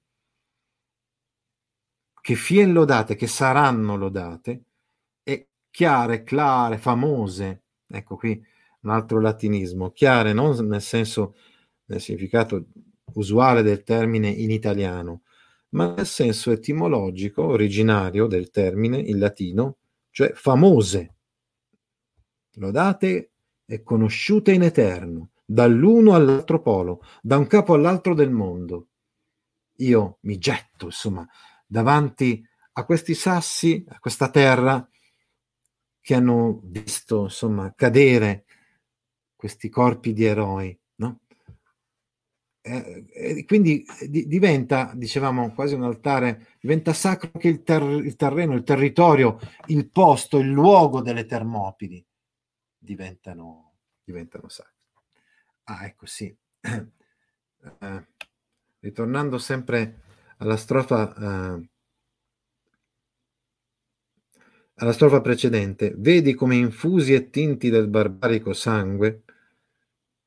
che 2.23 2.35
fien 2.37 2.73
lodate, 2.73 3.17
che 3.17 3.27
saranno 3.27 3.97
lodate, 3.97 4.63
e 5.23 5.49
chiare, 5.69 6.23
clare, 6.23 6.79
famose, 6.79 7.65
ecco 7.87 8.17
qui 8.17 8.49
un 8.83 8.91
altro 8.91 9.20
latinismo, 9.20 9.91
chiare 9.91 10.33
non 10.33 10.55
nel 10.66 10.83
senso, 10.83 11.35
nel 11.87 12.01
significato 12.01 12.66
usuale 13.14 13.62
del 13.62 13.83
termine 13.83 14.28
in 14.28 14.51
italiano, 14.51 15.22
ma 15.70 15.95
nel 15.95 16.07
senso 16.07 16.51
etimologico 16.51 17.45
originario 17.45 18.26
del 18.26 18.51
termine 18.51 18.99
in 18.99 19.18
latino, 19.18 19.78
cioè 20.11 20.33
famose, 20.33 21.14
lodate 22.55 23.30
e 23.64 23.83
conosciute 23.83 24.53
in 24.53 24.62
eterno, 24.62 25.30
dall'uno 25.45 26.14
all'altro 26.14 26.61
polo, 26.61 27.03
da 27.20 27.39
un 27.39 27.47
capo 27.47 27.74
all'altro 27.74 28.14
del 28.14 28.30
mondo. 28.30 28.89
Io 29.76 30.18
mi 30.22 30.39
getto, 30.39 30.87
insomma, 30.87 31.26
davanti 31.66 32.47
a 32.72 32.85
questi 32.85 33.14
sassi, 33.14 33.85
a 33.89 33.99
questa 33.99 34.30
terra 34.30 34.87
che 36.01 36.14
hanno 36.14 36.61
visto, 36.64 37.22
insomma, 37.22 37.72
cadere 37.74 38.45
questi 39.43 39.68
corpi 39.68 40.12
di 40.12 40.22
eroi, 40.22 40.78
no? 41.01 41.22
Eh, 42.64 43.05
eh, 43.12 43.45
quindi 43.45 43.82
eh, 44.01 44.09
di, 44.09 44.28
diventa, 44.28 44.93
dicevamo, 44.95 45.53
quasi 45.53 45.74
un 45.74 45.82
altare, 45.82 46.47
diventa 46.61 46.93
sacro 46.93 47.28
anche 47.34 47.49
il, 47.49 47.64
ter- 47.64 48.05
il, 48.05 48.14
terreno, 48.14 48.55
il 48.55 48.62
territorio, 48.62 49.40
il 49.66 49.90
posto, 49.90 50.38
il 50.38 50.49
luogo 50.49 51.03
delle 51.03 51.26
Termopili 51.26 52.07
diventano, 52.78 53.78
diventano 54.05 54.49
sacri. 54.49 54.86
Ah, 55.64 55.86
ecco 55.86 56.07
sì. 56.07 56.34
Eh, 57.78 58.07
ritornando 58.80 59.38
sempre 59.38 60.01
alla 60.38 60.57
strofa, 60.57 61.14
eh, 61.14 61.68
alla 64.74 64.93
strofa 64.93 65.20
precedente, 65.20 65.95
vedi 65.97 66.34
come 66.34 66.57
infusi 66.57 67.14
e 67.14 67.30
tinti 67.30 67.70
del 67.70 67.86
barbarico 67.86 68.53
sangue, 68.53 69.22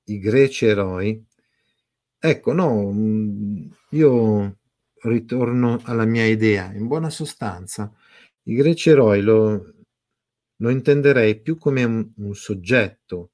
i 0.06 0.20
greci 0.20 0.66
eroi, 0.66 1.24
Ecco, 2.26 2.54
no, 2.54 2.92
mm, 2.92 3.68
io 3.92 4.58
ritorno 5.04 5.80
alla 5.84 6.06
mia 6.06 6.26
idea. 6.26 6.74
In 6.74 6.88
buona 6.88 7.12
sostanza, 7.12 7.94
i 8.46 8.56
greci 8.56 8.90
eroi 8.90 9.22
lo, 9.22 9.76
lo 10.56 10.70
intenderei 10.70 11.40
più 11.40 11.56
come 11.60 11.84
un, 11.84 12.12
un 12.18 12.34
soggetto 12.34 13.34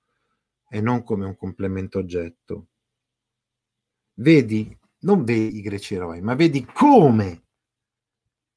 e 0.69 0.82
non 0.82 1.03
come 1.03 1.26
un 1.26 1.38
complemento 1.38 1.99
oggetto. 1.99 2.67
Vedi, 4.15 4.78
non 5.03 5.24
vedi 5.24 5.57
i 5.57 5.61
greci 5.61 5.95
eroi, 5.95 6.19
ma 6.22 6.36
vedi 6.36 6.65
come 6.65 7.43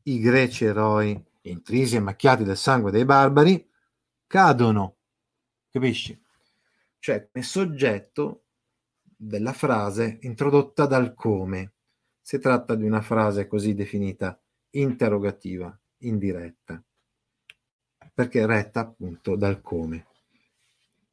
i 0.04 0.18
greci 0.18 0.64
eroi, 0.64 1.16
intrisi 1.42 1.94
e 1.94 2.00
macchiati 2.00 2.42
del 2.42 2.56
sangue 2.56 2.90
dei 2.90 3.04
barbari, 3.04 3.64
cadono. 4.26 4.96
Capisci? 5.70 6.23
Cioè, 7.05 7.28
come 7.30 7.44
soggetto 7.44 8.44
della 9.02 9.52
frase 9.52 10.16
introdotta 10.22 10.86
dal 10.86 11.12
come. 11.12 11.74
Si 12.18 12.38
tratta 12.38 12.74
di 12.74 12.84
una 12.84 13.02
frase 13.02 13.46
così 13.46 13.74
definita 13.74 14.42
interrogativa, 14.70 15.78
indiretta, 15.98 16.82
perché 18.14 18.46
retta 18.46 18.80
appunto 18.80 19.36
dal 19.36 19.61
come. 19.61 20.07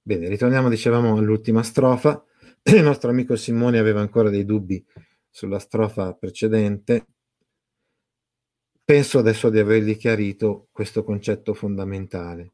Bene, 0.02 0.30
ritorniamo, 0.30 0.70
dicevamo, 0.70 1.18
all'ultima 1.18 1.62
strofa. 1.62 2.24
Il 2.72 2.84
nostro 2.84 3.10
amico 3.10 3.36
Simone 3.36 3.78
aveva 3.78 4.00
ancora 4.00 4.30
dei 4.30 4.46
dubbi 4.46 4.82
sulla 5.30 5.60
strofa 5.60 6.14
precedente. 6.14 7.06
Penso 8.82 9.20
adesso 9.20 9.50
di 9.50 9.60
avergli 9.60 9.98
chiarito 9.98 10.70
questo 10.72 11.04
concetto 11.04 11.54
fondamentale. 11.54 12.52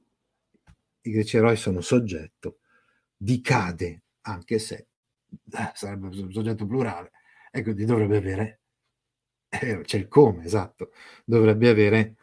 I 1.02 1.12
greci 1.12 1.38
eroi 1.38 1.56
sono 1.56 1.82
soggetto, 1.82 2.62
dicade, 3.18 4.04
anche 4.22 4.60
se 4.60 4.88
eh, 5.30 5.72
sarebbe 5.74 6.08
un 6.08 6.32
soggetto 6.32 6.66
plurale, 6.66 7.12
e 7.52 7.64
quindi 7.64 7.86
dovrebbe 7.86 8.18
avere, 8.18 8.62
eh, 9.50 9.82
c'è 9.82 9.98
il 9.98 10.08
come, 10.08 10.46
esatto, 10.46 10.92
dovrebbe 11.26 11.70
avere 11.70 12.16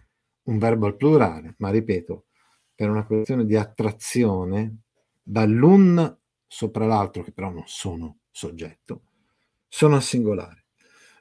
un 0.44 0.58
verbo 0.58 0.86
al 0.86 0.96
plurale, 0.96 1.54
ma 1.58 1.70
ripeto, 1.70 2.26
per 2.74 2.90
una 2.90 3.04
questione 3.04 3.44
di 3.44 3.56
attrazione 3.56 4.82
dall'un 5.22 6.18
sopra 6.46 6.86
l'altro, 6.86 7.22
che 7.22 7.32
però 7.32 7.50
non 7.50 7.64
sono 7.66 8.18
soggetto, 8.30 9.02
sono 9.68 9.96
al 9.96 10.02
singolare. 10.02 10.64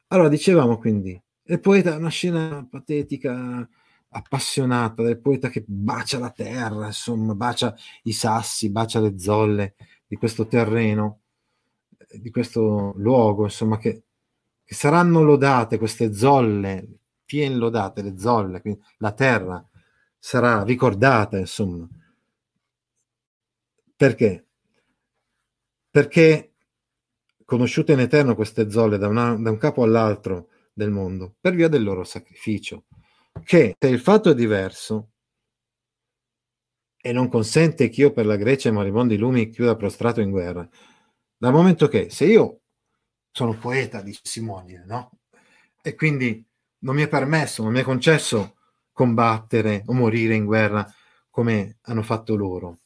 Allora, 0.07 0.29
dicevamo 0.29 0.77
quindi, 0.77 1.19
il 1.45 1.59
poeta 1.59 1.93
è 1.93 1.97
una 1.97 2.09
scena 2.09 2.65
patetica, 2.69 3.67
appassionata, 4.13 5.03
del 5.03 5.19
poeta 5.19 5.49
che 5.49 5.63
bacia 5.65 6.19
la 6.19 6.29
terra, 6.31 6.85
insomma, 6.87 7.33
bacia 7.35 7.75
i 8.03 8.13
sassi, 8.13 8.69
bacia 8.69 8.99
le 8.99 9.17
zolle 9.19 9.75
di 10.07 10.15
questo 10.15 10.47
terreno, 10.47 11.21
di 12.11 12.29
questo 12.29 12.93
luogo, 12.97 13.43
insomma, 13.43 13.77
che, 13.77 14.03
che 14.63 14.75
saranno 14.75 15.23
lodate 15.23 15.77
queste 15.77 16.13
zolle, 16.13 16.87
pien 17.25 17.57
lodate 17.57 18.01
le 18.01 18.17
zolle, 18.17 18.61
quindi 18.61 18.81
la 18.97 19.11
terra 19.11 19.67
sarà 20.19 20.63
ricordata, 20.63 21.37
insomma. 21.37 21.87
Perché? 23.95 24.45
Perché 25.89 26.53
conosciute 27.45 27.93
in 27.93 27.99
eterno 27.99 28.35
queste 28.35 28.69
zolle 28.69 28.97
da, 28.97 29.07
una, 29.07 29.35
da 29.35 29.49
un 29.49 29.57
capo 29.57 29.83
all'altro 29.83 30.49
del 30.73 30.89
mondo, 30.89 31.35
per 31.39 31.53
via 31.53 31.67
del 31.67 31.83
loro 31.83 32.03
sacrificio, 32.03 32.85
che 33.43 33.75
se 33.79 33.87
il 33.87 33.99
fatto 33.99 34.29
è 34.31 34.35
diverso, 34.35 35.09
e 37.05 37.11
non 37.11 37.27
consente 37.27 37.89
che 37.89 38.01
io 38.01 38.13
per 38.13 38.25
la 38.25 38.37
Grecia 38.37 38.69
e 38.69 38.71
moribondi 38.71 39.17
lumi 39.17 39.49
chiuda 39.49 39.75
prostrato 39.75 40.21
in 40.21 40.31
guerra, 40.31 40.67
dal 41.35 41.51
momento 41.51 41.87
che 41.87 42.09
se 42.09 42.25
io 42.25 42.61
sono 43.31 43.57
poeta, 43.57 44.01
dice 44.01 44.21
Simone, 44.23 44.83
no? 44.85 45.11
E 45.81 45.95
quindi 45.95 46.45
non 46.79 46.95
mi 46.95 47.01
è 47.01 47.09
permesso, 47.09 47.63
non 47.63 47.73
mi 47.73 47.79
è 47.79 47.83
concesso 47.83 48.55
combattere 48.93 49.83
o 49.87 49.93
morire 49.93 50.35
in 50.35 50.45
guerra 50.45 50.89
come 51.29 51.79
hanno 51.81 52.03
fatto 52.03 52.35
loro. 52.35 52.77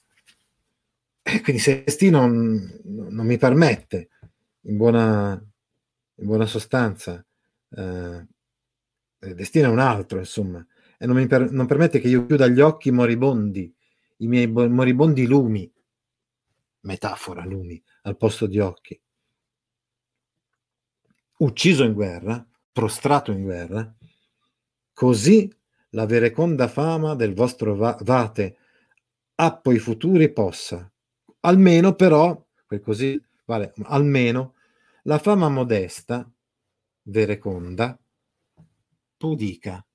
E 1.22 1.41
quindi 1.41 1.62
se 1.62 1.72
il 1.72 1.84
destino 1.84 2.22
non, 2.22 2.82
non 2.86 3.26
mi 3.26 3.38
permette, 3.38 4.10
in 4.62 4.78
buona, 4.78 5.34
in 6.16 6.26
buona 6.26 6.45
sostanza, 6.45 7.24
eh, 7.70 8.26
il 9.22 9.36
destino 9.36 9.68
è 9.68 9.72
un 9.72 9.80
altro, 9.80 10.20
insomma, 10.20 10.65
e 10.97 11.05
non 11.05 11.15
mi 11.15 11.28
per, 11.28 11.51
non 11.51 11.65
permette 11.65 11.99
che 11.99 12.07
io 12.07 12.26
chiuda 12.26 12.47
gli 12.47 12.59
occhi 12.59 12.91
moribondi, 12.91 13.74
i 14.18 14.28
miei 14.28 14.47
moribondi 14.47 15.26
lumi, 15.26 15.72
metafora 16.82 17.45
lumi, 17.45 17.82
al 18.03 18.18
posto 18.18 18.47
di 18.47 18.59
occhi. 18.59 18.99
Ucciso 21.39 21.84
in 21.84 21.93
guerra, 21.93 22.45
prostrato 22.72 23.32
in 23.32 23.43
guerra, 23.43 23.95
così 24.93 25.51
la 25.91 26.05
vereconda 26.05 26.68
fama 26.68 27.15
del 27.15 27.34
vostro 27.34 27.76
va- 27.76 27.97
vate 28.01 28.57
appo 29.36 29.72
i 29.72 29.80
futuri 29.80 30.32
possa. 30.32 30.91
Almeno 31.41 31.93
però, 31.93 32.43
così 32.82 33.22
vale, 33.45 33.74
almeno 33.84 34.55
la 35.03 35.20
fama 35.20 35.49
modesta, 35.49 36.30
vereconda, 37.03 37.97
pudica, 39.18 39.86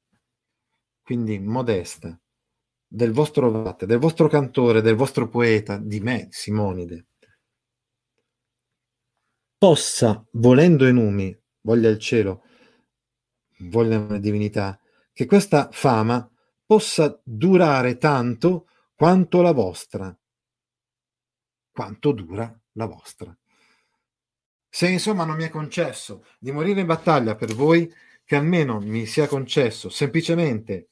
quindi 1.02 1.38
modesta, 1.38 2.18
del 2.86 3.12
vostro 3.12 3.50
vate, 3.50 3.86
del 3.86 3.98
vostro 3.98 4.28
cantore, 4.28 4.82
del 4.82 4.96
vostro 4.96 5.28
poeta, 5.28 5.78
di 5.78 6.00
me, 6.00 6.28
Simonide, 6.30 7.06
possa, 9.56 10.26
volendo 10.32 10.86
i 10.86 10.92
numi, 10.92 11.36
voglia 11.60 11.88
il 11.88 11.98
cielo, 11.98 12.42
voglia 13.60 13.98
una 13.98 14.18
divinità, 14.18 14.78
che 15.12 15.24
questa 15.26 15.68
fama 15.70 16.28
possa 16.66 17.20
durare 17.22 17.96
tanto 17.96 18.66
quanto 18.94 19.40
la 19.40 19.52
vostra, 19.52 20.16
quanto 21.70 22.12
dura 22.12 22.60
la 22.72 22.86
vostra. 22.86 23.36
Se 24.68 24.88
insomma 24.88 25.24
non 25.24 25.36
mi 25.36 25.44
è 25.44 25.48
concesso 25.48 26.24
di 26.38 26.50
morire 26.50 26.80
in 26.80 26.86
battaglia 26.86 27.34
per 27.34 27.54
voi, 27.54 27.92
che 28.32 28.38
almeno 28.38 28.80
mi 28.80 29.04
sia 29.04 29.28
concesso 29.28 29.90
semplicemente 29.90 30.88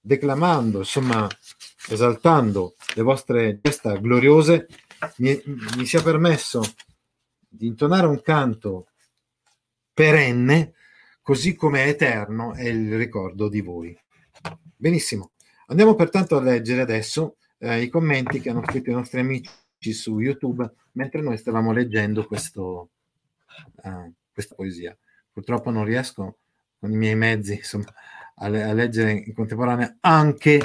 declamando, 0.00 0.78
insomma, 0.78 1.26
esaltando 1.88 2.76
le 2.94 3.02
vostre 3.02 3.58
gesta 3.60 3.96
gloriose, 3.96 4.68
mi, 5.16 5.42
mi 5.76 5.86
sia 5.86 6.00
permesso 6.02 6.62
di 7.48 7.66
intonare 7.66 8.06
un 8.06 8.22
canto 8.22 8.90
perenne, 9.92 10.74
così 11.20 11.56
come 11.56 11.86
eterno 11.86 12.54
è 12.54 12.68
il 12.68 12.96
ricordo 12.96 13.48
di 13.48 13.60
voi. 13.60 13.98
Benissimo. 14.76 15.32
Andiamo 15.66 15.96
pertanto 15.96 16.36
a 16.36 16.42
leggere 16.42 16.80
adesso 16.82 17.38
eh, 17.58 17.82
i 17.82 17.88
commenti 17.88 18.40
che 18.40 18.50
hanno 18.50 18.62
scritto 18.64 18.90
i 18.90 18.94
nostri 18.94 19.18
amici 19.18 19.50
su 19.92 20.20
YouTube 20.20 20.72
mentre 20.92 21.22
noi 21.22 21.38
stavamo 21.38 21.72
leggendo 21.72 22.24
questo, 22.24 22.90
uh, 23.82 24.12
questa 24.32 24.54
poesia. 24.54 24.96
Purtroppo 25.32 25.70
non 25.70 25.84
riesco 25.84 26.38
con 26.84 26.92
i 26.92 26.96
miei 26.96 27.16
mezzi 27.16 27.54
insomma, 27.54 27.86
a, 28.36 28.44
a 28.44 28.72
leggere 28.74 29.12
in 29.12 29.32
contemporanea 29.32 29.96
anche 30.00 30.60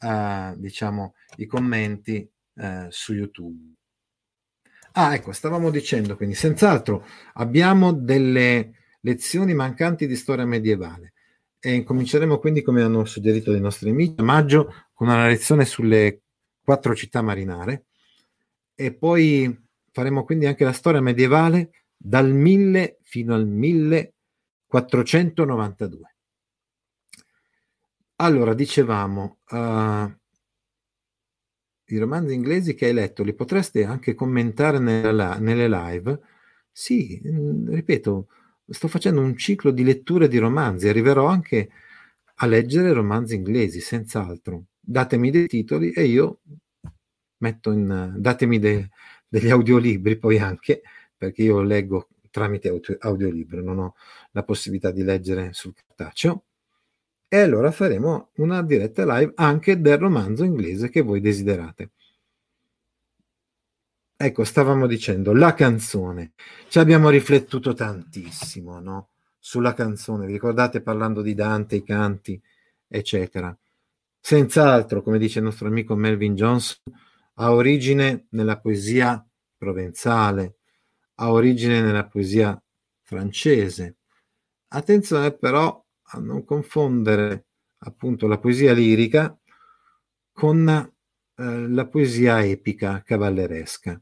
uh, 0.00 0.56
diciamo, 0.56 1.14
i 1.36 1.46
commenti 1.46 2.28
uh, 2.54 2.86
su 2.88 3.14
YouTube. 3.14 3.74
Ah, 4.94 5.14
ecco, 5.14 5.30
stavamo 5.30 5.70
dicendo 5.70 6.16
quindi, 6.16 6.34
senz'altro 6.34 7.06
abbiamo 7.34 7.92
delle 7.92 8.96
lezioni 9.02 9.54
mancanti 9.54 10.08
di 10.08 10.16
storia 10.16 10.44
medievale 10.44 11.12
e 11.60 11.84
cominceremo 11.84 12.38
quindi, 12.40 12.62
come 12.62 12.82
hanno 12.82 13.04
suggerito 13.04 13.54
i 13.54 13.60
nostri 13.60 13.90
amici, 13.90 14.14
a 14.16 14.24
maggio 14.24 14.88
con 14.92 15.06
una 15.06 15.28
lezione 15.28 15.64
sulle 15.64 16.22
quattro 16.64 16.96
città 16.96 17.22
marinare 17.22 17.84
e 18.74 18.92
poi 18.92 19.56
faremo 19.92 20.24
quindi 20.24 20.46
anche 20.46 20.64
la 20.64 20.72
storia 20.72 21.00
medievale 21.00 21.84
dal 21.96 22.32
1000 22.32 22.98
fino 23.02 23.34
al 23.34 23.46
1492. 24.74 26.14
Allora, 28.16 28.54
dicevamo, 28.54 29.38
uh, 29.50 30.12
i 31.86 31.98
romanzi 31.98 32.34
inglesi 32.34 32.74
che 32.74 32.86
hai 32.86 32.92
letto 32.92 33.22
li 33.22 33.34
potreste 33.34 33.84
anche 33.84 34.14
commentare 34.14 34.78
nella, 34.78 35.38
nelle 35.38 35.68
live? 35.68 36.20
Sì, 36.72 37.20
mm, 37.24 37.68
ripeto, 37.68 38.28
sto 38.68 38.88
facendo 38.88 39.20
un 39.20 39.36
ciclo 39.36 39.70
di 39.70 39.84
letture 39.84 40.26
di 40.26 40.38
romanzi, 40.38 40.88
arriverò 40.88 41.26
anche 41.26 41.70
a 42.36 42.46
leggere 42.46 42.92
romanzi 42.92 43.36
inglesi, 43.36 43.80
senz'altro. 43.80 44.64
Datemi 44.80 45.30
dei 45.30 45.46
titoli 45.46 45.92
e 45.92 46.04
io 46.04 46.40
metto 47.38 47.70
in... 47.70 48.14
datemi 48.16 48.58
de, 48.58 48.90
degli 49.28 49.50
audiolibri 49.50 50.18
poi 50.18 50.38
anche, 50.38 50.82
perché 51.16 51.42
io 51.42 51.60
leggo 51.62 52.08
tramite 52.34 52.68
audio, 52.68 52.96
audiolibro, 52.98 53.62
non 53.62 53.78
ho 53.78 53.94
la 54.34 54.42
possibilità 54.42 54.90
di 54.90 55.02
leggere 55.02 55.52
sul 55.52 55.74
cartaceo. 55.74 56.44
E 57.28 57.38
allora 57.38 57.70
faremo 57.70 58.30
una 58.36 58.62
diretta 58.62 59.04
live 59.04 59.32
anche 59.36 59.80
del 59.80 59.98
romanzo 59.98 60.44
inglese 60.44 60.90
che 60.90 61.00
voi 61.00 61.20
desiderate. 61.20 61.90
Ecco, 64.16 64.44
stavamo 64.44 64.86
dicendo 64.86 65.32
la 65.32 65.54
canzone. 65.54 66.32
Ci 66.68 66.78
abbiamo 66.78 67.10
riflettuto 67.10 67.74
tantissimo, 67.74 68.78
no? 68.80 69.08
Sulla 69.38 69.74
canzone. 69.74 70.26
Vi 70.26 70.32
ricordate 70.32 70.80
parlando 70.80 71.20
di 71.20 71.34
Dante, 71.34 71.76
i 71.76 71.82
canti, 71.82 72.40
eccetera. 72.86 73.56
Senz'altro, 74.20 75.02
come 75.02 75.18
dice 75.18 75.40
il 75.40 75.44
nostro 75.44 75.66
amico 75.66 75.96
Melvin 75.96 76.34
Johnson, 76.34 76.82
ha 77.34 77.52
origine 77.52 78.26
nella 78.30 78.58
poesia 78.58 79.24
provenzale, 79.56 80.56
ha 81.16 81.30
origine 81.32 81.80
nella 81.80 82.06
poesia 82.06 82.60
francese. 83.02 83.96
Attenzione 84.74 85.30
però 85.30 85.84
a 86.02 86.18
non 86.18 86.44
confondere 86.44 87.46
appunto 87.78 88.26
la 88.26 88.38
poesia 88.38 88.72
lirica 88.72 89.38
con 90.32 90.68
eh, 90.68 91.68
la 91.68 91.86
poesia 91.86 92.44
epica 92.44 93.00
cavalleresca. 93.04 94.00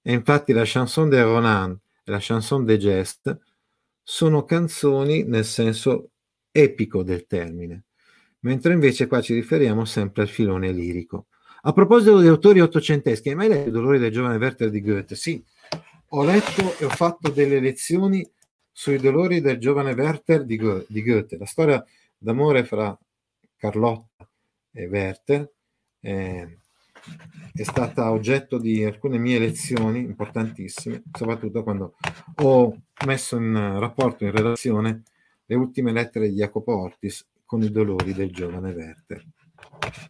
E 0.00 0.12
infatti 0.12 0.52
la 0.52 0.62
chanson 0.64 1.08
de 1.08 1.22
Ronan 1.22 1.72
e 2.04 2.10
la 2.10 2.18
chanson 2.20 2.64
de 2.64 2.78
Geste 2.78 3.40
sono 4.00 4.44
canzoni 4.44 5.24
nel 5.24 5.44
senso 5.44 6.10
epico 6.52 7.02
del 7.02 7.26
termine, 7.26 7.84
mentre 8.40 8.74
invece 8.74 9.08
qua 9.08 9.20
ci 9.20 9.34
riferiamo 9.34 9.84
sempre 9.84 10.22
al 10.22 10.28
filone 10.28 10.70
lirico. 10.70 11.26
A 11.62 11.72
proposito 11.72 12.18
degli 12.18 12.28
autori 12.28 12.60
ottocenteschi, 12.60 13.28
hai 13.28 13.34
mai 13.34 13.48
letto 13.48 13.68
I 13.70 13.72
dolori 13.72 13.98
del 13.98 14.12
giovane 14.12 14.36
Werther 14.36 14.70
di 14.70 14.80
Goethe? 14.82 15.16
Sì, 15.16 15.44
ho 16.10 16.24
letto 16.24 16.76
e 16.78 16.84
ho 16.84 16.90
fatto 16.90 17.28
delle 17.28 17.58
lezioni 17.58 18.24
sui 18.72 18.98
dolori 18.98 19.40
del 19.40 19.58
giovane 19.58 19.92
Werther 19.92 20.44
di, 20.44 20.56
Go- 20.56 20.84
di 20.88 21.02
Goethe, 21.02 21.36
la 21.36 21.44
storia 21.44 21.84
d'amore 22.16 22.64
fra 22.64 22.98
Carlotta 23.56 24.28
e 24.72 24.86
Werther 24.86 25.52
eh, 26.00 26.58
è 27.52 27.62
stata 27.62 28.10
oggetto 28.10 28.58
di 28.58 28.82
alcune 28.82 29.18
mie 29.18 29.38
lezioni 29.38 29.98
importantissime, 30.00 31.02
soprattutto 31.12 31.62
quando 31.62 31.96
ho 32.36 32.82
messo 33.06 33.36
in 33.36 33.78
rapporto, 33.78 34.24
in 34.24 34.30
relazione, 34.30 35.02
le 35.44 35.54
ultime 35.54 35.92
lettere 35.92 36.28
di 36.28 36.36
Jacopo 36.36 36.76
Ortis 36.76 37.28
con 37.44 37.62
i 37.62 37.70
dolori 37.70 38.14
del 38.14 38.32
giovane 38.32 38.72
Werther. 38.72 39.24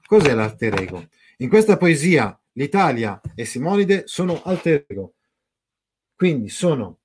Cos'è 0.07 0.35
l'alter 0.35 0.81
ego? 0.81 1.09
In 1.39 1.49
questa 1.49 1.77
poesia 1.77 2.39
l'Italia 2.53 3.21
e 3.35 3.45
Simonide 3.45 4.03
sono 4.07 4.41
alter 4.43 4.85
ego, 4.87 5.15
quindi 6.15 6.49
sono 6.49 6.99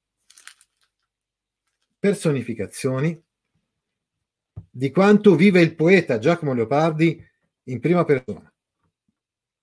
personificazioni 2.07 3.21
di 4.69 4.91
quanto 4.91 5.35
vive 5.35 5.59
il 5.59 5.75
poeta 5.75 6.19
Giacomo 6.19 6.53
Leopardi 6.53 7.21
in 7.63 7.79
prima 7.81 8.05
persona. 8.05 8.49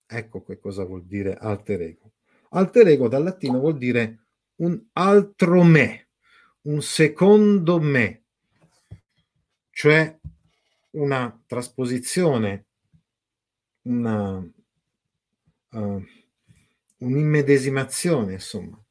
Ecco 0.06 0.44
che 0.44 0.58
cosa 0.58 0.84
vuol 0.84 1.06
dire 1.06 1.36
alter 1.36 1.80
ego. 1.80 2.12
Alter 2.50 2.88
ego 2.88 3.08
dal 3.08 3.22
latino 3.22 3.58
vuol 3.60 3.78
dire 3.78 4.26
un 4.56 4.78
altro 4.92 5.62
me, 5.62 6.10
un 6.62 6.82
secondo 6.82 7.80
me, 7.80 8.24
cioè 9.70 10.18
una 10.90 11.42
trasposizione, 11.46 12.66
una, 13.82 14.36
uh, 14.36 16.04
un'immedesimazione, 16.98 18.34
insomma, 18.34 18.83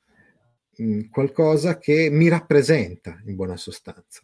qualcosa 1.09 1.77
che 1.77 2.09
mi 2.11 2.27
rappresenta 2.27 3.21
in 3.25 3.35
buona 3.35 3.57
sostanza. 3.57 4.21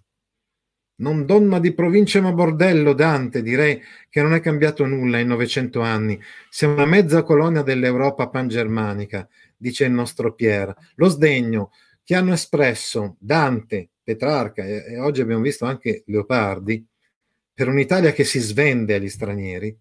Non 0.98 1.26
donna 1.26 1.60
di 1.60 1.74
provincia 1.74 2.20
ma 2.20 2.34
bordello, 2.34 2.94
Dante, 2.94 3.42
direi 3.42 3.82
che 4.10 4.22
non 4.22 4.34
è 4.34 4.42
cambiato 4.42 4.86
nulla 4.86 5.20
in 5.20 5.28
900 5.28 5.82
anni. 5.82 6.20
Siamo 6.50 6.74
una 6.74 6.86
mezza 6.86 7.24
colonia 7.24 7.62
dell'Europa 7.62 8.28
pangermanica, 8.28 9.28
dice 9.56 9.86
il 9.86 9.92
nostro 9.92 10.34
Pierre. 10.34 10.76
Lo 10.96 11.08
sdegno 11.08 11.72
che 12.04 12.16
hanno 12.16 12.34
espresso 12.34 13.16
Dante, 13.20 13.90
Petrarca 14.04 14.64
e, 14.64 14.84
e 14.90 15.00
oggi 15.00 15.22
abbiamo 15.22 15.42
visto 15.42 15.66
anche 15.66 16.04
Leopardi 16.08 16.86
per 17.54 17.68
un'Italia 17.68 18.14
che 18.14 18.24
si 18.24 18.40
svende 18.40 18.96
agli 18.96 19.10
stranieri, 19.10 19.78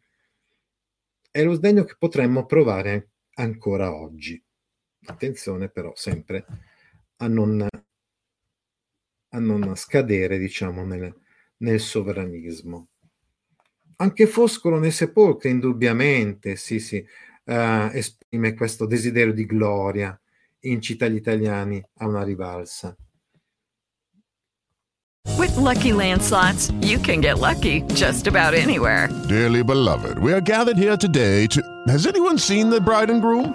è 1.31 1.45
lo 1.45 1.55
sdegno 1.55 1.85
che 1.85 1.95
potremmo 1.97 2.45
provare 2.45 3.11
ancora 3.35 3.95
oggi. 3.95 4.43
Attenzione 5.07 5.69
però 5.69 5.93
sempre 5.95 6.45
a 7.17 7.29
non, 7.29 7.67
a 9.31 9.39
non 9.39 9.77
scadere, 9.77 10.39
diciamo, 10.39 10.85
nel, 10.85 11.15
nel 11.59 11.81
sovranismo. 11.81 12.89
Anche 13.97 14.27
Foscolo 14.27 14.79
nei 14.79 14.93
sepolcri, 14.93 15.51
indubbiamente, 15.51 16.57
sì, 16.57 16.79
sì, 16.79 17.05
uh, 17.45 17.91
esprime 17.93 18.55
questo 18.55 18.87
desiderio 18.87 19.33
di 19.33 19.45
gloria, 19.45 20.19
incita 20.61 21.09
gli 21.09 21.17
italiani 21.17 21.85
a 21.95 22.07
una 22.07 22.23
rivalsa. 22.23 22.97
With 25.37 25.57
Lucky 25.57 25.93
Land 25.93 26.23
slots, 26.23 26.73
you 26.81 26.99
can 26.99 27.21
get 27.21 27.39
lucky 27.39 27.83
just 27.95 28.27
about 28.27 28.55
anywhere. 28.55 29.09
Dearly 29.29 29.63
beloved, 29.63 30.19
we 30.19 30.33
are 30.33 30.41
gathered 30.41 30.77
here 30.77 30.97
today 30.97 31.47
to. 31.49 31.61
Has 31.89 32.07
anyone 32.07 32.39
seen 32.39 32.71
the 32.71 32.81
bride 32.81 33.11
and 33.11 33.21
groom? 33.21 33.55